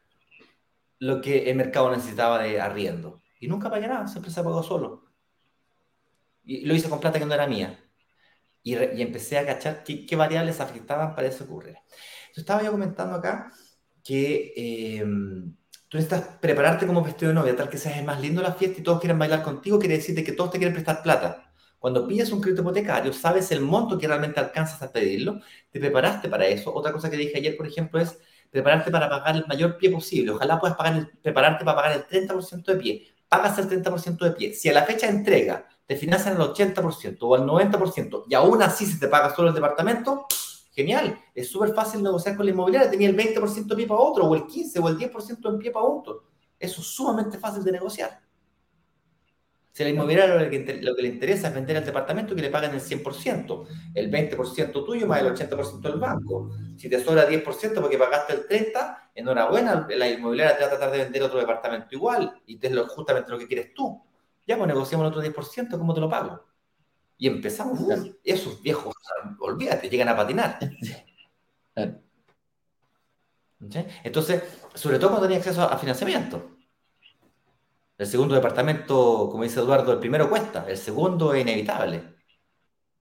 lo 1.00 1.20
que 1.20 1.50
el 1.50 1.56
mercado 1.56 1.90
necesitaba 1.90 2.38
de 2.40 2.60
arriendo. 2.60 3.20
Y 3.40 3.48
nunca 3.48 3.68
pagué 3.68 3.88
nada, 3.88 4.06
siempre 4.06 4.30
se 4.30 4.40
pagó 4.40 4.62
solo. 4.62 5.02
Y 6.44 6.64
lo 6.64 6.76
hice 6.76 6.88
con 6.88 7.00
plata 7.00 7.18
que 7.18 7.26
no 7.26 7.34
era 7.34 7.48
mía. 7.48 7.76
Y, 8.62 8.74
empecé 9.02 9.36
a 9.36 9.44
cachar 9.44 9.82
qué, 9.82 10.14
variables 10.14 10.60
afectaban 10.60 11.16
para 11.16 11.26
eso 11.26 11.42
ocurrir. 11.42 11.74
Yo 12.36 12.42
estaba 12.42 12.62
yo 12.62 12.70
comentando 12.70 13.16
acá 13.16 13.50
que 14.04 14.52
eh, 14.56 15.04
tú 15.92 15.98
necesitas 15.98 16.26
prepararte 16.40 16.86
como 16.86 17.02
vestido 17.02 17.28
de 17.28 17.34
novia, 17.34 17.54
tal 17.54 17.68
que 17.68 17.76
seas 17.76 17.98
el 17.98 18.06
más 18.06 18.18
lindo 18.18 18.40
de 18.40 18.48
la 18.48 18.54
fiesta 18.54 18.80
y 18.80 18.82
todos 18.82 18.98
quieren 18.98 19.18
bailar 19.18 19.42
contigo, 19.42 19.78
quiere 19.78 19.98
decirte 19.98 20.24
que 20.24 20.32
todos 20.32 20.50
te 20.50 20.56
quieren 20.56 20.72
prestar 20.72 21.02
plata. 21.02 21.52
Cuando 21.78 22.08
pillas 22.08 22.32
un 22.32 22.40
crédito 22.40 22.62
hipotecario, 22.62 23.12
sabes 23.12 23.52
el 23.52 23.60
monto 23.60 23.98
que 23.98 24.08
realmente 24.08 24.40
alcanzas 24.40 24.80
a 24.80 24.90
pedirlo, 24.90 25.40
te 25.70 25.78
preparaste 25.78 26.30
para 26.30 26.46
eso. 26.46 26.74
Otra 26.74 26.92
cosa 26.92 27.10
que 27.10 27.18
dije 27.18 27.36
ayer, 27.36 27.58
por 27.58 27.66
ejemplo, 27.66 28.00
es 28.00 28.18
prepararte 28.50 28.90
para 28.90 29.06
pagar 29.10 29.36
el 29.36 29.46
mayor 29.46 29.76
pie 29.76 29.90
posible. 29.90 30.30
Ojalá 30.30 30.58
puedas 30.58 30.78
pagar 30.78 31.10
prepararte 31.20 31.62
para 31.62 31.76
pagar 31.76 31.92
el 31.92 32.06
30% 32.06 32.64
de 32.64 32.76
pie. 32.76 33.08
Pagas 33.28 33.58
el 33.58 33.68
30% 33.68 34.24
de 34.24 34.30
pie. 34.30 34.54
Si 34.54 34.70
a 34.70 34.72
la 34.72 34.84
fecha 34.84 35.08
de 35.08 35.12
entrega 35.12 35.68
te 35.86 35.96
financian 35.96 36.36
el 36.36 36.40
80% 36.40 37.18
o 37.20 37.36
el 37.36 37.42
90% 37.42 38.24
y 38.30 38.34
aún 38.34 38.62
así 38.62 38.86
se 38.86 38.98
te 38.98 39.08
paga 39.08 39.34
solo 39.34 39.48
el 39.48 39.54
departamento, 39.54 40.26
genial. 40.72 41.18
Es 41.34 41.48
súper 41.48 41.74
fácil 41.74 42.02
negociar 42.02 42.36
con 42.36 42.46
la 42.46 42.52
inmobiliaria. 42.52 42.90
Tenía 42.90 43.08
el 43.08 43.16
20% 43.16 43.66
de 43.66 43.76
pie 43.76 43.86
para 43.86 44.00
otro 44.00 44.24
o 44.24 44.34
el 44.34 44.46
15 44.46 44.80
o 44.80 44.88
el 44.88 44.98
10% 44.98 45.48
en 45.48 45.58
pie 45.58 45.70
para 45.70 45.86
otro. 45.86 46.24
Eso 46.58 46.80
es 46.80 46.86
sumamente 46.86 47.38
fácil 47.38 47.62
de 47.62 47.72
negociar. 47.72 48.20
Si 49.72 49.82
la 49.82 49.88
inmobiliaria 49.88 50.34
lo 50.34 50.50
que, 50.50 51.02
le 51.02 51.08
interesa 51.08 51.48
es 51.48 51.54
vender 51.54 51.76
el 51.76 51.84
departamento 51.84 52.34
que 52.34 52.42
le 52.42 52.50
paguen 52.50 52.72
el 52.72 52.80
100%, 52.80 53.66
el 53.94 54.10
20% 54.10 54.84
tuyo 54.84 55.06
más 55.06 55.20
el 55.20 55.34
80% 55.34 55.80
del 55.80 55.98
banco. 55.98 56.50
Si 56.76 56.90
te 56.90 57.02
sobra 57.02 57.26
10% 57.26 57.80
porque 57.80 57.96
pagaste 57.96 58.34
el 58.34 58.46
30%, 58.46 58.98
enhorabuena, 59.14 59.86
la 59.96 60.08
inmobiliaria 60.08 60.56
te 60.56 60.62
va 60.62 60.66
a 60.66 60.70
tratar 60.70 60.90
de 60.90 61.04
vender 61.04 61.22
otro 61.22 61.38
departamento 61.38 61.88
igual 61.92 62.40
y 62.46 62.58
te 62.58 62.68
es 62.68 62.78
justamente 62.88 63.30
lo 63.30 63.38
que 63.38 63.46
quieres 63.46 63.72
tú. 63.72 64.02
Ya, 64.46 64.56
pues 64.56 64.68
negociamos 64.68 65.06
el 65.06 65.08
otro 65.08 65.22
10%, 65.22 65.78
¿cómo 65.78 65.94
te 65.94 66.00
lo 66.00 66.08
pago? 66.08 66.44
Y 67.22 67.28
empezamos, 67.28 67.78
esos 68.24 68.60
viejos, 68.60 68.92
olvídate, 69.38 69.88
llegan 69.88 70.08
a 70.08 70.16
patinar. 70.16 70.58
Entonces, 74.02 74.42
sobre 74.74 74.98
todo 74.98 75.10
cuando 75.10 75.28
tenías 75.28 75.46
acceso 75.46 75.62
a 75.62 75.78
financiamiento. 75.78 76.56
El 77.96 78.08
segundo 78.08 78.34
departamento, 78.34 79.28
como 79.30 79.44
dice 79.44 79.60
Eduardo, 79.60 79.92
el 79.92 80.00
primero 80.00 80.28
cuesta, 80.28 80.66
el 80.68 80.76
segundo 80.76 81.32
es 81.32 81.42
inevitable. 81.42 82.02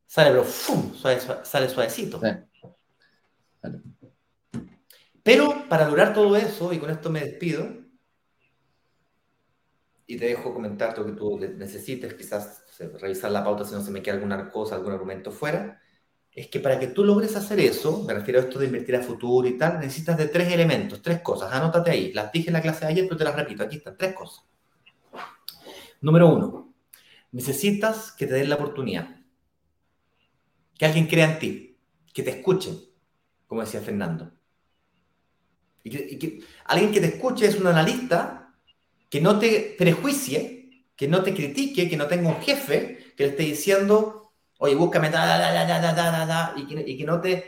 Sale, 0.06 0.30
pero 0.30 0.44
¡fum! 0.44 0.94
sale 0.94 1.68
suavecito. 1.68 2.22
Pero 5.24 5.68
para 5.68 5.88
lograr 5.88 6.14
todo 6.14 6.36
eso, 6.36 6.72
y 6.72 6.78
con 6.78 6.92
esto 6.92 7.10
me 7.10 7.22
despido, 7.22 7.68
y 10.06 10.16
te 10.16 10.26
dejo 10.26 10.54
comentar 10.54 10.96
lo 10.96 11.08
que 11.08 11.14
tú 11.14 11.40
necesites, 11.40 12.14
quizás 12.14 12.66
revisar 12.80 13.32
la 13.32 13.44
pauta 13.44 13.66
si 13.66 13.74
no 13.74 13.82
se 13.82 13.92
me 13.92 14.02
queda 14.02 14.16
alguna 14.16 14.50
cosa, 14.50 14.76
algún 14.76 14.94
argumento 14.94 15.32
fuera. 15.32 15.82
es 16.32 16.48
que 16.48 16.60
para 16.60 16.80
que 16.80 16.88
tú 16.88 17.04
logres 17.04 17.36
hacer 17.36 17.60
eso, 17.60 18.04
me 18.04 18.14
refiero 18.14 18.40
a 18.40 18.44
esto 18.44 18.60
de 18.60 18.68
invertir 18.68 18.96
a 18.96 19.02
futuro 19.02 19.48
y 19.48 19.58
tal, 19.58 19.80
necesitas 19.80 20.18
de 20.18 20.28
tres 20.28 20.52
elementos, 20.52 21.02
tres 21.02 21.22
cosas. 21.22 21.52
Anótate 21.52 21.92
ahí. 21.92 22.14
Las 22.14 22.32
dije 22.32 22.48
en 22.48 22.54
la 22.54 22.62
clase 22.62 22.86
de 22.86 22.92
ayer, 22.92 23.06
pero 23.06 23.18
te 23.18 23.24
las 23.26 23.36
repito. 23.36 23.64
Aquí 23.64 23.78
están, 23.78 23.98
tres 23.98 24.14
cosas. 24.14 24.46
Número 26.02 26.30
uno, 26.34 26.74
necesitas 27.32 28.12
que 28.14 28.28
te 28.28 28.34
den 28.34 28.50
la 28.50 28.56
oportunidad. 28.56 29.18
Que 30.78 30.86
alguien 30.86 31.08
crea 31.08 31.34
en 31.34 31.40
ti, 31.40 31.78
que 32.14 32.24
te 32.24 32.32
escuchen, 32.32 32.80
como 33.46 33.62
decía 33.62 33.82
Fernando. 33.82 34.32
Alguien 36.66 36.92
que 36.92 37.00
te 37.00 37.08
escuche 37.08 37.46
es 37.46 37.60
un 37.60 37.68
analista 37.68 38.56
que 39.10 39.22
no 39.22 39.38
te 39.38 39.76
prejuicie, 39.78 40.61
que 41.02 41.08
no 41.08 41.24
te 41.24 41.34
critique, 41.34 41.90
que 41.90 41.98
no 41.98 42.06
tenga 42.06 42.30
un 42.30 42.40
jefe 42.42 43.16
que 43.18 43.24
le 43.24 43.30
esté 43.32 43.42
diciendo, 43.42 44.34
oye, 44.60 44.76
búscame, 44.76 45.10
y, 46.58 46.96
que, 46.96 47.06
no 47.06 47.20
te... 47.20 47.46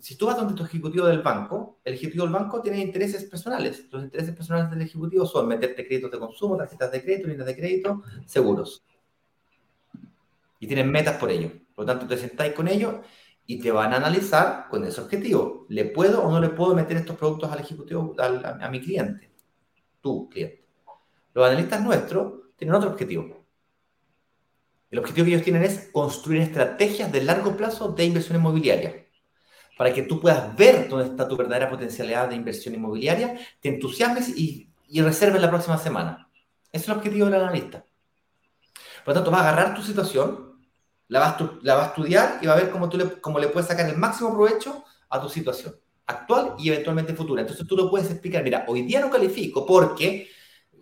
Si 0.00 0.16
tú 0.16 0.24
vas 0.24 0.38
donde 0.38 0.54
tu 0.54 0.64
ejecutivo 0.64 1.04
del 1.04 1.20
banco, 1.20 1.78
el 1.84 1.92
ejecutivo 1.92 2.24
del 2.24 2.32
banco 2.32 2.62
tiene 2.62 2.78
intereses 2.78 3.24
personales. 3.24 3.84
Los 3.92 4.02
intereses 4.02 4.34
personales 4.34 4.70
del 4.70 4.80
ejecutivo 4.80 5.26
son 5.26 5.46
meterte 5.46 5.86
créditos 5.86 6.10
de 6.10 6.18
consumo, 6.18 6.56
tarjetas 6.56 6.90
de 6.90 7.02
crédito, 7.02 7.28
líneas 7.28 7.46
de 7.46 7.54
crédito, 7.54 8.02
seguros. 8.24 8.82
Y 10.58 10.66
tienen 10.66 10.90
metas 10.90 11.18
por 11.18 11.30
ello. 11.30 11.50
Por 11.74 11.84
lo 11.84 11.92
tanto, 11.92 12.06
te 12.06 12.16
sentáis 12.16 12.54
con 12.54 12.66
ellos 12.66 12.94
y 13.44 13.58
te 13.58 13.70
van 13.72 13.92
a 13.92 13.96
analizar 13.96 14.68
con 14.70 14.86
ese 14.86 15.02
objetivo. 15.02 15.66
¿Le 15.68 15.84
puedo 15.84 16.24
o 16.24 16.30
no 16.30 16.40
le 16.40 16.48
puedo 16.48 16.74
meter 16.74 16.96
estos 16.96 17.18
productos 17.18 17.52
al 17.52 17.60
ejecutivo, 17.60 18.16
a, 18.18 18.70
mi 18.70 18.80
cliente? 18.80 19.30
Tu 20.00 20.30
cliente. 20.30 20.64
Los 21.34 21.46
analistas 21.46 21.82
nuestros 21.82 22.45
tienen 22.56 22.74
otro 22.74 22.90
objetivo. 22.90 23.46
El 24.90 24.98
objetivo 24.98 25.24
que 25.24 25.30
ellos 25.32 25.44
tienen 25.44 25.62
es 25.62 25.90
construir 25.92 26.42
estrategias 26.42 27.10
de 27.12 27.22
largo 27.22 27.56
plazo 27.56 27.88
de 27.88 28.04
inversión 28.04 28.36
inmobiliaria. 28.38 29.06
Para 29.76 29.92
que 29.92 30.02
tú 30.02 30.20
puedas 30.20 30.56
ver 30.56 30.88
dónde 30.88 31.06
está 31.06 31.28
tu 31.28 31.36
verdadera 31.36 31.68
potencialidad 31.68 32.28
de 32.28 32.36
inversión 32.36 32.74
inmobiliaria, 32.74 33.38
te 33.60 33.68
entusiasmes 33.68 34.30
y, 34.36 34.70
y 34.88 35.02
reserves 35.02 35.42
la 35.42 35.50
próxima 35.50 35.76
semana. 35.76 36.30
Ese 36.72 36.84
es 36.84 36.88
el 36.88 36.96
objetivo 36.96 37.26
del 37.26 37.34
analista. 37.42 37.84
Por 39.04 39.14
lo 39.14 39.14
tanto, 39.14 39.30
va 39.30 39.38
a 39.38 39.48
agarrar 39.48 39.74
tu 39.74 39.82
situación, 39.82 40.58
la 41.08 41.20
va, 41.20 41.28
a, 41.28 41.58
la 41.62 41.74
va 41.74 41.84
a 41.84 41.86
estudiar 41.88 42.38
y 42.40 42.46
va 42.46 42.54
a 42.54 42.56
ver 42.56 42.70
cómo, 42.70 42.88
tú 42.88 42.96
le, 42.96 43.20
cómo 43.20 43.38
le 43.38 43.48
puedes 43.48 43.68
sacar 43.68 43.88
el 43.88 43.96
máximo 43.96 44.32
provecho 44.32 44.84
a 45.08 45.20
tu 45.20 45.28
situación 45.28 45.74
actual 46.06 46.54
y 46.58 46.68
eventualmente 46.68 47.14
futura. 47.14 47.42
Entonces 47.42 47.66
tú 47.66 47.76
lo 47.76 47.90
puedes 47.90 48.10
explicar, 48.10 48.42
mira, 48.42 48.64
hoy 48.68 48.82
día 48.82 49.00
no 49.00 49.10
califico 49.10 49.66
porque 49.66 50.28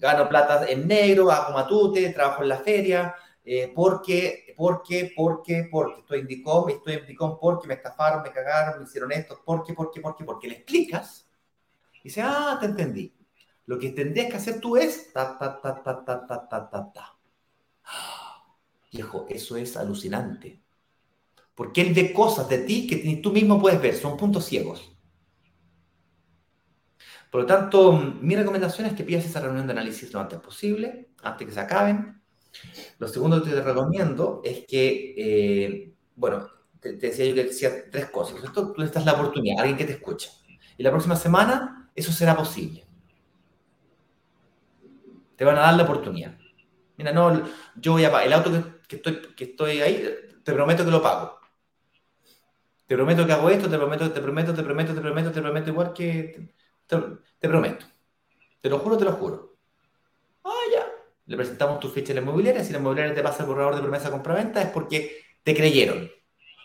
gano 0.04 0.28
plata 0.28 0.66
en 0.68 0.86
negro, 0.86 1.30
hago 1.30 1.54
matute, 1.54 2.10
trabajo 2.10 2.42
en 2.42 2.50
la 2.50 2.58
feria, 2.58 3.14
eh, 3.42 3.72
porque, 3.74 4.54
porque, 4.54 5.14
porque, 5.16 5.66
porque 5.70 6.00
estoy 6.00 6.20
en 6.20 6.26
DICOM, 6.26 6.68
estoy 6.68 6.94
en 6.94 7.06
DICOM 7.06 7.38
porque 7.40 7.66
me 7.66 7.74
estafaron, 7.74 8.22
me 8.22 8.30
cagaron, 8.30 8.78
me 8.78 8.84
hicieron 8.84 9.10
esto, 9.12 9.40
porque, 9.42 9.72
porque, 9.72 10.02
porque, 10.02 10.24
porque 10.24 10.48
le 10.48 10.54
explicas 10.56 11.26
y 12.02 12.08
dice, 12.08 12.20
ah, 12.20 12.58
te 12.60 12.66
entendí. 12.66 13.14
Lo 13.64 13.78
que 13.78 13.90
tendrías 13.90 14.30
que 14.30 14.36
hacer 14.36 14.60
tú 14.60 14.76
es 14.76 15.10
ta, 15.10 15.38
ta, 15.38 15.58
ta, 15.58 15.82
ta, 15.82 16.04
ta, 16.04 16.26
ta, 16.26 16.48
ta, 16.48 16.68
ta, 16.68 16.92
ta. 16.92 17.16
Viejo, 18.92 19.24
eso 19.30 19.56
es 19.56 19.74
alucinante. 19.74 20.60
Porque 21.54 21.80
él 21.80 21.94
ve 21.94 22.12
cosas 22.12 22.46
de 22.50 22.58
ti 22.58 22.86
que 22.86 22.96
tú 23.22 23.32
mismo 23.32 23.58
puedes 23.58 23.80
ver, 23.80 23.96
son 23.96 24.18
puntos 24.18 24.44
ciegos. 24.44 24.93
Por 27.34 27.40
lo 27.40 27.46
tanto, 27.48 27.90
mi 28.20 28.36
recomendación 28.36 28.86
es 28.86 28.92
que 28.92 29.02
pidas 29.02 29.24
esa 29.24 29.40
reunión 29.40 29.66
de 29.66 29.72
análisis 29.72 30.12
lo 30.12 30.20
antes 30.20 30.38
posible, 30.38 31.08
antes 31.20 31.48
que 31.48 31.52
se 31.52 31.58
acaben. 31.58 32.22
Lo 33.00 33.08
segundo 33.08 33.42
que 33.42 33.50
te 33.50 33.60
recomiendo 33.60 34.40
es 34.44 34.64
que, 34.68 35.14
eh, 35.18 35.92
bueno, 36.14 36.46
te, 36.78 36.92
decía 36.92 37.26
yo 37.26 37.34
que 37.34 37.42
decía 37.42 37.90
tres 37.90 38.08
cosas. 38.10 38.36
Esto 38.44 38.70
tú 38.70 38.80
necesitas 38.80 39.04
la 39.04 39.14
oportunidad, 39.14 39.58
alguien 39.58 39.76
que 39.76 39.84
te 39.84 39.94
escuche. 39.94 40.30
Y 40.78 40.84
la 40.84 40.90
próxima 40.92 41.16
semana 41.16 41.90
eso 41.96 42.12
será 42.12 42.36
posible. 42.36 42.86
Te 45.34 45.44
van 45.44 45.56
a 45.56 45.62
dar 45.62 45.74
la 45.74 45.82
oportunidad. 45.82 46.38
Mira, 46.96 47.10
no, 47.10 47.42
yo 47.74 47.94
voy 47.94 48.04
a 48.04 48.12
pagar 48.12 48.28
el 48.28 48.32
auto 48.32 48.52
que 48.52 48.62
que 48.86 48.94
estoy, 48.94 49.34
que 49.34 49.44
estoy 49.44 49.80
ahí, 49.80 50.08
te 50.44 50.52
prometo 50.52 50.84
que 50.84 50.90
lo 50.92 51.02
pago. 51.02 51.40
Te 52.86 52.94
prometo 52.94 53.26
que 53.26 53.32
hago 53.32 53.50
esto, 53.50 53.68
te 53.68 53.76
prometo, 53.76 54.12
te 54.12 54.20
prometo, 54.20 54.54
te 54.54 54.62
prometo, 54.62 54.94
te 54.94 55.00
prometo, 55.00 55.32
te 55.32 55.40
prometo, 55.42 55.70
igual 55.70 55.92
que... 55.92 56.54
Te, 56.86 57.48
prometo. 57.48 57.86
Te 58.60 58.68
lo 58.68 58.78
juro, 58.78 58.96
te 58.96 59.04
lo 59.04 59.12
juro. 59.12 59.56
Ah, 60.44 60.50
ya. 60.72 60.86
Le 61.26 61.36
presentamos 61.36 61.80
tu 61.80 61.88
ficha 61.88 62.12
a 62.12 62.16
la 62.16 62.22
inmobiliaria. 62.22 62.64
Si 62.64 62.72
la 62.72 62.78
inmobiliaria 62.78 63.14
te 63.14 63.22
pasa 63.22 63.42
el 63.42 63.48
borrador 63.48 63.76
de 63.76 63.82
promesa 63.82 64.10
compra-venta 64.10 64.62
es 64.62 64.68
porque 64.68 65.22
te 65.42 65.54
creyeron. 65.54 66.10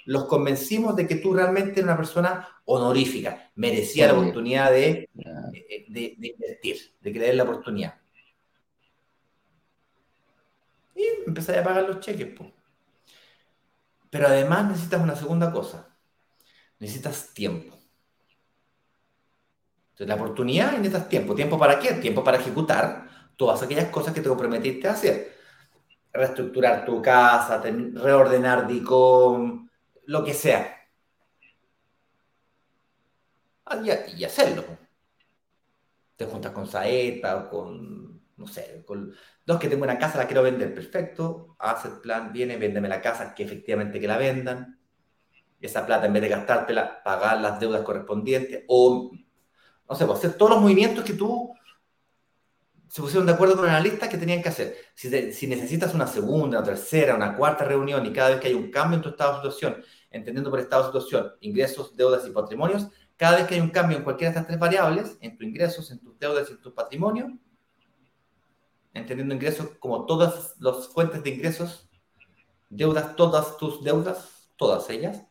Los 0.06 0.26
convencimos 0.26 0.96
de 0.96 1.08
que 1.08 1.16
tú 1.16 1.34
realmente 1.34 1.72
eres 1.72 1.84
una 1.84 1.98
persona 1.98 2.48
honorífica. 2.66 3.52
Merecía 3.56 4.08
la 4.08 4.20
oportunidad 4.20 4.72
de, 4.72 5.10
de, 5.14 5.86
de, 5.90 6.16
de 6.18 6.28
invertir, 6.28 6.78
de 7.00 7.12
creer 7.14 7.36
la 7.36 7.44
oportunidad. 7.44 7.96
Y 10.96 11.06
empecé 11.28 11.58
a 11.58 11.64
pagar 11.64 11.88
los 11.88 12.00
cheques. 12.02 12.28
Pero 14.10 14.28
además 14.28 14.70
necesitas 14.70 15.02
una 15.02 15.16
segunda 15.16 15.52
cosa. 15.52 15.96
Necesitas 16.80 17.34
tiempo. 17.34 17.79
Entonces, 20.00 20.16
la 20.18 20.24
oportunidad 20.24 20.72
necesitas 20.72 21.10
tiempo. 21.10 21.36
¿Tiempo 21.36 21.60
para 21.60 21.78
qué? 21.78 21.92
Tiempo 21.96 22.24
para 22.24 22.38
ejecutar 22.38 23.10
todas 23.36 23.62
aquellas 23.62 23.90
cosas 23.90 24.14
que 24.14 24.22
te 24.22 24.30
comprometiste 24.30 24.88
a 24.88 24.94
hacer. 24.94 25.36
Reestructurar 26.14 26.86
tu 26.86 27.02
casa, 27.02 27.62
reordenar 27.62 28.66
DICOM, 28.66 29.68
lo 30.06 30.24
que 30.24 30.34
sea. 30.34 30.74
Ah, 33.66 33.82
y, 34.16 34.24
hacerlo. 34.24 34.64
Te 36.16 36.26
juntas 36.26 36.54
con 36.54 36.66
Saeta 36.66 37.36
o 37.36 37.50
con, 37.50 38.22
no 38.38 38.48
sé, 38.48 38.84
con 38.86 39.14
Dos, 39.46 39.60
que 39.60 39.68
tengo 39.68 39.84
una 39.84 40.00
casa, 40.00 40.18
la 40.18 40.28
quiero 40.28 40.44
vender. 40.44 40.74
Perfecto. 40.74 41.58
Hace 41.60 41.90
el 41.90 42.00
plan, 42.00 42.32
viene, 42.32 42.56
véndeme 42.56 42.88
la 42.88 43.02
casa, 43.02 43.36
que 43.36 43.44
efectivamente 43.44 44.00
que 44.00 44.08
la 44.08 44.18
vendan. 44.18 44.80
Esa 45.60 45.86
plata, 45.86 46.06
en 46.06 46.14
vez 46.14 46.22
de 46.22 46.30
gastártela, 46.30 47.04
pagar 47.04 47.42
las 47.42 47.60
deudas 47.60 47.82
correspondientes. 47.82 48.64
O, 48.70 49.12
no 49.90 49.96
sé, 49.96 50.06
pues, 50.06 50.20
hacer 50.20 50.34
todos 50.34 50.52
los 50.52 50.62
movimientos 50.62 51.04
que 51.04 51.14
tú 51.14 51.54
se 52.88 53.02
pusieron 53.02 53.26
de 53.26 53.34
acuerdo 53.34 53.56
con 53.56 53.66
el 53.66 53.72
analista 53.72 54.10
que 54.10 54.18
tenían 54.18 54.42
que 54.42 54.50
hacer. 54.50 54.76
Si, 54.96 55.10
si, 55.32 55.48
necesitas 55.48 55.94
una 55.94 56.08
segunda, 56.08 56.60
una 56.60 56.64
tercera, 56.64 57.16
una 57.16 57.36
cuarta 57.36 57.64
reunión 57.66 58.06
y 58.06 58.14
cada 58.14 58.30
vez 58.30 58.40
que 58.40 58.48
hay 58.48 58.54
un 58.54 58.72
cambio 58.72 58.98
en 58.98 59.04
tu 59.04 59.10
estado 59.10 59.34
de 59.34 59.38
situación, 59.38 59.84
entendiendo 60.10 60.50
por 60.50 60.60
estado 60.60 60.84
de 60.84 60.88
situación 60.90 61.34
ingresos, 61.42 61.96
deudas 61.96 62.28
y 62.28 62.32
patrimonios, 62.32 62.88
cada 63.18 63.38
vez 63.38 63.48
que 63.48 63.56
hay 63.56 63.62
un 63.62 63.70
cambio 63.70 63.98
en 63.98 64.04
cualquiera 64.04 64.32
de 64.32 64.40
estas 64.40 64.48
tres 64.48 64.60
variables, 64.60 65.18
en 65.22 65.38
tus 65.38 65.46
ingresos, 65.46 65.92
en 65.92 66.00
tus 66.00 66.18
deudas 66.18 66.50
y 66.50 66.54
en 66.54 66.62
tu 66.62 66.74
patrimonio, 66.74 67.38
entendiendo 68.94 69.36
ingresos 69.36 69.70
como 69.80 70.06
todas 70.06 70.56
las 70.60 70.88
fuentes 70.88 71.24
de 71.24 71.30
ingresos, 71.32 71.90
deudas, 72.70 73.16
todas 73.16 73.58
tus 73.58 73.84
deudas, 73.84 74.50
todas 74.56 74.90
ellas, 74.90 75.26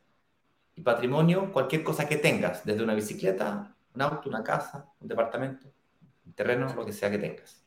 y 0.74 0.82
patrimonio, 0.82 1.52
cualquier 1.52 1.82
cosa 1.82 2.09
que 2.09 2.16
tengas, 2.16 2.64
desde 2.64 2.84
una 2.84 2.94
bicicleta, 2.94 3.77
un 3.95 4.03
auto, 4.03 4.28
una 4.28 4.43
casa, 4.43 4.86
un 5.01 5.09
departamento, 5.09 5.72
un 6.26 6.32
terreno, 6.32 6.72
lo 6.74 6.84
que 6.84 6.93
sea 6.93 7.11
que 7.11 7.18
tengas. 7.18 7.64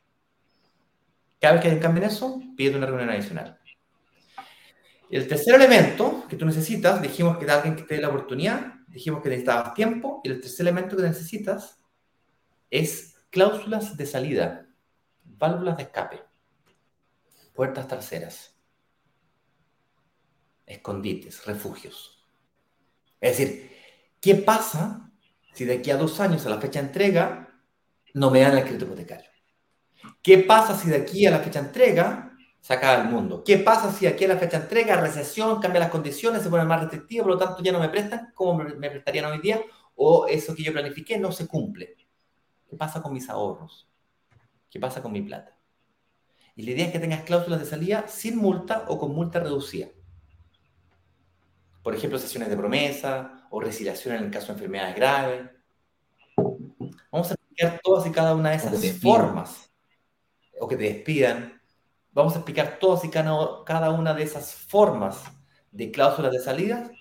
Cada 1.40 1.54
vez 1.54 1.62
que 1.62 1.68
hay 1.70 1.76
un 1.76 1.82
cambio 1.82 2.04
en 2.04 2.10
eso, 2.10 2.40
pide 2.56 2.76
una 2.78 2.86
reunión 2.86 3.10
adicional. 3.10 3.60
El 5.10 5.28
tercer 5.28 5.56
elemento 5.56 6.26
que 6.30 6.38
tú 6.38 6.46
necesitas, 6.46 7.02
dijimos 7.02 7.38
que 7.38 7.50
alguien 7.50 7.76
que 7.76 7.84
te 7.84 7.96
dé 7.96 8.02
la 8.02 8.10
oportunidad, 8.10 8.76
dijimos 8.88 9.22
que 9.22 9.30
necesitabas 9.30 9.74
tiempo, 9.74 10.22
y 10.24 10.30
el 10.30 10.40
tercer 10.40 10.66
elemento 10.66 10.96
que 10.96 11.04
necesitas 11.04 11.82
es 12.70 13.16
cláusulas 13.30 13.98
de 13.98 14.06
salida 14.06 14.68
válvulas 15.42 15.78
de 15.78 15.84
escape, 15.84 16.22
puertas 17.54 17.88
traseras, 17.88 18.56
escondites, 20.66 21.46
refugios. 21.46 22.24
Es 23.20 23.38
decir, 23.38 23.72
¿qué 24.22 24.36
pasa 24.36 25.11
si 25.54 25.66
de 25.66 25.76
aquí 25.76 25.92
a 25.92 25.98
dos 25.98 26.20
años 26.20 26.46
a 26.46 26.50
la 26.50 26.60
fecha 26.60 26.82
de 26.82 26.88
entrega 26.88 27.50
no 28.14 28.32
me 28.32 28.42
dan 28.42 28.58
el 28.58 28.64
crédito 28.64 28.86
hipotecario? 28.86 29.30
¿Qué 30.22 30.40
pasa 30.40 30.78
si 30.78 30.90
de 30.90 30.98
aquí 30.98 31.26
a 31.26 31.32
la 31.32 31.40
fecha 31.40 31.62
de 31.62 31.68
entrega 31.68 32.32
se 32.60 32.74
acaba 32.74 33.02
el 33.02 33.10
mundo? 33.10 33.44
¿Qué 33.44 33.58
pasa 33.58 33.92
si 33.92 34.06
de 34.06 34.14
aquí 34.14 34.26
a 34.26 34.30
la 34.30 34.38
fecha 34.38 34.58
de 34.58 34.64
entrega, 34.64 35.00
recesión, 35.00 35.60
cambia 35.60 35.82
las 35.82 35.90
condiciones, 35.90 36.44
se 36.44 36.50
pone 36.50 36.64
más 36.64 36.82
restrictiva, 36.82 37.24
por 37.24 37.34
lo 37.34 37.38
tanto 37.38 37.62
ya 37.64 37.72
no 37.72 37.80
me 37.80 37.90
prestan 37.90 38.32
como 38.34 38.64
me 38.64 38.90
prestarían 38.90 39.26
hoy 39.26 39.40
día? 39.40 39.62
¿O 39.96 40.28
eso 40.28 40.56
que 40.56 40.64
yo 40.64 40.72
planifiqué 40.72 41.18
no 41.18 41.32
se 41.32 41.48
cumple? 41.48 41.96
¿Qué 42.70 42.76
pasa 42.76 43.02
con 43.02 43.14
mis 43.14 43.30
ahorros? 43.30 43.88
¿Qué 44.70 44.80
pasa 44.80 45.02
con 45.02 45.12
mi 45.12 45.22
plata? 45.22 45.58
Y 46.56 46.64
la 46.64 46.72
idea 46.72 46.86
es 46.86 46.92
que 46.92 47.00
tengas 47.00 47.24
cláusulas 47.24 47.60
de 47.60 47.66
salida 47.66 48.08
sin 48.08 48.38
multa 48.38 48.86
o 48.88 48.98
con 48.98 49.14
multa 49.14 49.40
reducida. 49.40 49.88
Por 51.84 51.96
ejemplo, 51.96 52.20
sesiones 52.20 52.50
de 52.50 52.58
promesa 52.58 53.41
o 53.52 53.60
resiliación 53.60 54.16
en 54.16 54.24
el 54.24 54.32
caso 54.32 54.48
de 54.48 54.54
enfermedades 54.54 54.96
graves. 54.96 55.52
Vamos 57.12 57.30
a 57.30 57.36
explicar 57.36 57.80
todas 57.84 58.08
y 58.08 58.12
cada 58.12 58.34
una 58.34 58.50
de 58.50 58.56
esas 58.56 59.00
formas. 59.00 59.72
O 60.60 60.68
que 60.68 60.78
te 60.78 60.84
despidan. 60.84 61.62
Vamos 62.14 62.34
a 62.34 62.38
explicar 62.38 62.80
todas 62.80 63.04
y 63.06 63.10
cada 63.10 63.92
una 63.92 64.14
de 64.16 64.24
esas 64.24 64.56
formas 64.56 65.24
de 65.72 65.92
cláusulas 65.92 66.32
de 66.32 66.40
salida 66.40 66.92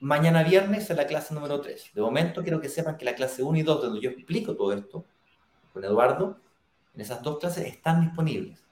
mañana 0.00 0.42
viernes 0.42 0.90
en 0.90 0.96
la 0.96 1.06
clase 1.06 1.34
número 1.34 1.60
3. 1.60 1.90
De 1.94 2.00
momento 2.00 2.42
quiero 2.42 2.60
que 2.60 2.68
sepan 2.68 2.96
que 2.96 3.04
la 3.04 3.14
clase 3.14 3.42
1 3.42 3.58
y 3.58 3.62
2, 3.62 3.82
donde 3.82 4.00
yo 4.00 4.10
explico 4.10 4.54
todo 4.54 4.72
esto 4.72 5.04
con 5.72 5.84
Eduardo, 5.84 6.38
en 6.94 7.00
esas 7.00 7.22
dos 7.22 7.38
clases 7.38 7.66
están 7.66 8.00
disponibles. 8.00 8.62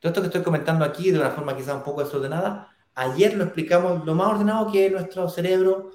Todo 0.00 0.10
esto 0.10 0.20
que 0.20 0.28
estoy 0.28 0.42
comentando 0.42 0.84
aquí 0.84 1.10
de 1.10 1.18
una 1.18 1.30
forma 1.30 1.56
quizá 1.56 1.74
un 1.74 1.82
poco 1.82 2.04
desordenada, 2.04 2.74
ayer 2.94 3.34
lo 3.34 3.44
explicamos 3.44 4.04
lo 4.04 4.14
más 4.14 4.28
ordenado 4.28 4.70
que 4.70 4.90
nuestro 4.90 5.28
cerebro 5.28 5.90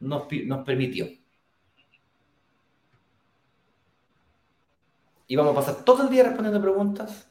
nos, 0.00 0.24
nos 0.46 0.64
permitió. 0.64 1.06
Y 5.28 5.36
vamos 5.36 5.52
a 5.52 5.56
pasar 5.56 5.84
todo 5.84 6.04
el 6.04 6.10
día 6.10 6.22
respondiendo 6.24 6.60
preguntas 6.62 7.28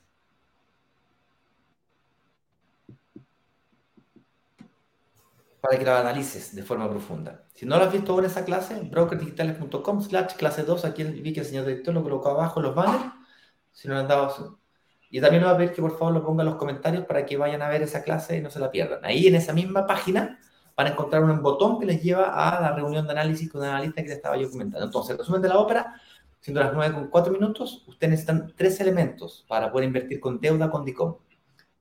para 5.65 5.79
que 5.79 5.85
la 5.85 5.99
analices 5.99 6.53
de 6.53 6.61
forma 6.63 6.89
profunda. 6.89 7.45
Si 7.53 7.65
no 7.65 7.77
lo 7.77 7.85
has 7.85 7.91
visto 7.91 8.11
ahora 8.11 8.27
esa 8.27 8.45
clase, 8.45 8.81
brokerdigitales.com 8.81 10.01
slash 10.01 10.35
clase 10.35 10.63
2, 10.63 10.85
aquí 10.85 11.03
vi 11.03 11.33
que 11.33 11.39
el 11.39 11.45
señor 11.45 11.65
director 11.65 11.93
lo 11.93 12.03
colocó 12.03 12.29
abajo 12.29 12.59
en 12.59 12.65
los 12.67 12.75
banners, 12.75 13.13
si 13.71 13.87
no 13.87 13.95
lo 13.95 14.01
han 14.01 14.07
dado. 14.07 14.59
Y 15.09 15.21
también 15.21 15.41
lo 15.41 15.49
va 15.49 15.55
a 15.55 15.57
ver 15.57 15.73
que 15.73 15.81
por 15.81 15.97
favor 15.97 16.13
lo 16.13 16.23
ponga 16.23 16.43
en 16.43 16.49
los 16.49 16.57
comentarios 16.57 17.05
para 17.05 17.25
que 17.25 17.37
vayan 17.37 17.63
a 17.63 17.69
ver 17.69 17.81
esa 17.81 18.03
clase 18.03 18.37
y 18.37 18.41
no 18.41 18.51
se 18.51 18.59
la 18.59 18.69
pierdan. 18.69 19.03
Ahí 19.03 19.25
en 19.25 19.35
esa 19.35 19.53
misma 19.53 19.87
página 19.87 20.39
van 20.75 20.87
a 20.87 20.89
encontrar 20.91 21.23
un 21.23 21.41
botón 21.41 21.79
que 21.79 21.85
les 21.85 22.01
lleva 22.01 22.29
a 22.29 22.59
la 22.59 22.73
reunión 22.73 23.05
de 23.05 23.11
análisis 23.13 23.49
con 23.49 23.61
un 23.61 23.67
analista 23.67 24.01
que 24.01 24.09
les 24.09 24.17
estaba 24.17 24.37
yo 24.37 24.49
comentando. 24.49 24.85
Entonces, 24.85 25.11
el 25.11 25.17
resumen 25.19 25.41
de 25.41 25.49
la 25.49 25.57
ópera, 25.57 26.01
siendo 26.41 26.61
las 26.61 26.73
9 26.73 26.93
con 26.93 27.07
4 27.07 27.33
minutos, 27.33 27.83
ustedes 27.87 28.11
necesitan 28.11 28.53
tres 28.55 28.79
elementos 28.81 29.45
para 29.47 29.71
poder 29.71 29.87
invertir 29.87 30.19
con 30.19 30.39
deuda 30.39 30.69
con 30.69 30.83
DICOM. 30.83 31.15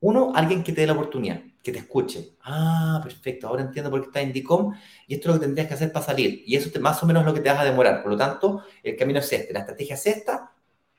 Uno, 0.01 0.31
alguien 0.35 0.63
que 0.63 0.71
te 0.71 0.81
dé 0.81 0.87
la 0.87 0.93
oportunidad, 0.93 1.41
que 1.61 1.71
te 1.71 1.79
escuche. 1.79 2.35
Ah, 2.43 2.99
perfecto, 3.03 3.47
ahora 3.47 3.63
entiendo 3.63 3.89
por 3.89 4.01
qué 4.01 4.07
estás 4.07 4.23
en 4.23 4.33
DICOM 4.33 4.73
y 5.07 5.15
esto 5.15 5.29
es 5.29 5.35
lo 5.35 5.39
que 5.41 5.45
tendrías 5.45 5.67
que 5.67 5.73
hacer 5.73 5.91
para 5.91 6.05
salir. 6.05 6.43
Y 6.45 6.55
eso 6.55 6.69
es 6.69 6.79
más 6.79 7.01
o 7.03 7.05
menos 7.05 7.25
lo 7.25 7.33
que 7.33 7.41
te 7.41 7.49
vas 7.49 7.59
a 7.59 7.65
demorar. 7.65 8.01
Por 8.01 8.11
lo 8.11 8.17
tanto, 8.17 8.63
el 8.83 8.95
camino 8.95 9.19
es 9.19 9.31
este. 9.33 9.53
La 9.53 9.61
estrategia 9.61 9.95
es 9.95 10.05
esta, 10.07 10.51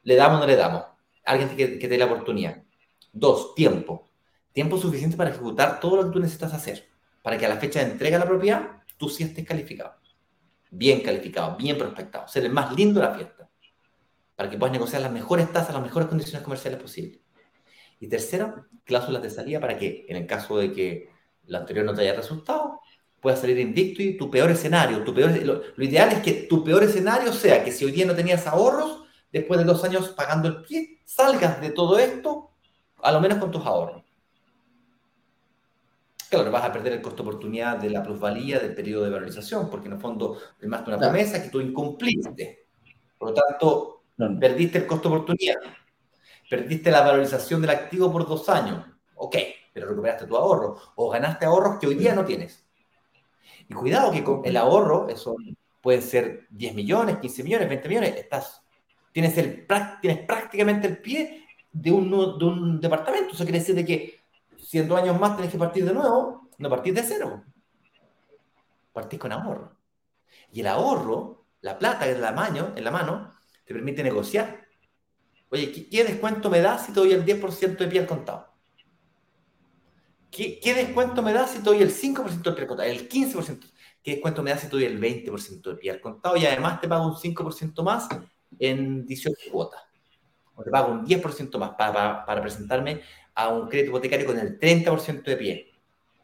le 0.02 0.16
damos 0.16 0.38
o 0.38 0.40
no 0.40 0.46
le 0.46 0.56
damos. 0.56 0.84
Alguien 1.24 1.48
que, 1.50 1.78
que 1.78 1.78
te 1.78 1.88
dé 1.88 1.98
la 1.98 2.06
oportunidad. 2.06 2.62
Dos, 3.12 3.54
tiempo. 3.54 4.10
Tiempo 4.52 4.78
suficiente 4.78 5.16
para 5.16 5.30
ejecutar 5.30 5.80
todo 5.80 5.96
lo 5.96 6.04
que 6.04 6.10
tú 6.10 6.18
necesitas 6.18 6.52
hacer. 6.52 6.95
Para 7.26 7.38
que 7.38 7.46
a 7.46 7.48
la 7.48 7.56
fecha 7.56 7.80
de 7.80 7.90
entrega 7.90 8.18
de 8.18 8.24
la 8.24 8.30
propiedad, 8.30 8.84
tú 8.96 9.08
sí 9.08 9.24
estés 9.24 9.44
calificado. 9.44 9.96
Bien 10.70 11.00
calificado, 11.00 11.56
bien 11.56 11.76
prospectado. 11.76 12.28
Ser 12.28 12.44
el 12.44 12.52
más 12.52 12.72
lindo 12.76 13.00
de 13.00 13.06
la 13.08 13.14
fiesta. 13.16 13.50
Para 14.36 14.48
que 14.48 14.56
puedas 14.56 14.72
negociar 14.72 15.02
las 15.02 15.10
mejores 15.10 15.52
tasas, 15.52 15.74
las 15.74 15.82
mejores 15.82 16.08
condiciones 16.08 16.44
comerciales 16.44 16.80
posibles. 16.80 17.18
Y 17.98 18.06
tercero, 18.06 18.66
cláusulas 18.84 19.24
de 19.24 19.30
salida 19.30 19.58
para 19.58 19.76
que, 19.76 20.06
en 20.08 20.18
el 20.18 20.26
caso 20.28 20.58
de 20.58 20.70
que 20.70 21.10
la 21.46 21.58
anterior 21.58 21.84
no 21.84 21.94
te 21.94 22.02
haya 22.02 22.14
resultado, 22.14 22.78
puedas 23.20 23.40
salir 23.40 23.58
invicto 23.58 24.04
y 24.04 24.16
tu 24.16 24.30
peor 24.30 24.52
escenario, 24.52 25.02
tu 25.02 25.12
peor, 25.12 25.36
lo, 25.42 25.82
ideal 25.82 26.12
es 26.12 26.20
que 26.20 26.46
tu 26.48 26.62
peor 26.62 26.84
escenario 26.84 27.32
sea 27.32 27.64
que 27.64 27.72
si 27.72 27.84
hoy 27.84 27.90
día 27.90 28.06
no 28.06 28.14
tenías 28.14 28.46
ahorros, 28.46 29.02
después 29.32 29.58
de 29.58 29.64
dos 29.66 29.82
años 29.82 30.10
pagando 30.10 30.46
el 30.46 30.62
pie, 30.62 31.00
salgas 31.04 31.60
de 31.60 31.70
todo 31.70 31.98
esto, 31.98 32.52
a 33.02 33.10
lo 33.10 33.20
menos 33.20 33.38
con 33.38 33.50
tus 33.50 33.66
ahorros. 33.66 34.05
Claro, 36.28 36.50
vas 36.50 36.64
a 36.64 36.72
perder 36.72 36.94
el 36.94 37.02
costo 37.02 37.22
de 37.22 37.28
oportunidad 37.28 37.76
de 37.76 37.90
la 37.90 38.02
plusvalía 38.02 38.58
del 38.58 38.74
periodo 38.74 39.04
de 39.04 39.10
valorización, 39.10 39.70
porque 39.70 39.86
en 39.86 39.94
el 39.94 40.00
fondo 40.00 40.36
firmaste 40.58 40.90
una 40.90 40.98
promesa 40.98 41.42
que 41.42 41.50
tú 41.50 41.60
incumpliste. 41.60 42.66
Por 43.16 43.30
lo 43.30 43.34
tanto, 43.34 44.04
perdiste 44.40 44.78
el 44.78 44.86
costo 44.86 45.08
de 45.08 45.14
oportunidad. 45.14 45.56
Perdiste 46.50 46.90
la 46.90 47.02
valorización 47.02 47.60
del 47.60 47.70
activo 47.70 48.10
por 48.10 48.26
dos 48.26 48.48
años. 48.48 48.84
Ok, 49.14 49.36
pero 49.72 49.88
recuperaste 49.88 50.26
tu 50.26 50.36
ahorro. 50.36 50.76
O 50.96 51.10
ganaste 51.10 51.46
ahorros 51.46 51.78
que 51.78 51.86
hoy 51.86 51.94
día 51.94 52.14
no 52.14 52.24
tienes. 52.24 52.64
Y 53.68 53.74
cuidado 53.74 54.12
que 54.12 54.22
con 54.22 54.42
el 54.44 54.56
ahorro, 54.56 55.08
eso 55.08 55.36
puede 55.80 56.02
ser 56.02 56.46
10 56.50 56.74
millones, 56.74 57.18
15 57.18 57.44
millones, 57.44 57.68
20 57.68 57.88
millones, 57.88 58.16
estás, 58.16 58.62
tienes, 59.12 59.38
el, 59.38 59.66
tienes 60.00 60.26
prácticamente 60.26 60.88
el 60.88 60.98
pie 60.98 61.46
de 61.70 61.92
un, 61.92 62.10
de 62.10 62.44
un 62.44 62.80
departamento. 62.80 63.34
Eso 63.34 63.44
quiere 63.44 63.60
decir 63.60 63.74
de 63.74 63.84
que 63.84 64.15
100 64.66 64.92
años 64.92 65.20
más 65.20 65.36
tienes 65.36 65.52
que 65.52 65.58
partir 65.58 65.84
de 65.84 65.94
nuevo, 65.94 66.50
no 66.58 66.70
partir 66.70 66.94
de 66.94 67.02
cero. 67.02 67.44
Partís 68.92 69.18
con 69.18 69.32
ahorro. 69.32 69.76
Y 70.52 70.60
el 70.60 70.66
ahorro, 70.66 71.46
la 71.60 71.78
plata 71.78 72.04
que 72.04 72.12
es 72.12 72.18
la 72.18 72.32
mano, 72.32 72.72
en 72.74 72.84
la 72.84 72.90
mano, 72.90 73.30
te 73.64 73.74
permite 73.74 74.02
negociar 74.02 74.66
Oye, 75.50 75.88
¿qué, 75.90 76.04
descuento 76.04 76.50
me 76.50 76.60
da 76.60 76.78
si 76.78 76.92
te 76.92 77.00
doy 77.00 77.12
el 77.12 77.24
10% 77.24 77.76
de 77.76 77.86
pie 77.86 78.00
al 78.00 78.06
contado? 78.06 78.48
¿Qué, 80.30 80.74
descuento 80.74 81.22
me 81.22 81.32
da 81.32 81.46
si 81.46 81.58
te 81.58 81.64
doy 81.64 81.82
el 81.82 81.90
5% 81.90 82.42
de 82.42 82.52
pie 82.52 82.62
al 82.62 82.68
contado? 82.68 82.88
El 82.88 83.08
15%. 83.08 83.60
¿Qué 84.02 84.12
descuento 84.12 84.42
me 84.42 84.50
da 84.50 84.58
si 84.58 84.66
te 84.66 84.72
doy 84.72 84.84
el 84.84 85.00
20% 85.00 85.70
de 85.70 85.76
pie 85.76 85.92
al 85.92 86.00
contado? 86.00 86.36
Y 86.36 86.44
además 86.46 86.80
te 86.80 86.88
pago 86.88 87.06
un 87.06 87.16
5% 87.16 87.82
más 87.82 88.08
en 88.58 89.06
18 89.06 89.50
cuotas. 89.52 89.82
O 90.54 90.64
te 90.64 90.70
pago 90.70 90.92
un 90.92 91.06
10% 91.06 91.58
más 91.58 91.70
para, 91.70 92.24
presentarme 92.42 93.02
a 93.36 93.48
un 93.48 93.68
crédito 93.68 93.90
hipotecario 93.90 94.26
con 94.26 94.38
el 94.38 94.58
30% 94.58 95.22
de 95.22 95.36
pie 95.36 95.72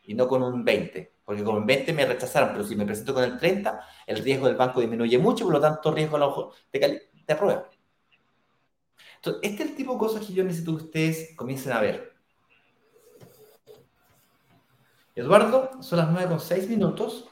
y 0.04 0.14
no 0.14 0.26
con 0.26 0.42
un 0.42 0.64
20%. 0.64 1.08
Porque 1.24 1.44
con 1.44 1.54
un 1.54 1.66
20 1.66 1.92
me 1.92 2.04
rechazaron, 2.04 2.50
pero 2.52 2.64
si 2.64 2.74
me 2.74 2.84
presento 2.84 3.14
con 3.14 3.22
el 3.22 3.38
30, 3.38 3.80
el 4.06 4.18
riesgo 4.24 4.48
del 4.48 4.56
banco 4.56 4.80
disminuye 4.80 5.18
mucho, 5.18 5.44
por 5.44 5.54
lo 5.54 5.60
tanto, 5.60 5.92
riesgo 5.92 6.52
de, 6.72 7.10
de 7.26 7.32
aprueba. 7.32 7.70
Entonces, 9.16 9.40
este 9.42 9.62
es 9.62 9.70
el 9.70 9.76
tipo 9.76 9.92
de 9.92 9.98
cosas 10.00 10.26
que 10.26 10.32
yo 10.32 10.42
necesito 10.42 10.76
que 10.76 10.84
ustedes 10.84 11.36
comiencen 11.36 11.72
a 11.72 11.80
ver. 11.80 12.12
Eduardo, 15.14 15.80
son 15.80 15.98
las 15.98 16.10
9 16.10 16.28
con 16.28 16.40
6 16.40 16.68
minutos. 16.68 17.28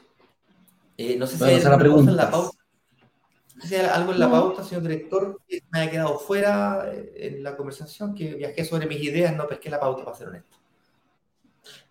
Eh, 0.95 1.17
no 1.17 1.27
sé 1.27 1.37
si 1.37 1.43
hay 1.43 1.61
algo 1.61 1.99
en 1.99 2.15
la 2.15 2.31
pauta. 2.31 2.57
No 2.57 2.57
sé 2.57 3.49
si 3.49 3.50
hay 3.50 3.50
algo 3.91 4.11
en 4.13 4.19
la 4.19 4.29
pauta, 4.29 4.63
señor 4.63 4.83
director, 4.83 5.39
que 5.47 5.61
me 5.71 5.79
haya 5.79 5.91
quedado 5.91 6.19
fuera 6.19 6.91
eh, 6.91 7.13
en 7.15 7.43
la 7.43 7.55
conversación, 7.55 8.15
que 8.15 8.35
viajé 8.35 8.65
sobre 8.65 8.87
mis 8.87 9.01
ideas, 9.01 9.35
no 9.35 9.47
pesqué 9.47 9.69
la 9.69 9.79
pauta, 9.79 10.03
para 10.03 10.17
ser 10.17 10.27
honesto. 10.29 10.57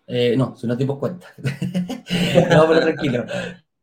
Eh, 0.07 0.35
no, 0.37 0.55
si 0.55 0.67
no 0.67 0.77
te 0.77 0.85
cuenta. 0.85 1.27
no, 1.37 2.67
pero 2.67 2.81
tranquilo. 2.81 3.25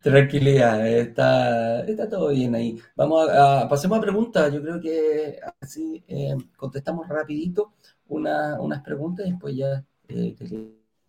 Tranquilidad, 0.00 0.86
está, 0.86 1.80
está 1.84 2.08
todo 2.08 2.28
bien 2.28 2.54
ahí. 2.54 2.78
Vamos 2.94 3.28
a, 3.30 3.68
pasemos 3.68 3.98
a 3.98 4.00
preguntas. 4.00 4.52
Yo 4.52 4.62
creo 4.62 4.80
que 4.80 5.40
así 5.60 6.04
eh, 6.06 6.36
contestamos 6.56 7.08
rapidito 7.08 7.72
unas 8.08 8.82
preguntas 8.82 9.26
y 9.26 9.30
después 9.30 9.56
ya 9.56 9.84
eh, 10.08 10.34
te 10.38 10.44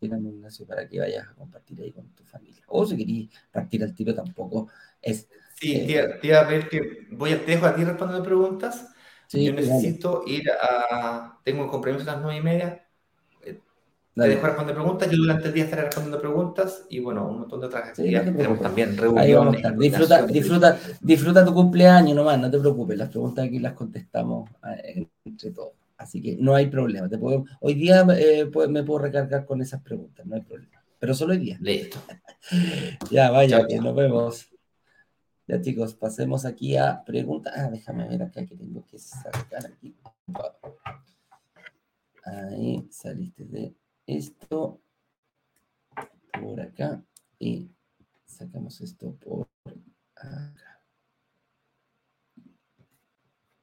un 0.02 0.26
Ignacio 0.28 0.66
para 0.66 0.88
que 0.88 1.00
vayas 1.00 1.28
a 1.28 1.34
compartir 1.34 1.82
ahí 1.82 1.92
con 1.92 2.08
tu 2.16 2.24
familia. 2.24 2.64
O 2.68 2.86
si 2.86 2.98
querías 2.98 3.30
partir 3.52 3.84
al 3.84 3.94
tiro 3.94 4.14
tampoco 4.16 4.70
es. 5.02 5.28
Sí, 5.60 5.76
eh, 5.76 6.20
tía, 6.22 6.40
a 6.40 6.44
ver 6.46 6.70
que 6.70 7.08
voy 7.12 7.34
a, 7.34 7.46
te 7.46 7.52
dejo 7.52 7.66
a 7.66 7.76
ti 7.76 7.84
respondiendo 7.84 8.24
preguntas. 8.24 8.94
Yo 9.32 9.54
necesito 9.54 10.24
ir 10.26 10.44
a. 10.52 11.40
Tengo 11.44 11.64
un 11.64 11.70
compromiso 11.70 12.10
a 12.10 12.14
las 12.14 12.22
nueve 12.22 12.40
y 12.40 12.44
media 12.44 12.90
te 14.20 14.28
dejo 14.28 14.48
responder 14.48 14.76
preguntas, 14.76 15.10
yo 15.10 15.18
durante 15.18 15.48
el 15.48 15.54
día 15.54 15.64
estaré 15.64 15.84
respondiendo 15.84 16.20
preguntas 16.20 16.86
y 16.90 17.00
bueno, 17.00 17.28
un 17.28 17.40
montón 17.40 17.62
de 17.62 17.68
otras 17.68 17.90
actividades 17.90 18.36
tenemos 18.36 18.60
también, 18.60 18.98
reuniones. 18.98 19.62
Disfruta, 19.78 20.26
disfruta, 20.26 20.80
disfruta 21.02 21.46
tu 21.46 21.54
cumpleaños 21.54 22.16
nomás, 22.16 22.40
no 22.40 22.52
te 22.52 22.60
preocupes, 22.60 22.98
las 22.98 23.10
preguntas 23.10 23.46
aquí 23.46 23.60
las 23.60 23.74
contestamos 23.74 24.50
eh, 24.84 25.08
entre 25.26 25.52
todos. 25.52 25.74
Así 25.98 26.22
que 26.22 26.38
no 26.40 26.56
hay 26.56 26.68
problema. 26.68 27.10
Te 27.10 27.18
puedo, 27.18 27.46
hoy 27.60 27.74
día 27.74 28.06
eh, 28.18 28.50
me 28.70 28.84
puedo 28.84 29.00
recargar 29.00 29.46
con 29.46 29.62
esas 29.62 29.82
preguntas, 29.82 30.26
no 30.26 30.36
hay 30.36 30.42
problema. 30.42 30.82
Pero 30.98 31.14
solo 31.14 31.34
hoy 31.34 31.40
día. 31.40 31.58
Listo. 31.62 31.98
ya, 33.12 33.32
vaya, 33.32 33.66
nos 33.82 33.96
vemos. 33.96 34.49
Ya 35.50 35.60
chicos, 35.60 35.96
pasemos 35.96 36.46
aquí 36.46 36.78
a 36.78 37.04
preguntas. 37.04 37.52
Ah, 37.58 37.72
déjame 37.72 38.08
ver 38.08 38.22
acá 38.22 38.46
que 38.46 38.56
tengo 38.56 38.86
que 38.86 39.00
sacar 39.00 39.66
aquí. 39.66 39.98
Ahí 42.24 42.88
saliste 42.92 43.46
de 43.46 43.76
esto 44.06 44.80
por 46.40 46.62
acá 46.62 47.04
y 47.40 47.72
sacamos 48.28 48.80
esto 48.82 49.16
por 49.16 49.50
acá. 50.14 50.84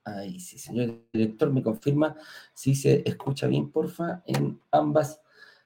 Ahí 0.03 0.41
sí, 0.41 0.59
señor 0.59 1.07
director, 1.13 1.53
me 1.53 1.63
confirma 1.63 2.17
si 2.53 2.75
se 2.75 3.09
escucha 3.09 3.47
bien, 3.47 3.71
porfa, 3.71 4.25
en 4.27 4.61
ambas 4.73 5.21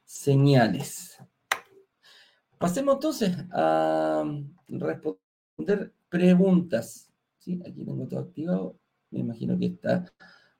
señales. 0.05 1.19
Pasemos 2.59 2.97
entonces 2.97 3.35
a 3.53 4.23
responder 4.69 5.95
preguntas. 6.11 7.11
¿Sí? 7.39 7.61
Aquí 7.67 7.85
tengo 7.85 8.07
todo 8.07 8.21
activado. 8.21 8.77
Me 9.11 9.21
imagino 9.21 9.59
que 9.59 9.67
está 9.67 10.05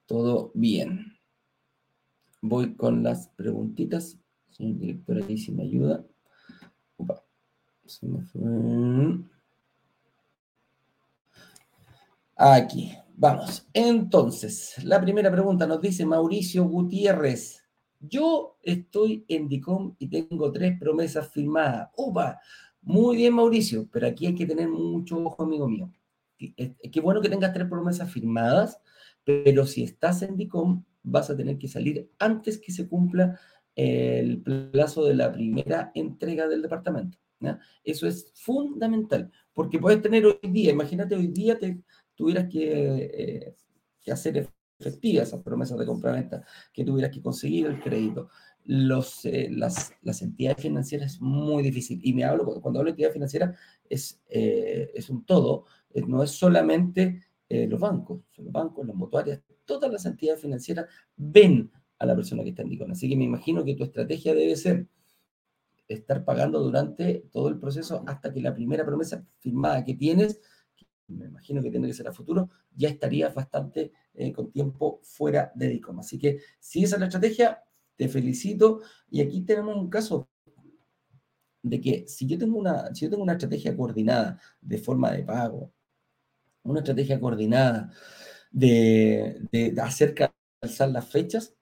todo 0.07 0.51
bien. 0.55 1.13
Voy 2.41 2.75
con 2.75 3.03
las 3.03 3.29
preguntitas. 3.29 4.19
Señor 4.51 4.79
director, 4.79 5.23
ahí 5.23 5.37
si 5.37 5.53
me 5.53 5.65
ayuda. 5.65 6.05
Aquí, 12.37 12.93
vamos. 13.17 13.69
Entonces, 13.75 14.83
la 14.85 15.01
primera 15.01 15.31
pregunta 15.31 15.67
nos 15.67 15.81
dice 15.81 16.07
Mauricio 16.07 16.65
Gutiérrez. 16.65 17.63
Yo 18.01 18.57
estoy 18.63 19.27
en 19.29 19.49
DICOM 19.49 19.95
y 19.99 20.09
tengo 20.09 20.51
tres 20.51 20.79
promesas 20.79 21.29
firmadas. 21.29 21.91
¡Opa! 21.97 22.41
Muy 22.83 23.17
bien, 23.17 23.35
Mauricio, 23.35 23.89
pero 23.93 24.07
aquí 24.07 24.27
hay 24.27 24.35
que 24.35 24.47
tener 24.47 24.69
mucho 24.69 25.19
ojo, 25.19 25.43
amigo 25.43 25.69
mío. 25.69 25.93
Qué 26.39 27.01
bueno 27.03 27.21
que 27.21 27.29
tengas 27.29 27.53
tres 27.53 27.69
promesas 27.69 28.11
firmadas, 28.11 28.81
pero 29.25 29.67
si 29.67 29.83
estás 29.83 30.23
en 30.23 30.37
DICOM, 30.37 30.85
vas 31.03 31.29
a 31.31 31.37
tener 31.37 31.59
que 31.59 31.69
salir 31.69 32.11
antes 32.19 32.59
que 32.59 32.73
se 32.73 32.89
cumpla 32.89 33.39
el 33.75 34.41
plazo 34.43 35.05
de 35.05 35.15
la 35.15 35.33
primera 35.33 35.93
entrega 35.95 36.49
del 36.49 36.63
departamento. 36.63 37.19
Eso 37.85 38.07
es 38.07 38.33
fundamental, 38.35 39.31
porque 39.53 39.79
puedes 39.79 40.03
tener 40.03 40.27
hoy 40.27 40.39
día, 40.43 40.73
imagínate 40.73 41.15
hoy 41.15 41.29
día 41.29 41.59
te 41.59 41.83
tuvieras 42.15 42.49
que, 42.51 43.11
eh, 43.15 43.57
que 44.03 44.13
hacer 44.13 44.49
efectivas 44.79 45.29
esas 45.29 45.43
promesas 45.43 45.79
de 45.79 45.87
compra-venta, 45.87 46.45
que 46.73 46.85
tuvieras 46.85 47.13
que 47.15 47.23
conseguir 47.23 47.67
el 47.67 47.81
crédito. 47.81 48.29
Los, 48.65 49.25
eh, 49.25 49.49
las, 49.51 49.93
las, 50.03 50.23
entidades 50.23 50.63
financieras 50.63 51.15
es 51.15 51.21
muy 51.21 51.63
difícil. 51.63 52.01
Y 52.03 52.13
me 52.13 52.25
hablo, 52.25 52.45
cuando 52.61 52.81
hablo 52.81 52.91
de 52.91 52.91
entidad 52.91 53.13
financiera, 53.13 53.55
es, 53.89 54.23
eh, 54.29 54.91
es 54.95 55.11
un 55.11 55.25
todo, 55.25 55.65
no 56.07 56.23
es 56.23 56.31
solamente 56.31 57.23
los 57.49 57.81
bancos, 57.81 58.21
son 58.31 58.45
los 58.45 58.53
bancos, 58.53 58.87
las 58.87 58.95
mutuarias, 58.95 59.41
todas 59.65 59.91
las 59.91 60.07
entidades 60.07 60.41
financieras 60.41 60.87
ven 61.17 61.69
a 61.99 62.07
la 62.07 62.15
persona 62.15 62.43
que 62.43 62.51
está 62.51 62.63
en 62.63 62.71
DICON. 62.71 62.93
Así 62.93 63.09
que 63.09 63.17
me 63.17 63.25
imagino 63.25 63.65
que 63.65 63.75
tu 63.75 63.85
estrategia 63.85 64.35
debe 64.35 64.57
ser 64.57 64.87
estar 65.87 66.25
pagando 66.25 66.61
durante 66.61 67.27
todo 67.31 67.49
el 67.49 67.59
proceso 67.59 68.03
hasta 68.07 68.33
que 68.33 68.41
la 68.41 68.55
primera 68.55 68.85
promesa 68.85 69.25
firmada 69.39 69.85
que 69.85 69.95
tienes, 69.95 70.41
me 71.09 71.27
imagino 71.27 71.63
que 71.63 71.71
tiene 71.71 71.89
que 71.89 71.95
ser 71.95 72.09
a 72.09 72.13
futuro, 72.13 72.51
ya 72.75 72.89
estaría 72.89 73.29
bastante 73.29 73.93
eh, 74.15 74.33
con 74.33 74.51
tiempo 74.51 75.01
fuera 75.03 75.53
de 75.55 75.69
DICOM. 75.69 76.01
Así 76.01 76.19
que 76.19 76.39
si 76.59 76.85
esa 76.85 76.97
es 76.97 77.01
la 77.01 77.07
estrategia, 77.07 77.63
te 78.01 78.09
felicito. 78.09 78.81
Y 79.11 79.21
aquí 79.21 79.43
tenemos 79.43 79.77
un 79.77 79.91
caso 79.91 80.29
de 81.63 81.81
que 81.81 82.09
si 82.09 82.27
yo 82.27 82.39
tengo 82.39 82.59
una, 82.59 82.95
si 82.95 83.05
yo 83.05 83.11
tengo 83.11 83.23
una 83.23 83.33
estrategia 83.35 83.77
coordinada 83.77 84.41
de 84.61 84.79
forma 84.79 85.13
de 85.13 85.23
pago, 85.25 85.73
una 86.65 86.81
estrategia 86.81 87.21
coordinada 87.21 87.93
de, 88.53 89.39
de, 89.53 89.73
de 89.73 89.83
acerca 89.83 90.35
alzar 90.63 90.91
las 90.91 91.09
fechas, 91.09 91.55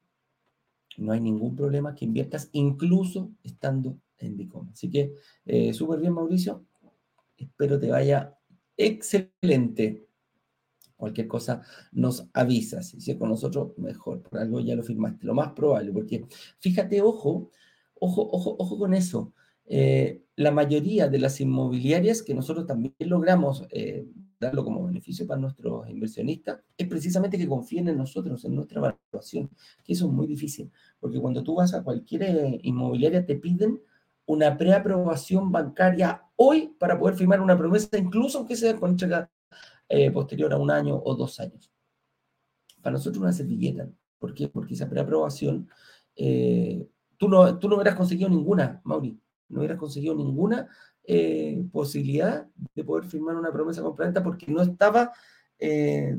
no 0.96 1.12
hay 1.12 1.20
ningún 1.20 1.54
problema 1.54 1.94
que 1.94 2.04
inviertas, 2.04 2.48
incluso 2.52 3.30
estando 3.42 3.98
en 4.18 4.36
Dicom. 4.36 4.68
Así 4.72 4.90
que 4.90 5.14
eh, 5.46 5.72
súper 5.72 6.00
bien, 6.00 6.12
Mauricio. 6.12 6.66
Espero 7.38 7.80
te 7.80 7.90
vaya 7.90 8.38
excelente. 8.76 10.07
Cualquier 10.98 11.26
cosa 11.26 11.62
nos 11.92 12.28
avisas. 12.34 12.88
Si 12.88 13.10
es 13.10 13.16
con 13.16 13.30
nosotros, 13.30 13.72
mejor. 13.78 14.20
Por 14.20 14.38
algo 14.38 14.60
ya 14.60 14.74
lo 14.74 14.82
firmaste. 14.82 15.24
Lo 15.24 15.32
más 15.32 15.52
probable, 15.52 15.92
porque 15.92 16.26
fíjate, 16.58 17.00
ojo, 17.00 17.50
ojo, 17.98 18.28
ojo, 18.30 18.56
ojo 18.58 18.78
con 18.78 18.92
eso. 18.92 19.32
Eh, 19.64 20.22
la 20.36 20.50
mayoría 20.50 21.08
de 21.08 21.18
las 21.18 21.40
inmobiliarias 21.40 22.22
que 22.22 22.34
nosotros 22.34 22.66
también 22.66 22.94
logramos 23.00 23.66
eh, 23.70 24.06
darlo 24.40 24.64
como 24.64 24.84
beneficio 24.84 25.26
para 25.26 25.40
nuestros 25.40 25.88
inversionistas, 25.88 26.60
es 26.76 26.86
precisamente 26.86 27.38
que 27.38 27.48
confíen 27.48 27.88
en 27.88 27.98
nosotros, 27.98 28.44
en 28.44 28.54
nuestra 28.54 28.78
evaluación, 28.78 29.50
que 29.84 29.92
eso 29.92 30.06
es 30.06 30.12
muy 30.12 30.26
difícil, 30.26 30.70
porque 31.00 31.18
cuando 31.18 31.42
tú 31.42 31.56
vas 31.56 31.74
a 31.74 31.82
cualquier 31.82 32.22
eh, 32.22 32.60
inmobiliaria 32.62 33.26
te 33.26 33.36
piden 33.36 33.80
una 34.26 34.56
preaprobación 34.56 35.50
bancaria 35.50 36.22
hoy 36.36 36.74
para 36.78 36.98
poder 36.98 37.16
firmar 37.16 37.40
una 37.40 37.56
promesa, 37.56 37.98
incluso 37.98 38.38
aunque 38.38 38.56
sea 38.56 38.76
con 38.76 38.90
entrega 38.90 39.30
eh, 39.88 40.10
posterior 40.10 40.52
a 40.52 40.58
un 40.58 40.70
año 40.70 41.00
o 41.02 41.14
dos 41.14 41.40
años. 41.40 41.70
Para 42.82 42.94
nosotros 42.94 43.22
una 43.22 43.32
servilleta. 43.32 43.88
¿Por 44.18 44.34
qué? 44.34 44.48
Porque 44.48 44.74
esa 44.74 44.88
preaprobación, 44.88 45.68
eh, 46.16 46.86
tú, 47.16 47.28
no, 47.28 47.58
tú 47.58 47.68
no 47.68 47.76
hubieras 47.76 47.94
conseguido 47.94 48.28
ninguna, 48.28 48.80
Mauri, 48.84 49.18
no 49.48 49.60
hubieras 49.60 49.78
conseguido 49.78 50.14
ninguna 50.14 50.68
eh, 51.04 51.64
posibilidad 51.72 52.46
de 52.74 52.84
poder 52.84 53.04
firmar 53.04 53.36
una 53.36 53.52
promesa 53.52 53.82
compraventa 53.82 54.22
porque 54.22 54.50
no 54.50 54.62
estaba, 54.62 55.12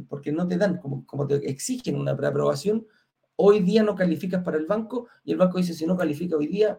porque 0.09 0.33
no 0.33 0.47
te 0.47 0.57
dan, 0.57 0.77
como, 0.77 1.05
como 1.05 1.25
te 1.25 1.35
exigen 1.49 1.95
una 1.95 2.17
preaprobación, 2.17 2.85
hoy 3.35 3.61
día 3.61 3.83
no 3.83 3.95
calificas 3.95 4.43
para 4.43 4.57
el 4.57 4.65
banco 4.65 5.07
y 5.23 5.31
el 5.31 5.37
banco 5.37 5.59
dice, 5.59 5.73
si 5.73 5.85
no 5.85 5.95
califica 5.95 6.35
hoy 6.35 6.47
día, 6.47 6.77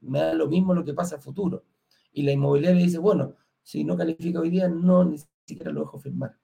me 0.00 0.18
da 0.18 0.34
lo 0.34 0.48
mismo 0.48 0.74
lo 0.74 0.84
que 0.84 0.92
pasa 0.92 1.16
a 1.16 1.20
futuro. 1.20 1.64
Y 2.12 2.22
la 2.22 2.32
inmobiliaria 2.32 2.82
dice, 2.82 2.98
bueno, 2.98 3.36
si 3.62 3.84
no 3.84 3.96
califica 3.96 4.40
hoy 4.40 4.50
día, 4.50 4.68
no 4.68 5.04
ni 5.04 5.18
siquiera 5.46 5.70
lo 5.72 5.80
dejo 5.80 5.98
firmar. 5.98 6.36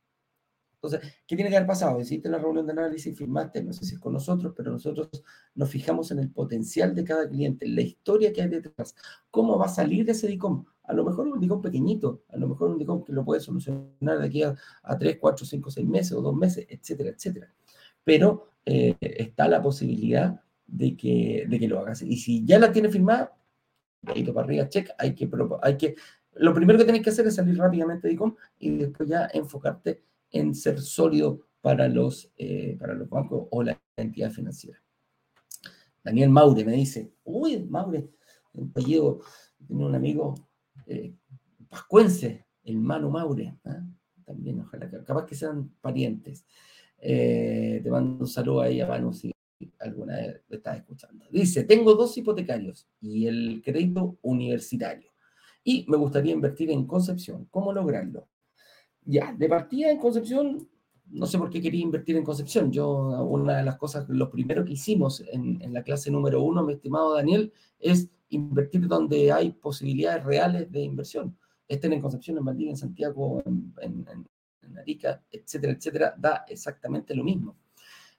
Entonces, 0.81 1.13
¿qué 1.27 1.35
tiene 1.35 1.51
que 1.51 1.57
haber 1.57 1.67
pasado? 1.67 2.01
Hiciste 2.01 2.29
la 2.29 2.39
reunión 2.39 2.65
de 2.65 2.73
análisis, 2.73 3.17
firmaste, 3.17 3.65
no 3.65 3.73
sé 3.73 3.85
si 3.85 3.95
es 3.95 4.01
con 4.01 4.13
nosotros, 4.13 4.53
pero 4.57 4.71
nosotros 4.71 5.09
nos 5.57 5.69
fijamos 5.69 6.13
en 6.13 6.21
el 6.21 6.31
potencial 6.31 6.95
de 6.95 7.03
cada 7.03 7.29
cliente, 7.29 7.67
en 7.67 7.75
la 7.75 7.83
historia 7.83 8.33
que 8.33 8.43
hay 8.43 8.49
detrás, 8.49 8.95
cómo 9.31 9.59
va 9.59 9.67
a 9.67 9.69
salir 9.69 10.05
de 10.07 10.13
ese 10.13 10.29
DICOM. 10.29 10.65
A 10.85 10.93
lo 10.93 11.05
mejor 11.05 11.27
un 11.27 11.41
DICOM 11.41 11.61
pequeñito, 11.61 12.23
a 12.29 12.37
lo 12.37 12.49
mejor 12.49 12.71
un 12.71 12.79
DICOM 12.79 13.03
que 13.05 13.13
lo 13.13 13.25
puede 13.25 13.41
solucionar 13.41 14.21
de 14.21 14.25
aquí 14.27 14.45
a, 14.45 14.55
a 14.85 14.97
3, 14.97 15.19
4, 15.21 15.47
5, 15.47 15.71
6 15.71 15.87
meses 15.89 16.13
o 16.13 16.23
2 16.23 16.37
meses, 16.37 16.65
etcétera, 16.69 17.11
etcétera. 17.11 17.53
Pero 18.05 18.53
eh, 18.65 18.95
está 19.01 19.49
la 19.49 19.61
posibilidad 19.61 20.41
de 20.67 20.97
que, 20.97 21.45
de 21.49 21.59
que 21.59 21.67
lo 21.67 21.81
hagas. 21.81 22.03
Y 22.03 22.19
si 22.19 22.45
ya 22.45 22.59
la 22.61 22.71
tiene 22.71 22.89
firmada, 22.89 23.37
ahí 24.07 24.23
para 24.25 24.47
arriba, 24.47 24.69
check, 24.69 24.91
hay 24.99 25.15
que, 25.15 25.29
hay 25.63 25.77
que, 25.77 25.97
lo 26.39 26.55
primero 26.55 26.79
que 26.79 26.85
tienes 26.85 27.03
que 27.03 27.11
hacer 27.11 27.27
es 27.27 27.35
salir 27.35 27.57
rápidamente 27.57 28.07
de 28.07 28.13
DICOM 28.13 28.35
y 28.59 28.77
después 28.77 29.09
ya 29.09 29.29
enfocarte 29.33 30.03
en 30.31 30.55
ser 30.55 30.81
sólido 30.81 31.41
para 31.61 31.89
los, 31.89 32.31
eh, 32.37 32.77
para 32.79 32.95
los 32.95 33.09
bancos 33.09 33.49
o 33.51 33.63
la 33.63 33.81
entidad 33.97 34.31
financiera. 34.31 34.81
Daniel 36.03 36.31
Maure 36.31 36.65
me 36.65 36.73
dice, 36.73 37.13
uy, 37.25 37.65
Maure, 37.65 38.09
el 38.55 38.65
apellido, 38.65 39.21
un 39.69 39.95
amigo 39.95 40.35
eh, 40.87 41.15
pascuense, 41.69 42.47
el 42.65 42.79
Mano 42.79 43.11
Maure, 43.11 43.59
¿ah? 43.65 43.83
también 44.25 44.61
ojalá, 44.61 44.89
capaz 45.05 45.27
que 45.27 45.35
sean 45.35 45.71
parientes. 45.81 46.47
Eh, 47.01 47.81
te 47.83 47.91
mando 47.91 48.25
un 48.25 48.27
saludo 48.27 48.61
ahí 48.61 48.81
a 48.81 48.87
Manu 48.87 49.13
si 49.13 49.33
alguna 49.79 50.17
vez 50.17 50.41
lo 50.49 50.57
estás 50.57 50.79
escuchando. 50.79 51.25
Dice, 51.31 51.65
tengo 51.65 51.95
dos 51.95 52.17
hipotecarios 52.17 52.89
y 53.01 53.27
el 53.27 53.63
crédito 53.65 54.19
universitario 54.23 55.11
y 55.69 55.85
me 55.87 55.99
gustaría 55.99 56.33
invertir 56.33 56.71
en 56.71 56.87
Concepción. 56.87 57.47
¿Cómo 57.51 57.75
lograrlo? 57.75 58.27
Ya, 59.05 59.35
de 59.35 59.51
partida 59.51 59.91
en 59.91 59.99
Concepción, 59.99 60.67
no 61.11 61.27
sé 61.27 61.37
por 61.37 61.51
qué 61.51 61.61
quería 61.61 61.83
invertir 61.83 62.17
en 62.17 62.25
Concepción. 62.25 62.73
Yo, 62.73 62.89
una 63.27 63.59
de 63.59 63.65
las 63.65 63.77
cosas, 63.77 64.09
lo 64.09 64.31
primero 64.31 64.65
que 64.65 64.73
hicimos 64.73 65.23
en, 65.31 65.61
la 65.75 65.83
clase 65.83 66.11
número 66.11 66.43
uno, 66.43 66.65
mi 66.65 66.73
estimado 66.73 67.15
Daniel, 67.15 67.53
es 67.79 68.09
invertir 68.31 68.89
donde 68.89 69.31
hay 69.31 69.53
posibilidades 69.53 70.25
reales 70.25 70.73
de 70.73 70.81
inversión. 70.81 71.37
Estén 71.69 71.93
en 71.93 72.01
Concepción, 72.01 72.39
en 72.39 72.47
Valdivia, 72.47 72.71
en 72.71 72.79
Santiago, 72.79 73.43
en, 73.45 73.75
en, 73.83 74.79
Arica, 74.79 75.23
etcétera, 75.31 75.75
etcétera, 75.75 76.15
da 76.17 76.47
exactamente 76.49 77.15
lo 77.15 77.25
mismo. 77.25 77.59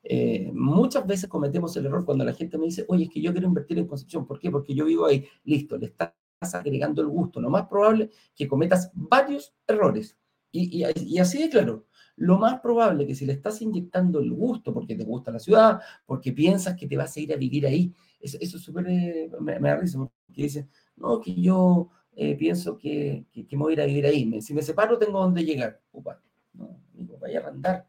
Eh, 0.04 0.52
muchas 0.54 1.06
veces 1.08 1.28
cometemos 1.28 1.76
el 1.78 1.88
error 1.88 2.06
cuando 2.06 2.24
la 2.24 2.34
gente 2.34 2.60
me 2.60 2.66
dice, 2.66 2.86
oye, 2.90 3.06
es 3.06 3.10
que 3.10 3.22
yo 3.22 3.32
quiero 3.32 3.48
invertir 3.48 3.80
en 3.80 3.88
Concepción. 3.88 4.28
¿Por 4.28 4.40
qué? 4.40 4.52
Porque 4.52 4.76
yo 4.76 4.86
vivo 4.86 5.08
ahí. 5.08 5.26
Listo, 5.46 5.76
le 5.76 5.88
estás 5.88 6.14
agregando 6.42 7.02
el 7.02 7.08
gusto. 7.08 7.42
Lo 7.42 7.50
más 7.50 7.68
probable 7.68 8.06
es 8.06 8.32
que 8.36 8.48
cometas 8.48 8.92
varios 8.94 9.54
errores 9.68 10.18
y, 10.52 10.84
así 11.20 11.38
de 11.44 11.50
claro, 11.50 11.86
lo 12.16 12.38
más 12.38 12.60
probable 12.60 13.06
que 13.06 13.14
si 13.14 13.26
le 13.26 13.34
estás 13.34 13.62
inyectando 13.62 14.20
el 14.20 14.32
gusto 14.32 14.74
porque 14.74 14.96
te 14.96 15.04
gusta 15.04 15.32
la 15.32 15.40
ciudad, 15.40 15.80
porque 16.06 16.32
piensas 16.34 16.76
que 16.76 16.88
te 16.88 16.98
vas 16.98 17.16
a 17.16 17.20
ir 17.20 17.34
a 17.34 17.38
vivir 17.38 17.68
ahí, 17.68 17.94
eso, 18.20 18.38
es 18.42 18.50
súper, 18.52 18.88
eh, 18.90 19.30
me, 19.40 19.60
da 19.60 19.78
risa, 19.78 20.00
porque 20.00 20.44
dicen, 20.44 20.70
no, 20.98 21.22
que 21.22 21.34
yo 21.36 21.90
eh, 22.16 22.36
pienso 22.36 22.78
que, 22.78 23.26
que, 23.32 23.56
me 23.56 23.64
voy 23.64 23.74
a 23.74 23.76
ir 23.76 23.82
a 23.82 23.86
vivir 23.86 24.06
ahí, 24.08 24.42
si 24.42 24.54
me 24.54 24.62
separo 24.62 24.98
tengo 24.98 25.22
donde 25.22 25.46
llegar. 25.46 25.82
Opa, 25.92 26.22
no, 26.54 26.82
vaya 27.22 27.40
a 27.40 27.44
arrendar, 27.44 27.86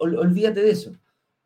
olvídate 0.00 0.62
de 0.62 0.70
eso. 0.70 0.96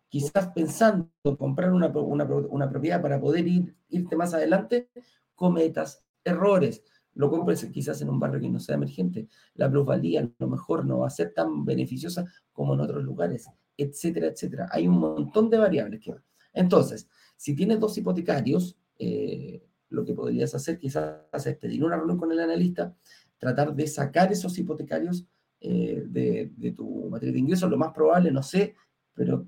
Quizás 0.09 0.49
pensando 0.55 1.11
en 1.25 1.37
comprar 1.37 1.73
una, 1.73 1.89
una, 1.89 2.25
una 2.25 2.71
propiedad 2.71 3.03
para 3.03 3.21
poder 3.21 3.47
ir, 3.47 3.77
irte 3.91 4.17
más 4.17 4.33
adelante, 4.35 4.89
cometas 5.35 6.05
errores 6.25 6.83
lo 7.15 7.31
compres 7.31 7.65
quizás 7.67 8.01
en 8.03 8.09
un 8.09 8.21
barrio 8.21 8.41
que 8.41 8.49
no 8.49 8.61
sea 8.61 8.77
emergente. 8.77 9.29
La 9.55 9.71
plusvalía 9.71 10.21
a 10.21 10.31
lo 10.39 10.49
mejor 10.49 10.87
no 10.87 11.01
va 11.01 11.09
a 11.09 11.11
ser 11.11 11.33
tan 11.35 11.65
beneficiosa 11.65 12.25
como 12.53 12.75
en 12.75 12.81
otros 12.81 13.03
lugares, 13.03 13.49
etcétera, 13.77 14.29
etcétera. 14.29 14.69
Hay 14.71 14.87
un 14.87 14.99
montón 14.99 15.51
de 15.51 15.59
variables 15.59 16.01
que 16.01 16.15
Entonces, 16.53 17.09
si 17.37 17.55
tienes 17.55 17.81
dos 17.81 17.97
hipotecarios, 17.99 18.79
eh, 18.99 19.63
lo 19.89 20.05
que 20.05 20.15
podrías 20.15 20.55
hacer 20.55 20.79
quizás 20.79 21.47
es 21.47 21.57
pedir 21.57 21.85
una 21.85 21.97
reunión 21.97 22.19
con 22.19 22.31
el 22.31 22.41
analista, 22.41 22.95
tratar 23.39 23.75
de 23.75 23.87
sacar 23.87 24.31
esos 24.31 24.57
hipotecarios 24.59 25.27
eh, 25.61 26.05
de, 26.07 26.73
tu 26.77 27.09
materia 27.11 27.33
de 27.33 27.39
ingresos, 27.39 27.71
lo 27.71 27.77
más 27.77 27.93
probable, 27.93 28.31
no 28.31 28.43
sé, 28.43 28.75
pero 29.15 29.47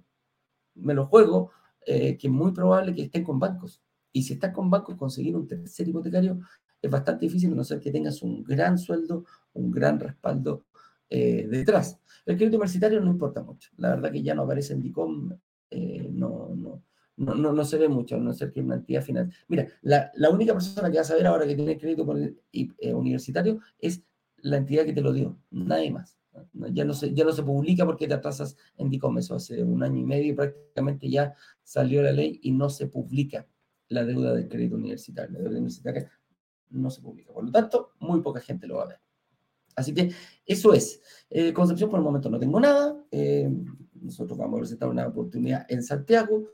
me 0.74 0.94
lo 0.94 1.06
juego, 1.06 1.52
eh, 1.86 2.16
que 2.18 2.26
es 2.26 2.32
muy 2.32 2.52
probable 2.52 2.94
que 2.94 3.02
estén 3.02 3.24
con 3.24 3.38
bancos. 3.38 3.82
Y 4.12 4.22
si 4.22 4.34
estás 4.34 4.52
con 4.52 4.70
bancos, 4.70 4.96
conseguir 4.96 5.34
un 5.36 5.46
tercer 5.46 5.88
hipotecario 5.88 6.40
es 6.82 6.90
bastante 6.90 7.26
difícil 7.26 7.52
a 7.52 7.54
no 7.54 7.64
ser 7.64 7.80
que 7.80 7.92
tengas 7.92 8.22
un 8.22 8.42
gran 8.42 8.76
sueldo, 8.76 9.24
un 9.54 9.70
gran 9.70 10.00
respaldo 10.00 10.66
eh, 11.08 11.46
detrás. 11.48 11.98
El 12.26 12.36
crédito 12.36 12.56
universitario 12.56 13.00
no 13.00 13.10
importa 13.10 13.42
mucho. 13.42 13.70
La 13.76 13.90
verdad 13.90 14.10
que 14.10 14.22
ya 14.22 14.34
no 14.34 14.42
aparece 14.42 14.74
en 14.74 14.82
DICOM, 14.82 15.32
eh, 15.70 16.08
no, 16.12 16.50
no, 16.56 16.82
no, 17.16 17.34
no, 17.34 17.52
no 17.52 17.64
se 17.64 17.78
ve 17.78 17.88
mucho, 17.88 18.18
no 18.18 18.32
ser 18.32 18.50
que 18.50 18.60
una 18.60 18.76
entidad 18.76 19.02
financiera. 19.02 19.44
Mira, 19.48 19.68
la, 19.82 20.10
la, 20.14 20.30
única 20.30 20.52
persona 20.52 20.90
que 20.90 20.96
va 20.96 21.02
a 21.02 21.04
saber 21.04 21.26
ahora 21.26 21.46
que 21.46 21.54
tiene 21.54 21.78
crédito 21.78 22.04
por 22.04 22.18
eh, 22.18 22.94
universitario 22.94 23.60
es 23.78 24.02
la 24.38 24.56
entidad 24.56 24.84
que 24.84 24.92
te 24.92 25.00
lo 25.00 25.12
dio, 25.12 25.38
nadie 25.50 25.90
más. 25.90 26.18
Ya 26.72 26.84
no, 26.84 26.94
se, 26.94 27.12
ya 27.12 27.24
no 27.24 27.32
se 27.32 27.42
publica 27.42 27.84
porque 27.84 28.08
te 28.08 28.14
atrasas 28.14 28.56
en 28.78 28.88
Dicom, 28.88 29.18
hace 29.18 29.62
un 29.62 29.82
año 29.82 29.98
y 29.98 30.04
medio 30.04 30.34
prácticamente 30.34 31.10
ya 31.10 31.34
salió 31.62 32.02
la 32.02 32.10
ley 32.10 32.40
y 32.42 32.52
no 32.52 32.70
se 32.70 32.86
publica 32.86 33.46
la 33.92 34.04
deuda 34.04 34.34
del 34.34 34.48
crédito 34.48 34.76
universitario. 34.76 35.32
La 35.32 35.38
deuda 35.40 35.52
universitaria 35.52 36.10
no 36.70 36.90
se 36.90 37.00
publica. 37.00 37.32
Por 37.32 37.44
lo 37.44 37.52
tanto, 37.52 37.92
muy 38.00 38.20
poca 38.20 38.40
gente 38.40 38.66
lo 38.66 38.76
va 38.76 38.84
a 38.84 38.88
ver. 38.88 39.00
Así 39.74 39.94
que 39.94 40.12
eso 40.44 40.72
es. 40.72 41.00
Eh, 41.30 41.52
Concepción 41.52 41.90
por 41.90 41.98
el 41.98 42.04
momento 42.04 42.28
no 42.30 42.38
tengo 42.38 42.60
nada. 42.60 42.96
Eh, 43.10 43.50
nosotros 43.94 44.38
vamos 44.38 44.58
a 44.58 44.60
presentar 44.60 44.88
una 44.88 45.06
oportunidad 45.06 45.66
en 45.68 45.82
Santiago. 45.82 46.48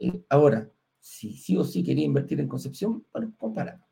Eh, 0.00 0.24
ahora, 0.28 0.70
si 0.98 1.32
sí 1.32 1.56
o 1.56 1.64
sí 1.64 1.82
quería 1.82 2.04
invertir 2.04 2.40
en 2.40 2.48
Concepción, 2.48 3.04
bueno, 3.12 3.32
compara. 3.36 3.84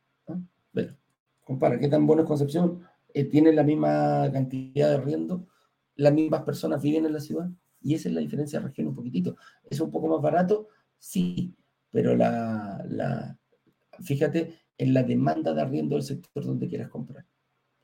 Bueno, 0.73 0.97
compara. 1.45 1.79
¿Qué 1.79 1.89
tan 1.89 2.07
bueno 2.07 2.23
es 2.23 2.29
Concepción? 2.29 2.83
¿Tiene 3.31 3.53
la 3.53 3.65
misma 3.65 4.31
cantidad 4.33 4.91
de 4.91 4.95
arriendo? 4.95 5.49
¿Las 5.97 6.13
mismas 6.13 6.43
personas 6.43 6.81
viven 6.81 7.07
en 7.07 7.13
la 7.13 7.21
ciudad? 7.21 7.51
Y 7.81 7.95
esa 7.95 8.09
es 8.09 8.15
la 8.15 8.21
diferencia 8.21 8.61
de 8.61 8.67
región 8.67 8.89
un 8.89 8.95
poquitito. 8.95 9.37
¿Es 9.69 9.81
un 9.81 9.91
poco 9.91 10.09
más 10.09 10.21
barato? 10.21 10.69
Sí, 10.99 11.57
pero 11.91 12.17
la, 12.17 12.85
la, 12.89 13.39
fíjate 14.01 14.55
en 14.77 14.95
la 14.95 15.03
demanda 15.03 15.53
de 15.53 15.61
arriendo 15.61 15.97
del 15.97 16.05
sector 16.05 16.45
donde 16.45 16.69
quieras 16.69 16.89
comprar. 16.89 17.27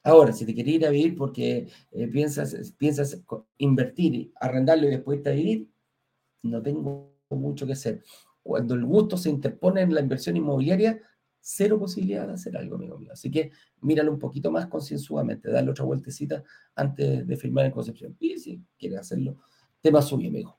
Ahora, 0.05 0.33
si 0.33 0.45
te 0.45 0.55
quieres 0.55 0.75
ir 0.75 0.87
a 0.87 0.91
vivir 0.91 1.17
porque 1.17 1.67
eh, 1.91 2.09
piensas, 2.09 2.75
piensas 2.77 3.23
invertir, 3.57 4.33
arrendarlo 4.37 4.87
y 4.87 4.91
después 4.91 5.19
irte 5.19 5.31
a 5.31 5.35
vivir, 5.35 5.71
no 6.43 6.63
tengo 6.63 7.17
mucho 7.31 7.67
que 7.67 7.73
hacer. 7.73 8.03
Cuando 8.43 8.75
el 8.75 8.85
gusto 8.85 9.17
se 9.17 9.31
interpone 9.31 9.81
en 9.81 9.95
la 9.95 10.01
inversión 10.01 10.37
inmobiliaria, 10.37 11.01
cero 11.41 11.79
posibilidad 11.79 12.27
de 12.27 12.35
hacer 12.35 12.57
algo, 12.57 12.77
amigo 12.77 12.99
mío. 12.99 13.13
Así 13.13 13.31
que 13.31 13.51
míralo 13.81 14.13
un 14.13 14.19
poquito 14.19 14.51
más 14.51 14.67
concienzudamente, 14.67 15.51
dale 15.51 15.71
otra 15.71 15.87
vueltecita 15.87 16.45
antes 16.75 17.27
de 17.27 17.37
firmar 17.37 17.65
en 17.65 17.73
Concepción. 17.73 18.15
Y 18.21 18.39
si 18.39 18.63
quieres 18.79 19.01
hacerlo, 19.01 19.39
tema 19.81 20.03
suyo, 20.03 20.29
amigo. 20.29 20.59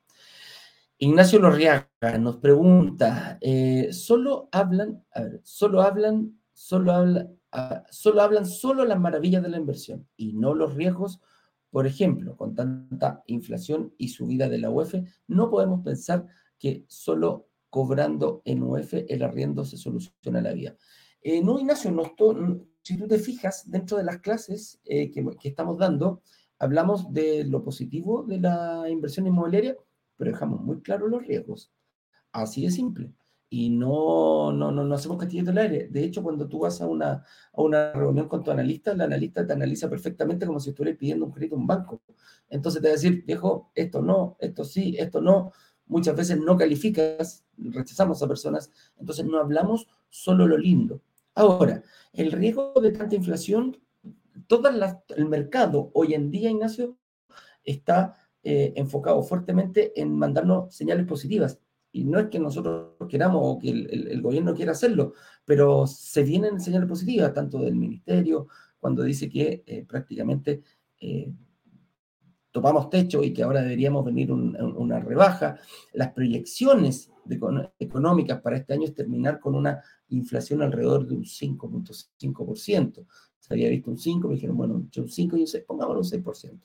Ignacio 0.97 1.39
Lorriaga 1.39 1.84
nos 2.19 2.37
pregunta, 2.37 3.37
eh, 3.41 3.89
¿solo 3.91 4.49
hablan, 4.51 5.03
solo 5.43 5.81
hablan, 5.81 6.39
solo 6.53 6.91
hablan, 6.91 7.39
solo 7.89 8.21
hablan 8.21 8.45
solo 8.45 8.85
las 8.85 8.99
maravillas 8.99 9.41
de 9.43 9.49
la 9.49 9.57
inversión 9.57 10.07
y 10.15 10.33
no 10.33 10.53
los 10.53 10.75
riesgos? 10.75 11.19
Por 11.69 11.87
ejemplo, 11.87 12.37
con 12.37 12.55
tanta 12.55 13.23
inflación 13.27 13.93
y 13.97 14.09
subida 14.09 14.47
de 14.47 14.59
la 14.59 14.69
UEF, 14.69 14.95
no 15.27 15.49
podemos 15.49 15.81
pensar 15.83 16.25
que 16.57 16.85
solo 16.87 17.49
cobrando 17.69 18.41
en 18.45 18.63
UEF 18.63 18.93
el 19.09 19.23
arriendo 19.23 19.65
se 19.65 19.77
soluciona 19.77 20.41
la 20.41 20.53
vida. 20.53 20.77
No, 21.43 21.59
Ignacio, 21.59 21.91
no, 21.91 22.13
si 22.81 22.97
tú 22.97 23.07
te 23.07 23.17
fijas, 23.17 23.69
dentro 23.69 23.97
de 23.97 24.03
las 24.03 24.19
clases 24.19 24.79
eh, 24.85 25.11
que, 25.11 25.25
que 25.39 25.49
estamos 25.49 25.77
dando, 25.77 26.21
hablamos 26.59 27.11
de 27.11 27.43
lo 27.45 27.63
positivo 27.63 28.23
de 28.23 28.39
la 28.39 28.85
inversión 28.89 29.25
inmobiliaria, 29.25 29.75
pero 30.17 30.31
dejamos 30.31 30.61
muy 30.61 30.81
claros 30.81 31.09
los 31.09 31.25
riesgos. 31.25 31.73
Así 32.35 32.63
de 32.63 32.71
simple. 32.71 33.13
Y 33.49 33.69
no, 33.69 34.51
no, 34.51 34.69
no, 34.69 34.83
no 34.83 34.95
hacemos 34.95 35.17
castillos 35.17 35.45
del 35.45 35.57
aire. 35.57 35.87
De 35.89 36.03
hecho, 36.03 36.21
cuando 36.21 36.49
tú 36.49 36.59
vas 36.59 36.81
a 36.81 36.87
una, 36.87 37.23
a 37.53 37.61
una 37.61 37.93
reunión 37.93 38.27
con 38.27 38.43
tu 38.43 38.51
analista, 38.51 38.91
el 38.91 38.99
analista 38.99 39.47
te 39.47 39.53
analiza 39.53 39.89
perfectamente 39.89 40.45
como 40.45 40.59
si 40.59 40.71
estuvieras 40.71 40.99
pidiendo 40.99 41.25
un 41.25 41.31
crédito 41.31 41.55
a 41.55 41.59
un 41.59 41.67
banco. 41.67 42.01
Entonces 42.49 42.81
te 42.81 42.89
va 42.89 42.91
a 42.91 42.95
decir, 42.97 43.23
viejo, 43.25 43.71
esto 43.73 44.01
no, 44.01 44.35
esto 44.39 44.65
sí, 44.65 44.97
esto 44.99 45.21
no. 45.21 45.53
Muchas 45.85 46.15
veces 46.17 46.37
no 46.37 46.57
calificas, 46.57 47.45
rechazamos 47.57 48.21
a 48.21 48.27
personas, 48.27 48.69
entonces 48.97 49.25
no 49.25 49.37
hablamos 49.39 49.87
solo 50.09 50.45
lo 50.45 50.57
lindo. 50.57 51.01
Ahora, 51.35 51.83
el 52.11 52.33
riesgo 52.33 52.73
de 52.81 52.91
tanta 52.91 53.15
inflación, 53.15 53.77
todo 54.47 54.69
el 55.15 55.25
mercado 55.29 55.89
hoy 55.93 56.15
en 56.15 56.31
día, 56.31 56.49
Ignacio, 56.49 56.97
está 57.63 58.15
eh, 58.43 58.73
enfocado 58.75 59.23
fuertemente 59.23 59.99
en 59.99 60.13
mandarnos 60.17 60.75
señales 60.75 61.05
positivas. 61.05 61.59
Y 61.95 62.03
no 62.03 62.19
es 62.19 62.27
que 62.27 62.39
nosotros 62.39 62.97
queramos 63.07 63.41
o 63.41 63.57
que 63.57 63.69
el, 63.69 64.21
gobierno 64.21 64.53
quiera 64.53 64.73
hacerlo, 64.73 65.13
pero 65.45 65.87
se 65.87 66.23
vienen 66.23 66.59
señales 66.59 66.89
positivas, 66.89 67.33
tanto 67.33 67.59
del 67.59 67.77
ministerio, 67.77 68.49
cuando 68.77 69.01
dice 69.01 69.29
que 69.29 69.63
eh, 69.65 69.85
prácticamente 69.87 70.61
eh, 70.99 71.31
topamos 72.51 72.89
techo 72.89 73.23
y 73.23 73.31
que 73.31 73.43
ahora 73.43 73.61
deberíamos 73.61 74.03
venir 74.03 74.29
una 74.33 74.99
rebaja. 74.99 75.57
Las 75.93 76.11
proyecciones 76.11 77.13
económicas 77.79 78.41
para 78.41 78.57
este 78.57 78.73
año 78.73 78.83
es 78.83 78.93
terminar 78.93 79.39
con 79.39 79.55
una 79.55 79.81
inflación 80.09 80.61
alrededor 80.63 81.07
de 81.07 81.15
un 81.15 81.23
5.5%. 81.23 83.05
Se 83.39 83.53
había 83.53 83.69
visto 83.69 83.89
un 83.89 83.97
5, 83.97 84.27
me 84.27 84.33
dijeron, 84.33 84.57
bueno, 84.57 84.73
un 84.73 84.91
5 84.91 85.37
y 85.37 85.41
un 85.41 85.47
6, 85.47 85.63
pongámoslo 85.65 86.01
un 86.01 86.23
6% 86.23 86.59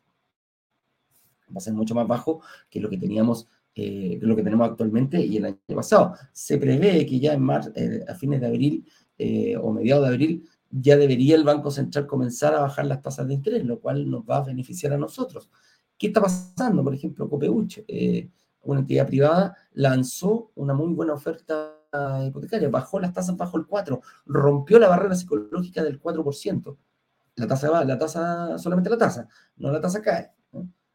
va 1.51 1.59
a 1.59 1.61
ser 1.61 1.75
mucho 1.75 1.95
más 1.95 2.07
bajo 2.07 2.41
que 2.69 2.81
lo 2.81 2.89
que 2.89 2.97
teníamos, 2.97 3.49
eh, 3.83 4.19
lo 4.21 4.37
que 4.37 4.43
tenemos 4.43 4.69
actualmente 4.69 5.25
y 5.25 5.39
el 5.39 5.47
año 5.47 5.57
pasado. 5.75 6.15
Se 6.35 6.59
prevé 6.59 7.07
que 7.07 7.19
ya 7.19 7.33
en 7.33 7.41
marzo, 7.41 7.73
eh, 7.75 8.05
a 8.07 8.15
fines 8.15 8.39
de 8.39 8.47
abril 8.47 8.87
eh, 9.17 9.57
o 9.57 9.73
mediados 9.73 10.07
de 10.07 10.09
abril 10.15 10.49
ya 10.71 10.99
debería 10.99 11.35
el 11.35 11.45
Banco 11.45 11.71
Central 11.71 12.07
comenzar 12.07 12.55
a 12.55 12.61
bajar 12.61 12.85
las 12.85 13.01
tasas 13.01 13.27
de 13.27 13.33
interés, 13.33 13.65
lo 13.65 13.81
cual 13.81 14.11
nos 14.11 14.23
va 14.23 14.37
a 14.37 14.45
beneficiar 14.45 14.93
a 14.93 14.99
nosotros. 14.99 15.51
¿Qué 15.97 16.09
está 16.09 16.21
pasando? 16.21 16.85
Por 16.85 16.95
ejemplo, 16.95 17.27
Copeuch, 17.29 17.83
una 18.63 18.81
entidad 18.81 19.07
privada, 19.07 19.57
lanzó 19.73 20.53
una 20.57 20.75
muy 20.75 20.93
buena 20.93 21.15
oferta 21.15 21.75
hipotecaria, 22.27 22.69
bajó 22.69 23.01
las 23.01 23.15
tasas 23.15 23.37
bajo 23.37 23.57
el 23.57 23.67
4, 23.67 24.01
rompió 24.27 24.79
la 24.79 24.89
barrera 24.89 25.15
psicológica 25.15 25.83
del 25.83 26.01
4%. 26.01 26.77
La 27.37 27.47
tasa 27.47 27.71
va, 27.71 27.85
la 27.85 27.99
tasa, 27.99 28.59
solamente 28.59 28.91
la 28.91 28.99
tasa, 28.99 29.27
no 29.57 29.73
la 29.73 29.81
tasa 29.81 30.03
cae. 30.03 30.31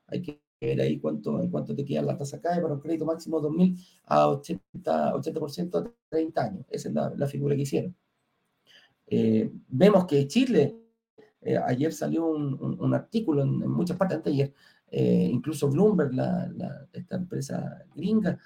Hay 0.07 0.21
que 0.21 0.44
ver 0.65 0.81
ahí 0.81 0.99
cuánto, 0.99 1.47
cuánto 1.49 1.75
te 1.75 1.85
queda 1.85 2.01
la 2.01 2.17
tasa 2.17 2.39
cae 2.39 2.61
para 2.61 2.73
un 2.73 2.79
crédito 2.79 3.05
máximo 3.05 3.41
2.000 3.41 3.77
a 4.05 4.27
80%, 4.27 5.13
80 5.13 5.77
a 5.79 5.91
30 6.09 6.43
años. 6.43 6.65
Esa 6.69 6.89
es 6.89 6.95
la, 6.95 7.27
figura 7.27 7.55
que 7.55 7.61
hicieron. 7.61 7.95
Eh, 9.07 9.51
vemos 9.67 10.05
que 10.05 10.27
Chile, 10.27 10.75
eh, 11.41 11.57
ayer 11.57 11.93
salió 11.93 12.25
un, 12.25 12.93
artículo 12.93 13.43
en, 13.43 13.69
muchas 13.69 13.97
partes, 13.97 14.17
antes 14.17 14.33
ayer, 14.33 14.53
eh, 14.91 15.29
incluso 15.31 15.69
Bloomberg, 15.69 16.11
esta 16.93 17.15
empresa 17.15 17.85
gringa, 17.95 18.37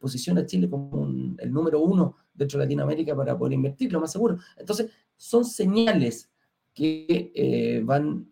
posiciona 0.00 0.40
a 0.40 0.46
Chile 0.46 0.68
como 0.68 1.06
el 1.38 1.52
número 1.52 1.80
uno 1.80 2.16
dentro 2.32 2.58
de 2.58 2.64
Latinoamérica 2.64 3.14
para 3.14 3.36
poder 3.36 3.52
invertir, 3.52 3.92
lo 3.92 4.00
más 4.00 4.12
seguro. 4.12 4.38
Entonces, 4.56 4.90
son 5.16 5.44
señales 5.44 6.30
que 6.72 7.82
van 7.84 8.26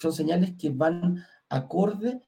son 0.00 0.12
señales 0.12 0.54
que 0.56 0.70
van 0.70 1.22
acorde 1.50 2.22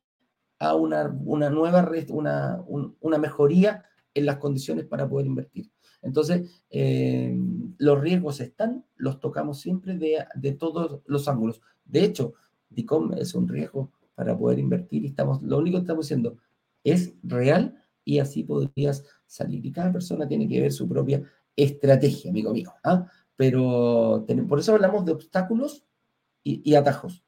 a 0.59 0.75
una, 0.75 1.09
nueva, 1.09 1.91
una, 2.11 2.63
una 3.01 3.19
mejoría 3.19 3.85
en 4.15 4.27
las 4.27 4.37
condiciones 4.37 4.85
para 4.85 5.09
poder 5.09 5.27
invertir. 5.27 5.71
Entonces, 6.03 6.63
eh, 6.71 7.37
los 7.79 8.01
riesgos 8.01 8.41
están, 8.41 8.85
los 8.97 9.21
tocamos 9.21 9.61
siempre 9.61 9.97
de, 9.97 10.53
todos 10.53 11.01
los 11.07 11.29
ángulos. 11.29 11.63
De 11.85 12.05
hecho, 12.05 12.35
DICOM 12.71 13.15
es 13.15 13.35
un 13.35 13.49
riesgo 13.49 13.93
para 14.15 14.37
poder 14.37 14.59
invertir 14.59 15.05
y 15.05 15.09
estamos, 15.09 15.41
lo 15.43 15.59
único 15.59 15.79
que 15.79 15.83
estamos 15.83 16.07
diciendo 16.07 16.37
es 16.85 17.15
real 17.23 17.77
y 18.05 18.19
así 18.19 18.43
podrías 18.43 19.05
salir. 19.27 19.65
Y 19.65 19.73
cada 19.73 19.93
persona 19.93 20.27
tiene 20.27 20.49
que 20.49 20.61
ver 20.61 20.73
su 20.73 20.89
propia 20.89 21.23
estrategia, 21.57 22.31
amigo 22.31 22.53
mío. 22.53 22.73
¿ah? 22.85 23.07
Pero 23.37 24.27
por 24.49 24.59
eso 24.59 24.75
hablamos 24.75 25.05
de 25.05 25.13
obstáculos 25.13 25.85
y 26.45 26.75
atajos 26.75 27.25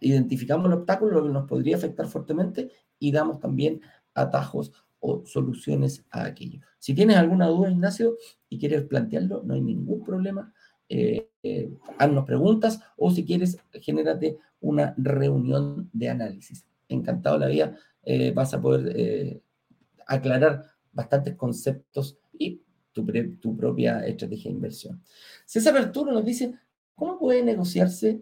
identificamos 0.00 0.66
el 0.66 0.74
obstáculo, 0.74 1.20
lo 1.20 1.26
que 1.26 1.32
nos 1.32 1.48
podría 1.48 1.76
afectar 1.76 2.06
fuertemente 2.06 2.70
y 2.98 3.12
damos 3.12 3.40
también 3.40 3.80
atajos 4.14 4.72
o 5.00 5.24
soluciones 5.24 6.04
a 6.10 6.24
aquello. 6.24 6.60
Si 6.78 6.94
tienes 6.94 7.16
alguna 7.16 7.46
duda, 7.46 7.70
Ignacio, 7.70 8.16
y 8.48 8.58
quieres 8.58 8.82
plantearlo, 8.82 9.42
no 9.44 9.54
hay 9.54 9.62
ningún 9.62 10.04
problema. 10.04 10.52
Eh, 10.88 11.30
eh, 11.42 11.72
haznos 11.98 12.24
preguntas 12.24 12.80
o 12.96 13.10
si 13.10 13.24
quieres, 13.24 13.58
genérate 13.72 14.38
una 14.60 14.94
reunión 14.98 15.88
de 15.92 16.08
análisis. 16.10 16.66
Encantado 16.88 17.38
la 17.38 17.46
vida, 17.46 17.76
eh, 18.02 18.32
vas 18.32 18.52
a 18.52 18.60
poder 18.60 19.40
aclarar 20.06 20.64
bastantes 20.92 21.36
conceptos 21.36 22.18
y 22.36 22.60
tu, 22.92 23.06
tu 23.40 23.56
propia 23.56 24.04
estrategia 24.06 24.50
de 24.50 24.56
inversión. 24.56 25.02
César 25.46 25.76
Arturo 25.76 26.12
nos 26.12 26.24
dice, 26.24 26.54
¿cómo 26.94 27.18
puede 27.18 27.44
negociarse 27.44 28.20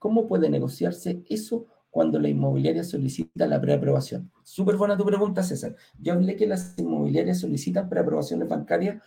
¿Cómo 0.00 0.26
puede 0.26 0.48
negociarse 0.48 1.22
eso 1.28 1.66
cuando 1.90 2.18
la 2.18 2.30
inmobiliaria 2.30 2.82
solicita 2.82 3.46
la 3.46 3.60
preaprobación? 3.60 4.32
Súper 4.42 4.76
buena 4.76 4.96
tu 4.96 5.04
pregunta, 5.04 5.42
César. 5.42 5.76
Yo 5.98 6.14
hablé 6.14 6.36
que 6.36 6.46
las 6.46 6.74
inmobiliarias 6.78 7.38
solicitan 7.38 7.86
preaprobaciones 7.86 8.48
bancarias 8.48 9.02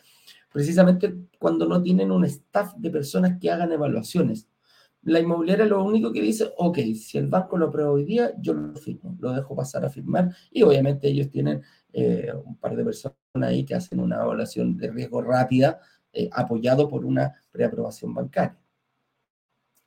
precisamente 0.51 1.15
cuando 1.39 1.67
no 1.67 1.81
tienen 1.81 2.11
un 2.11 2.25
staff 2.25 2.75
de 2.77 2.91
personas 2.91 3.39
que 3.41 3.49
hagan 3.49 3.71
evaluaciones. 3.71 4.47
La 5.01 5.19
inmobiliaria 5.19 5.65
lo 5.65 5.83
único 5.83 6.13
que 6.13 6.21
dice, 6.21 6.53
ok, 6.57 6.77
si 6.95 7.17
el 7.17 7.25
banco 7.27 7.57
lo 7.57 7.69
aprueba 7.69 7.89
hoy 7.89 8.05
día, 8.05 8.31
yo 8.39 8.53
lo 8.53 8.75
firmo, 8.75 9.17
lo 9.19 9.33
dejo 9.33 9.55
pasar 9.55 9.83
a 9.83 9.89
firmar 9.89 10.29
y 10.51 10.61
obviamente 10.61 11.07
ellos 11.07 11.31
tienen 11.31 11.63
eh, 11.91 12.31
un 12.45 12.55
par 12.57 12.75
de 12.75 12.85
personas 12.85 13.17
ahí 13.41 13.65
que 13.65 13.73
hacen 13.73 13.99
una 13.99 14.21
evaluación 14.21 14.77
de 14.77 14.91
riesgo 14.91 15.23
rápida 15.23 15.79
eh, 16.13 16.29
apoyado 16.31 16.87
por 16.87 17.03
una 17.03 17.33
preaprobación 17.51 18.13
bancaria. 18.13 18.59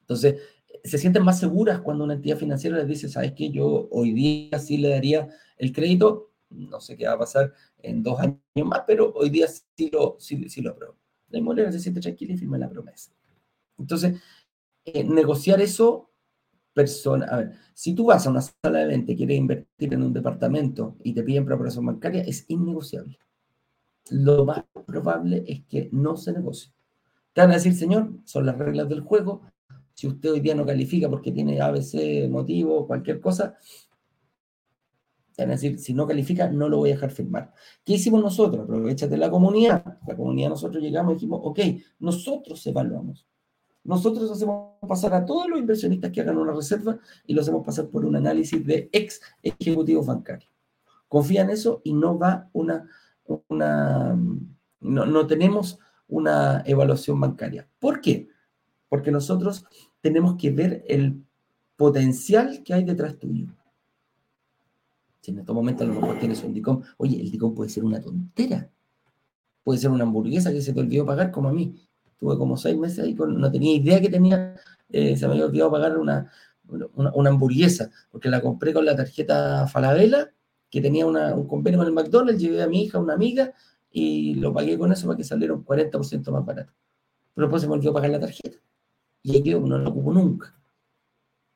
Entonces, 0.01 0.37
se 0.87 0.99
sienten 0.99 1.25
más 1.25 1.39
seguras 1.39 1.81
cuando 1.81 2.05
una 2.05 2.15
entidad 2.15 2.37
financiera 2.37 2.77
les 2.77 2.89
dice, 2.89 3.09
sabes 3.09 3.33
que 3.33 3.51
yo 3.51 3.89
hoy 3.91 4.13
día 4.13 4.59
sí 4.59 4.79
le 4.79 4.91
daría 4.91 5.29
el 5.57 5.73
crédito, 5.73 6.33
no 6.51 6.81
sé 6.81 6.97
qué 6.97 7.07
va 7.07 7.15
a 7.15 7.19
pasar 7.19 7.53
en 7.79 8.03
dos 8.03 8.19
años 8.21 8.39
más, 8.55 8.83
pero 8.87 9.13
hoy 9.15 9.31
día 9.31 9.47
sí 9.49 9.91
lo, 9.93 10.17
sí, 10.19 10.49
sí 10.49 10.61
lo 10.61 10.71
apruebo. 10.71 10.97
La 11.29 11.39
inmobiliaria 11.39 11.73
se 11.73 11.81
siente 11.81 12.01
tranquila 12.01 12.35
y 12.35 12.39
firma 12.39 12.59
la 12.59 12.69
promesa. 12.69 13.13
Entonces, 13.79 14.21
eh, 14.85 15.05
negociar 15.05 15.61
eso, 15.61 16.11
persona, 16.73 17.27
a 17.27 17.37
ver, 17.39 17.53
si 17.75 17.95
tú 17.95 18.07
vas 18.07 18.27
a 18.27 18.31
una 18.31 18.43
sala 18.43 18.79
de 18.81 18.87
venta 18.87 19.13
y 19.13 19.17
quieres 19.17 19.39
invertir 19.39 19.95
en 19.95 20.03
un 20.03 20.13
departamento 20.13 20.97
y 21.03 21.13
te 21.15 21.23
piden 21.23 21.45
preparación 21.45 21.87
bancaria, 21.87 22.23
es 22.23 22.45
innegociable. 22.49 23.19
Lo 24.11 24.45
más 24.45 24.65
probable 24.87 25.45
es 25.47 25.65
que 25.65 25.89
no 25.93 26.17
se 26.17 26.33
negocie. 26.33 26.73
Te 27.33 27.41
van 27.41 27.51
a 27.51 27.55
decir, 27.55 27.75
señor, 27.75 28.13
son 28.25 28.47
las 28.47 28.57
reglas 28.57 28.89
del 28.89 29.01
juego. 29.01 29.43
Si 29.97 30.07
usted 30.07 30.31
hoy 30.31 30.41
día 30.41 30.55
no 30.55 30.67
califica 30.67 31.09
porque 31.09 31.33
tiene 31.33 31.59
ABC, 31.59 32.29
motivo, 32.29 32.87
cualquier 32.87 33.19
cosa, 33.19 33.57
es 35.39 35.49
decir, 35.49 35.79
si 35.79 35.95
no 35.95 36.07
califica, 36.07 36.51
no 36.51 36.69
lo 36.69 36.77
voy 36.77 36.91
a 36.91 36.95
dejar 36.95 37.11
firmar. 37.11 37.55
¿Qué 37.83 37.95
hicimos 37.95 38.23
nosotros? 38.23 38.65
Aprovechate 38.65 39.17
la 39.17 39.31
comunidad. 39.31 39.99
La 40.07 40.15
comunidad 40.15 40.51
nosotros 40.51 40.83
llegamos 40.83 41.13
y 41.13 41.15
dijimos, 41.15 41.41
ok, 41.45 41.61
nosotros 41.99 42.67
evaluamos. 42.67 43.27
Nosotros 43.85 44.31
hacemos 44.31 44.75
pasar 44.87 45.15
a 45.15 45.25
todos 45.25 45.49
los 45.49 45.59
inversionistas 45.59 46.13
que 46.13 46.21
hagan 46.21 46.37
una 46.37 46.53
reserva 46.53 46.99
y 47.27 47.33
lo 47.33 47.41
hacemos 47.41 47.65
pasar 47.65 47.89
por 47.89 48.05
un 48.05 48.17
análisis 48.17 48.67
de 48.67 48.91
ex 48.93 49.23
ejecutivos 49.43 50.05
bancarios. 50.05 50.53
Confía 51.09 51.41
en 51.41 51.51
eso 51.51 51.81
y 51.85 51.95
no 51.95 52.19
va 52.19 52.51
una, 52.53 52.87
una 53.49 54.15
no, 54.81 55.07
no 55.07 55.27
tenemos 55.27 55.79
una 56.07 56.63
evaluación 56.67 57.19
bancaria. 57.19 57.67
¿Por 57.79 58.03
qué? 58.03 58.29
Porque 58.89 59.11
nosotros 59.11 59.65
tenemos 60.01 60.37
que 60.37 60.51
ver 60.51 60.85
el 60.89 61.25
potencial 61.77 62.63
que 62.63 62.75
hay 62.75 62.85
detrás 62.85 63.19
tuyo. 63.19 63.47
Si 65.21 65.33
en 65.33 65.41
estos 65.41 65.55
momentos 65.55 65.83
a 65.83 65.93
lo 65.93 66.01
mejor 66.01 66.19
tienes 66.19 66.43
un 66.45 66.55
DICOM, 66.55 66.83
oye, 66.99 67.21
el 67.21 67.31
DICOM 67.31 67.55
puede 67.55 67.71
ser 67.71 67.85
una 67.85 68.01
tontera. 68.01 68.71
Puede 69.65 69.81
ser 69.81 69.91
una 69.91 70.05
hamburguesa 70.05 70.53
que 70.53 70.63
se 70.63 70.73
te 70.73 70.81
olvidó 70.81 71.05
pagar, 71.05 71.33
como 71.33 71.49
a 71.49 71.53
mí. 71.53 71.75
Tuve 72.19 72.39
como 72.39 72.57
seis 72.57 72.79
meses 72.79 73.01
ahí, 73.01 73.15
no 73.15 73.51
tenía 73.51 73.75
idea 73.75 74.01
que 74.01 74.09
tenía, 74.09 74.55
eh, 74.89 75.17
se 75.17 75.27
me 75.27 75.33
había 75.33 75.47
olvidado 75.47 75.73
pagar 75.73 75.99
una, 75.99 76.31
una, 76.69 77.31
hamburguesa, 77.31 77.91
porque 78.11 78.29
la 78.29 78.41
compré 78.41 78.73
con 78.73 78.85
la 78.85 78.97
tarjeta 78.97 79.67
Falabella, 79.67 80.33
que 80.71 80.81
tenía 80.81 81.07
un 81.07 81.47
convenio 81.47 81.79
con 81.79 81.87
el 81.87 81.93
McDonald's, 81.93 82.41
llevé 82.41 82.63
a 82.63 82.69
mi 82.69 82.85
hija, 82.85 82.99
una 82.99 83.15
amiga, 83.15 83.53
y 83.91 84.35
lo 84.35 84.53
pagué 84.53 84.79
con 84.79 84.93
eso 84.93 85.07
para 85.07 85.17
que 85.17 85.25
salieron 85.25 85.65
40% 85.65 86.31
más 86.31 86.45
barato. 86.45 86.73
Pero 87.35 87.47
después 87.47 87.63
se 87.63 87.69
me 87.69 87.75
olvidó 87.75 87.93
pagar 87.93 88.11
la 88.11 88.21
tarjeta. 88.21 88.59
Y 89.27 89.43
quedó, 89.43 89.61
no 89.61 89.77
lo 89.77 89.91
ocupo 89.91 90.13
nunca. 90.13 90.55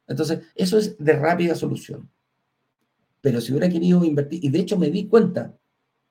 Entonces, 0.09 0.41
eso 0.57 0.77
es 0.77 0.99
de 0.99 1.13
rápida 1.13 1.55
solución. 1.55 2.11
Pero 3.21 3.41
si 3.41 3.53
hubiera 3.53 3.69
querido 3.69 4.05
invertir, 4.05 4.45
y 4.45 4.49
de 4.49 4.59
hecho 4.59 4.77
me 4.77 4.91
di 4.91 5.07
cuenta, 5.07 5.57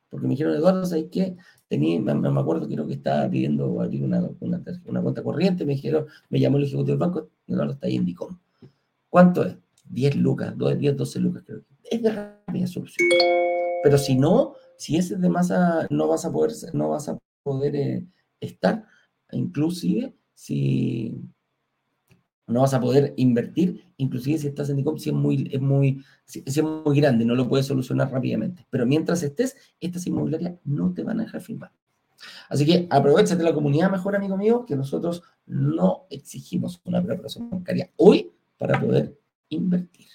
porque 0.09 0.25
me 0.25 0.31
dijeron, 0.31 0.55
Eduardo, 0.55 0.85
¿sabes 0.85 1.07
qué? 1.11 1.35
Tenía, 1.67 1.99
me, 1.99 2.13
me, 2.13 2.39
acuerdo, 2.39 2.65
creo 2.65 2.87
que 2.87 2.93
estaba 2.93 3.29
pidiendo 3.29 3.81
abrir 3.81 4.05
una, 4.05 4.29
una, 4.39 5.01
cuenta 5.01 5.21
corriente, 5.21 5.65
me 5.65 5.73
dijeron, 5.73 6.05
me 6.29 6.39
llamó 6.39 6.57
el 6.57 6.63
ejecutivo 6.63 6.97
del 6.97 6.97
banco, 6.97 7.29
Eduardo 7.45 7.73
está 7.73 7.87
ahí 7.87 7.97
en 7.97 8.05
Dicom. 8.05 8.39
¿Cuánto 9.09 9.43
es? 9.43 9.57
10 9.89 10.15
lucas, 10.15 10.53
10, 10.57 10.95
12 10.95 11.19
lucas 11.19 11.43
creo. 11.45 11.61
Es 11.83 12.01
de 12.01 12.11
rápida 12.11 12.67
solución. 12.67 13.09
Pero 13.83 13.97
si 13.97 14.15
no, 14.15 14.53
si 14.77 14.95
ese 14.95 15.15
es 15.15 15.21
de 15.21 15.29
masa, 15.29 15.87
no 15.89 16.07
vas 16.07 16.23
a 16.23 16.31
poder, 16.31 16.53
no 16.73 16.89
vas 16.89 17.09
a 17.09 17.17
poder 17.43 17.75
eh, 17.75 18.05
estar, 18.39 18.85
inclusive 19.33 20.15
si 20.33 21.21
no 22.49 22.61
vas 22.61 22.73
a 22.73 22.81
poder 22.81 23.13
invertir, 23.17 23.85
inclusive 23.97 24.37
si 24.39 24.47
estás 24.47 24.69
en 24.69 24.77
DICOM, 24.77 24.97
si 24.97 25.09
es 25.09 25.15
muy, 25.15 25.49
es 25.51 25.61
muy, 25.61 26.03
es 26.33 26.63
muy 26.63 26.99
grande, 26.99 27.25
no 27.25 27.35
lo 27.35 27.47
puedes 27.47 27.67
solucionar 27.67 28.11
rápidamente. 28.11 28.65
Pero 28.69 28.85
mientras 28.85 29.23
estés, 29.23 29.55
estas 29.79 30.05
inmobiliarias 30.07 30.55
no 30.65 30.93
te 30.93 31.03
van 31.03 31.19
a 31.19 31.23
dejar 31.23 31.41
firmar. 31.41 31.71
Así 32.49 32.65
que 32.65 32.87
aprovechate 32.89 33.43
la 33.43 33.53
comunidad 33.53 33.91
mejor, 33.91 34.15
amigo 34.15 34.35
mío, 34.35 34.65
que 34.65 34.75
nosotros 34.75 35.23
no 35.45 36.05
exigimos 36.09 36.81
una 36.83 37.01
preparación 37.01 37.49
bancaria 37.49 37.91
hoy 37.95 38.31
para 38.57 38.79
poder 38.79 39.17
invertir. 39.49 40.07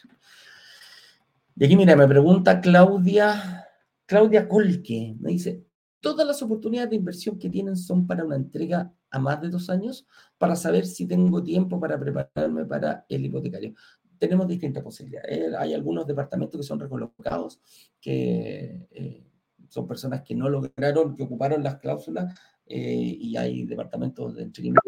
Y 1.57 1.65
aquí, 1.65 1.77
mira, 1.77 1.95
me 1.95 2.09
pregunta 2.09 2.61
Claudia, 2.61 3.69
Claudia 4.07 4.49
Colque, 4.49 5.17
me 5.21 5.31
dice, 5.31 5.65
todas 6.05 6.27
las 6.27 6.43
oportunidades 6.43 6.91
de 6.91 6.97
inversión 6.97 7.39
que 7.39 7.49
tienen 7.49 7.77
son 7.77 8.07
para 8.07 8.25
una 8.25 8.37
entrega 8.37 8.93
a 9.11 9.19
más 9.19 9.41
de 9.41 9.49
dos 9.49 9.71
años 9.71 10.07
para 10.37 10.55
saber 10.55 10.85
si 10.85 11.07
tengo 11.07 11.43
tiempo 11.43 11.81
para 11.81 11.99
prepararme 11.99 12.67
para 12.67 13.07
el 13.09 13.25
hipotecario. 13.25 13.73
Tenemos 14.19 14.47
distintas 14.47 14.83
posibilidades. 14.83 15.31
Eh, 15.31 15.53
hay 15.59 15.73
algunos 15.73 16.07
departamentos 16.07 16.61
que 16.61 16.67
son 16.67 16.79
recolocados, 16.79 17.59
que 18.03 18.87
eh, 18.91 19.27
son 19.71 19.89
personas 19.89 20.21
que 20.21 20.35
no 20.35 20.51
lograron, 20.51 21.17
que 21.17 21.23
ocuparon 21.23 21.63
las 21.63 21.77
cláusulas, 21.77 22.39
eh, 22.67 23.17
y 23.19 23.37
hay 23.39 23.65
departamentos 23.65 24.35
de 24.35 24.43
entrega, 24.43 24.81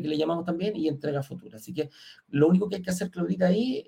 que 0.00 0.08
le 0.08 0.18
llamamos 0.18 0.44
también 0.44 0.76
y 0.76 0.86
entrega 0.86 1.22
futura. 1.22 1.56
Así 1.56 1.72
que 1.72 1.88
lo 2.28 2.48
único 2.48 2.68
que 2.68 2.76
hay 2.76 2.82
que 2.82 2.90
hacer, 2.90 3.10
Claudita, 3.10 3.46
ahí, 3.46 3.86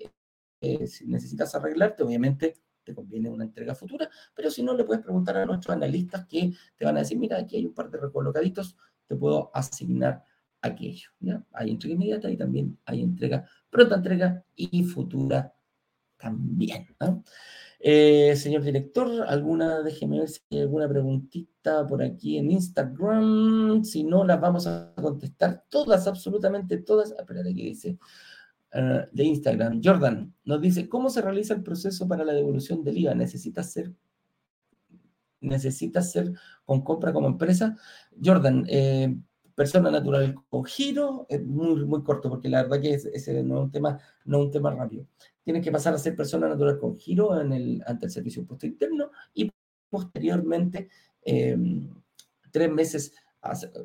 si 0.87 1.05
necesitas 1.05 1.53
arreglarte, 1.53 2.01
obviamente 2.01 2.55
te 2.85 2.93
conviene 2.93 3.29
una 3.29 3.43
entrega 3.43 3.75
futura, 3.75 4.09
pero 4.33 4.49
si 4.49 4.63
no, 4.63 4.73
le 4.73 4.83
puedes 4.83 5.03
preguntar 5.03 5.37
a 5.37 5.45
nuestros 5.45 5.75
analistas 5.75 6.25
que 6.25 6.53
te 6.77 6.85
van 6.85 6.95
a 6.95 6.99
decir, 6.99 7.17
mira, 7.17 7.37
aquí 7.37 7.57
hay 7.57 7.65
un 7.65 7.73
par 7.73 7.89
de 7.89 7.97
recolocaditos, 7.97 8.77
te 9.07 9.15
puedo 9.15 9.51
asignar 9.53 10.23
aquello. 10.61 11.09
¿ya? 11.19 11.43
Hay 11.53 11.71
entrega 11.71 11.95
inmediata 11.95 12.31
y 12.31 12.37
también 12.37 12.77
hay 12.85 13.01
entrega, 13.01 13.47
pronta 13.69 13.95
entrega 13.95 14.43
y 14.55 14.83
futura 14.83 15.53
también. 16.17 16.87
Eh, 17.79 18.35
señor 18.35 18.63
director, 18.63 19.25
alguna, 19.27 19.81
déjeme 19.83 20.19
ver 20.19 20.29
si 20.29 20.41
hay 20.51 20.61
alguna 20.61 20.87
preguntita 20.87 21.85
por 21.85 22.01
aquí 22.01 22.37
en 22.37 22.51
Instagram. 22.51 23.83
Si 23.83 24.03
no, 24.03 24.23
las 24.23 24.39
vamos 24.39 24.65
a 24.67 24.93
contestar 24.95 25.65
todas, 25.69 26.07
absolutamente 26.07 26.77
todas. 26.77 27.11
Espérate, 27.11 27.49
aquí 27.51 27.63
dice. 27.63 27.99
Eh, 28.71 29.05
de 29.11 29.23
Instagram. 29.23 29.81
Jordan 29.81 30.33
nos 30.43 30.59
dice, 30.59 30.89
¿cómo 30.89 31.09
se 31.09 31.21
realiza 31.21 31.53
el 31.53 31.63
proceso 31.63 32.07
para 32.07 32.25
la 32.25 32.33
devolución 32.33 32.83
del 32.83 32.97
IVA? 32.97 33.15
¿Necesita 33.15 33.63
ser, 33.63 33.93
necesita 35.39 36.01
con 36.65 36.81
compra 36.81 37.13
como 37.13 37.27
empresa? 37.27 37.77
Jordan, 38.21 38.65
eh, 38.67 39.15
persona 39.55 39.89
natural 39.89 40.35
con 40.49 40.65
giro, 40.65 41.25
es 41.29 41.41
muy, 41.41 41.85
muy 41.85 42.03
corto, 42.03 42.29
porque 42.29 42.49
la 42.49 42.63
verdad 42.63 42.81
que 42.81 42.95
ese 42.95 43.43
no 43.43 43.59
es 43.59 43.63
un 43.63 43.71
tema, 43.71 43.97
no 44.25 44.39
un 44.39 44.51
tema 44.51 44.71
rápido. 44.71 45.07
Tienes 45.43 45.63
que 45.63 45.71
pasar 45.71 45.93
a 45.93 45.97
ser 45.97 46.15
persona 46.15 46.49
natural 46.49 46.77
con 46.77 46.97
giro 46.97 47.39
en 47.39 47.53
el, 47.53 47.83
ante 47.87 48.07
el 48.07 48.11
servicio 48.11 48.41
impuesto 48.41 48.65
interno 48.65 49.11
y 49.33 49.49
posteriormente, 49.89 50.89
em, 51.21 51.89
tres 52.51 52.71
meses 52.71 53.13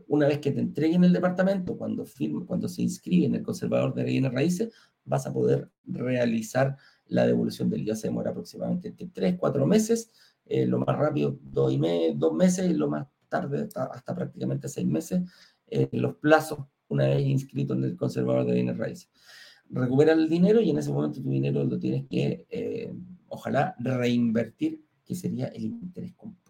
una 0.08 0.26
vez 0.26 0.38
que 0.38 0.52
te 0.52 0.60
entreguen 0.60 1.04
el 1.04 1.12
departamento, 1.12 1.76
cuando, 1.76 2.04
cuando 2.46 2.68
se 2.68 2.82
inscribe 2.82 3.26
en 3.26 3.34
el 3.36 3.42
conservador 3.42 3.94
de 3.94 4.04
bienes 4.04 4.32
raíces, 4.32 4.72
vas 5.04 5.26
a 5.26 5.32
poder 5.32 5.68
realizar 5.84 6.76
la 7.06 7.26
devolución 7.26 7.68
del 7.68 7.82
IVA. 7.82 7.96
Se 7.96 8.08
demora 8.08 8.30
aproximadamente 8.30 8.88
entre 8.88 9.08
3, 9.08 9.36
4 9.38 9.66
meses, 9.66 10.12
eh, 10.46 10.66
lo 10.66 10.78
más 10.78 10.96
rápido 10.96 11.38
dos, 11.42 11.72
y 11.72 11.78
medio, 11.78 12.14
dos 12.14 12.32
meses 12.34 12.70
y 12.70 12.74
lo 12.74 12.88
más 12.88 13.06
tarde 13.28 13.68
hasta, 13.74 14.14
prácticamente 14.14 14.68
6 14.68 14.86
meses, 14.86 15.22
eh, 15.66 15.88
los 15.92 16.16
plazos 16.16 16.66
una 16.88 17.06
vez 17.06 17.24
inscrito 17.24 17.74
en 17.74 17.84
el 17.84 17.96
conservador 17.96 18.46
de 18.46 18.54
bienes 18.54 18.76
raíces. 18.76 19.10
Recupera 19.68 20.12
el 20.12 20.28
dinero 20.28 20.60
y 20.60 20.70
en 20.70 20.78
ese 20.78 20.90
momento 20.90 21.22
tu 21.22 21.30
dinero 21.30 21.62
lo 21.62 21.78
tienes 21.78 22.06
que, 22.08 22.46
eh, 22.50 22.92
ojalá, 23.28 23.76
reinvertir, 23.78 24.84
que 25.04 25.14
sería 25.14 25.46
el 25.48 25.64
interés 25.64 26.14
compuesto 26.14 26.49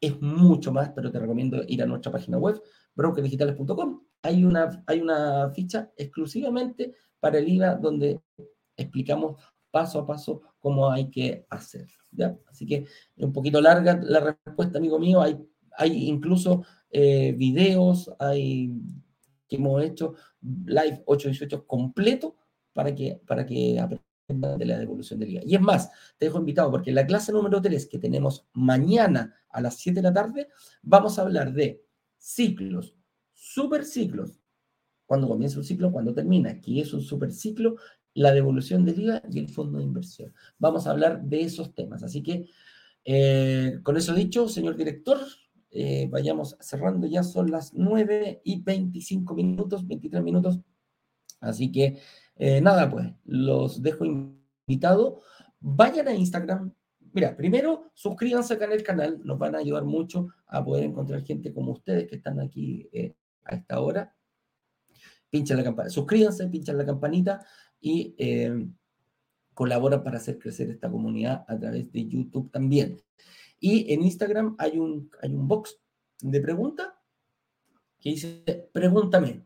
es 0.00 0.20
mucho 0.20 0.72
más, 0.72 0.90
pero 0.90 1.10
te 1.10 1.18
recomiendo 1.18 1.62
ir 1.66 1.82
a 1.82 1.86
nuestra 1.86 2.12
página 2.12 2.38
web, 2.38 2.62
brokerdigitales.com. 2.94 4.02
Hay 4.22 4.44
una, 4.44 4.82
hay 4.86 5.00
una 5.00 5.50
ficha 5.50 5.90
exclusivamente 5.96 6.94
para 7.20 7.38
el 7.38 7.48
IVA 7.48 7.74
donde 7.76 8.20
explicamos 8.76 9.40
paso 9.70 10.00
a 10.00 10.06
paso 10.06 10.42
cómo 10.58 10.90
hay 10.90 11.10
que 11.10 11.46
hacerlo. 11.50 11.96
¿ya? 12.12 12.36
Así 12.46 12.66
que 12.66 12.86
un 13.16 13.32
poquito 13.32 13.60
larga 13.60 13.98
la 14.02 14.20
respuesta, 14.20 14.78
amigo 14.78 14.98
mío. 14.98 15.20
Hay, 15.20 15.38
hay 15.76 16.08
incluso 16.08 16.64
eh, 16.90 17.32
videos 17.36 18.10
hay, 18.18 18.72
que 19.48 19.56
hemos 19.56 19.82
hecho 19.82 20.14
live 20.40 21.02
818 21.06 21.66
completo 21.66 22.36
para 22.72 22.94
que, 22.94 23.20
para 23.26 23.44
que 23.44 23.78
de 24.28 24.64
la 24.66 24.78
devolución 24.78 25.18
del 25.18 25.30
IVA. 25.30 25.42
Y 25.44 25.54
es 25.54 25.60
más, 25.60 25.90
te 26.18 26.26
dejo 26.26 26.38
invitado 26.38 26.70
porque 26.70 26.92
la 26.92 27.06
clase 27.06 27.32
número 27.32 27.60
3 27.62 27.86
que 27.86 27.98
tenemos 27.98 28.46
mañana 28.52 29.34
a 29.50 29.60
las 29.60 29.76
7 29.76 29.96
de 29.96 30.02
la 30.02 30.12
tarde, 30.12 30.48
vamos 30.82 31.18
a 31.18 31.22
hablar 31.22 31.52
de 31.52 31.82
ciclos, 32.18 32.94
superciclos, 33.32 34.40
cuando 35.06 35.26
comienza 35.26 35.58
un 35.58 35.64
ciclo, 35.64 35.90
cuando 35.90 36.12
termina, 36.12 36.60
qué 36.60 36.80
es 36.80 36.92
un 36.92 37.00
superciclo 37.00 37.76
la 38.14 38.32
devolución 38.32 38.84
del 38.84 39.00
IVA 39.00 39.22
y 39.30 39.38
el 39.38 39.48
fondo 39.48 39.78
de 39.78 39.84
inversión. 39.84 40.34
Vamos 40.58 40.86
a 40.86 40.90
hablar 40.90 41.22
de 41.22 41.42
esos 41.42 41.72
temas. 41.72 42.02
Así 42.02 42.22
que, 42.22 42.46
eh, 43.04 43.78
con 43.82 43.96
eso 43.96 44.12
dicho, 44.12 44.48
señor 44.48 44.76
director, 44.76 45.18
eh, 45.70 46.08
vayamos 46.10 46.56
cerrando, 46.60 47.06
ya 47.06 47.22
son 47.22 47.50
las 47.50 47.74
9 47.74 48.40
y 48.44 48.60
25 48.60 49.34
minutos, 49.34 49.86
23 49.86 50.22
minutos. 50.22 50.58
Así 51.40 51.70
que, 51.70 52.00
eh, 52.38 52.60
nada, 52.60 52.90
pues, 52.90 53.06
los 53.24 53.82
dejo 53.82 54.04
invitados. 54.04 55.22
Vayan 55.60 56.08
a 56.08 56.14
Instagram. 56.14 56.72
Mira, 57.12 57.36
primero 57.36 57.90
suscríbanse 57.94 58.54
acá 58.54 58.66
en 58.66 58.72
el 58.72 58.82
canal, 58.82 59.20
nos 59.24 59.38
van 59.38 59.54
a 59.54 59.58
ayudar 59.58 59.84
mucho 59.84 60.28
a 60.46 60.64
poder 60.64 60.84
encontrar 60.84 61.22
gente 61.22 61.52
como 61.52 61.72
ustedes 61.72 62.06
que 62.06 62.16
están 62.16 62.38
aquí 62.38 62.88
a 63.44 63.56
esta 63.56 63.80
hora. 63.80 64.14
Pinchan 65.30 65.56
la 65.56 65.64
campanita, 65.64 65.92
suscríbanse, 65.92 66.46
pinchan 66.48 66.78
la 66.78 66.86
campanita 66.86 67.44
y 67.80 68.14
eh, 68.18 68.66
colaboran 69.54 70.02
para 70.02 70.18
hacer 70.18 70.38
crecer 70.38 70.70
esta 70.70 70.90
comunidad 70.90 71.44
a 71.48 71.58
través 71.58 71.90
de 71.92 72.06
YouTube 72.06 72.50
también. 72.50 73.02
Y 73.60 73.92
en 73.92 74.02
Instagram 74.02 74.54
hay 74.58 74.78
un, 74.78 75.10
hay 75.20 75.34
un 75.34 75.48
box 75.48 75.78
de 76.20 76.40
preguntas 76.40 76.88
que 78.00 78.10
dice, 78.10 78.70
pregúntame. 78.72 79.44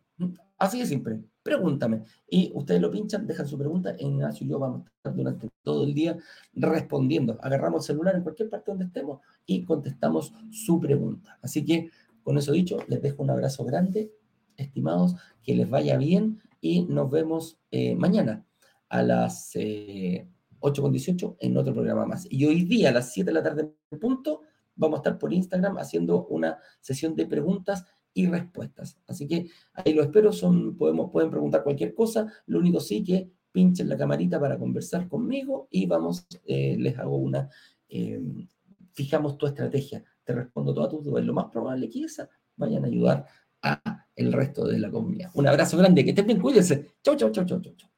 Así 0.58 0.78
de 0.78 0.86
simple, 0.86 1.24
pregúntame. 1.42 2.02
Y 2.28 2.50
ustedes 2.54 2.80
lo 2.80 2.90
pinchan, 2.90 3.26
dejan 3.26 3.46
su 3.46 3.58
pregunta, 3.58 3.94
en 3.98 4.08
Ignacio 4.08 4.46
y 4.46 4.50
yo 4.50 4.58
vamos 4.58 4.86
a 4.86 4.90
estar 4.90 5.14
durante 5.14 5.48
todo 5.62 5.84
el 5.84 5.94
día 5.94 6.16
respondiendo. 6.54 7.38
Agarramos 7.42 7.82
el 7.82 7.94
celular 7.94 8.16
en 8.16 8.22
cualquier 8.22 8.48
parte 8.48 8.70
donde 8.70 8.86
estemos 8.86 9.20
y 9.46 9.64
contestamos 9.64 10.32
su 10.50 10.80
pregunta. 10.80 11.38
Así 11.42 11.64
que, 11.64 11.90
con 12.22 12.38
eso 12.38 12.52
dicho, 12.52 12.78
les 12.88 13.02
dejo 13.02 13.22
un 13.22 13.30
abrazo 13.30 13.64
grande, 13.64 14.12
estimados, 14.56 15.16
que 15.42 15.54
les 15.54 15.68
vaya 15.68 15.96
bien 15.96 16.40
y 16.60 16.82
nos 16.84 17.10
vemos 17.10 17.58
eh, 17.70 17.94
mañana 17.96 18.46
a 18.88 19.02
las 19.02 19.50
eh, 19.54 20.28
8.18 20.60 21.36
en 21.40 21.56
otro 21.56 21.74
programa 21.74 22.06
más. 22.06 22.26
Y 22.30 22.44
hoy 22.46 22.64
día 22.64 22.90
a 22.90 22.92
las 22.92 23.12
7 23.12 23.30
de 23.30 23.34
la 23.34 23.42
tarde 23.42 23.72
punto 24.00 24.42
vamos 24.74 24.98
a 24.98 25.00
estar 25.00 25.18
por 25.18 25.32
Instagram 25.32 25.76
haciendo 25.78 26.26
una 26.26 26.58
sesión 26.80 27.14
de 27.14 27.26
preguntas 27.26 27.84
y 28.14 28.26
respuestas. 28.26 28.98
Así 29.06 29.26
que 29.26 29.48
ahí 29.74 29.94
lo 29.94 30.02
espero, 30.02 30.32
son, 30.32 30.76
podemos, 30.76 31.10
pueden 31.10 31.30
preguntar 31.30 31.62
cualquier 31.62 31.94
cosa, 31.94 32.32
lo 32.46 32.58
único 32.58 32.80
sí 32.80 33.02
que 33.02 33.30
pinchen 33.50 33.88
la 33.88 33.96
camarita 33.96 34.40
para 34.40 34.58
conversar 34.58 35.08
conmigo 35.08 35.68
y 35.70 35.86
vamos, 35.86 36.26
eh, 36.46 36.76
les 36.78 36.98
hago 36.98 37.16
una, 37.16 37.48
em, 37.88 38.48
fijamos 38.92 39.36
tu 39.36 39.46
estrategia, 39.46 40.02
te 40.24 40.32
respondo 40.32 40.74
todas 40.74 40.90
tus 40.90 41.04
dudas. 41.04 41.24
Lo 41.24 41.34
más 41.34 41.46
probable 41.46 41.88
que 41.88 42.04
esa 42.04 42.28
vayan 42.56 42.84
a 42.84 42.88
ayudar 42.88 43.26
a 43.62 44.06
el 44.14 44.32
resto 44.32 44.66
de 44.66 44.78
la 44.78 44.90
comunidad. 44.90 45.30
Un 45.34 45.46
abrazo 45.46 45.76
grande, 45.76 46.04
que 46.04 46.10
estén 46.10 46.26
bien, 46.26 46.40
cuídense. 46.40 46.94
Chau, 47.02 47.16
chau, 47.16 47.30
chau, 47.30 47.44
chau, 47.46 47.60
chau. 47.60 47.91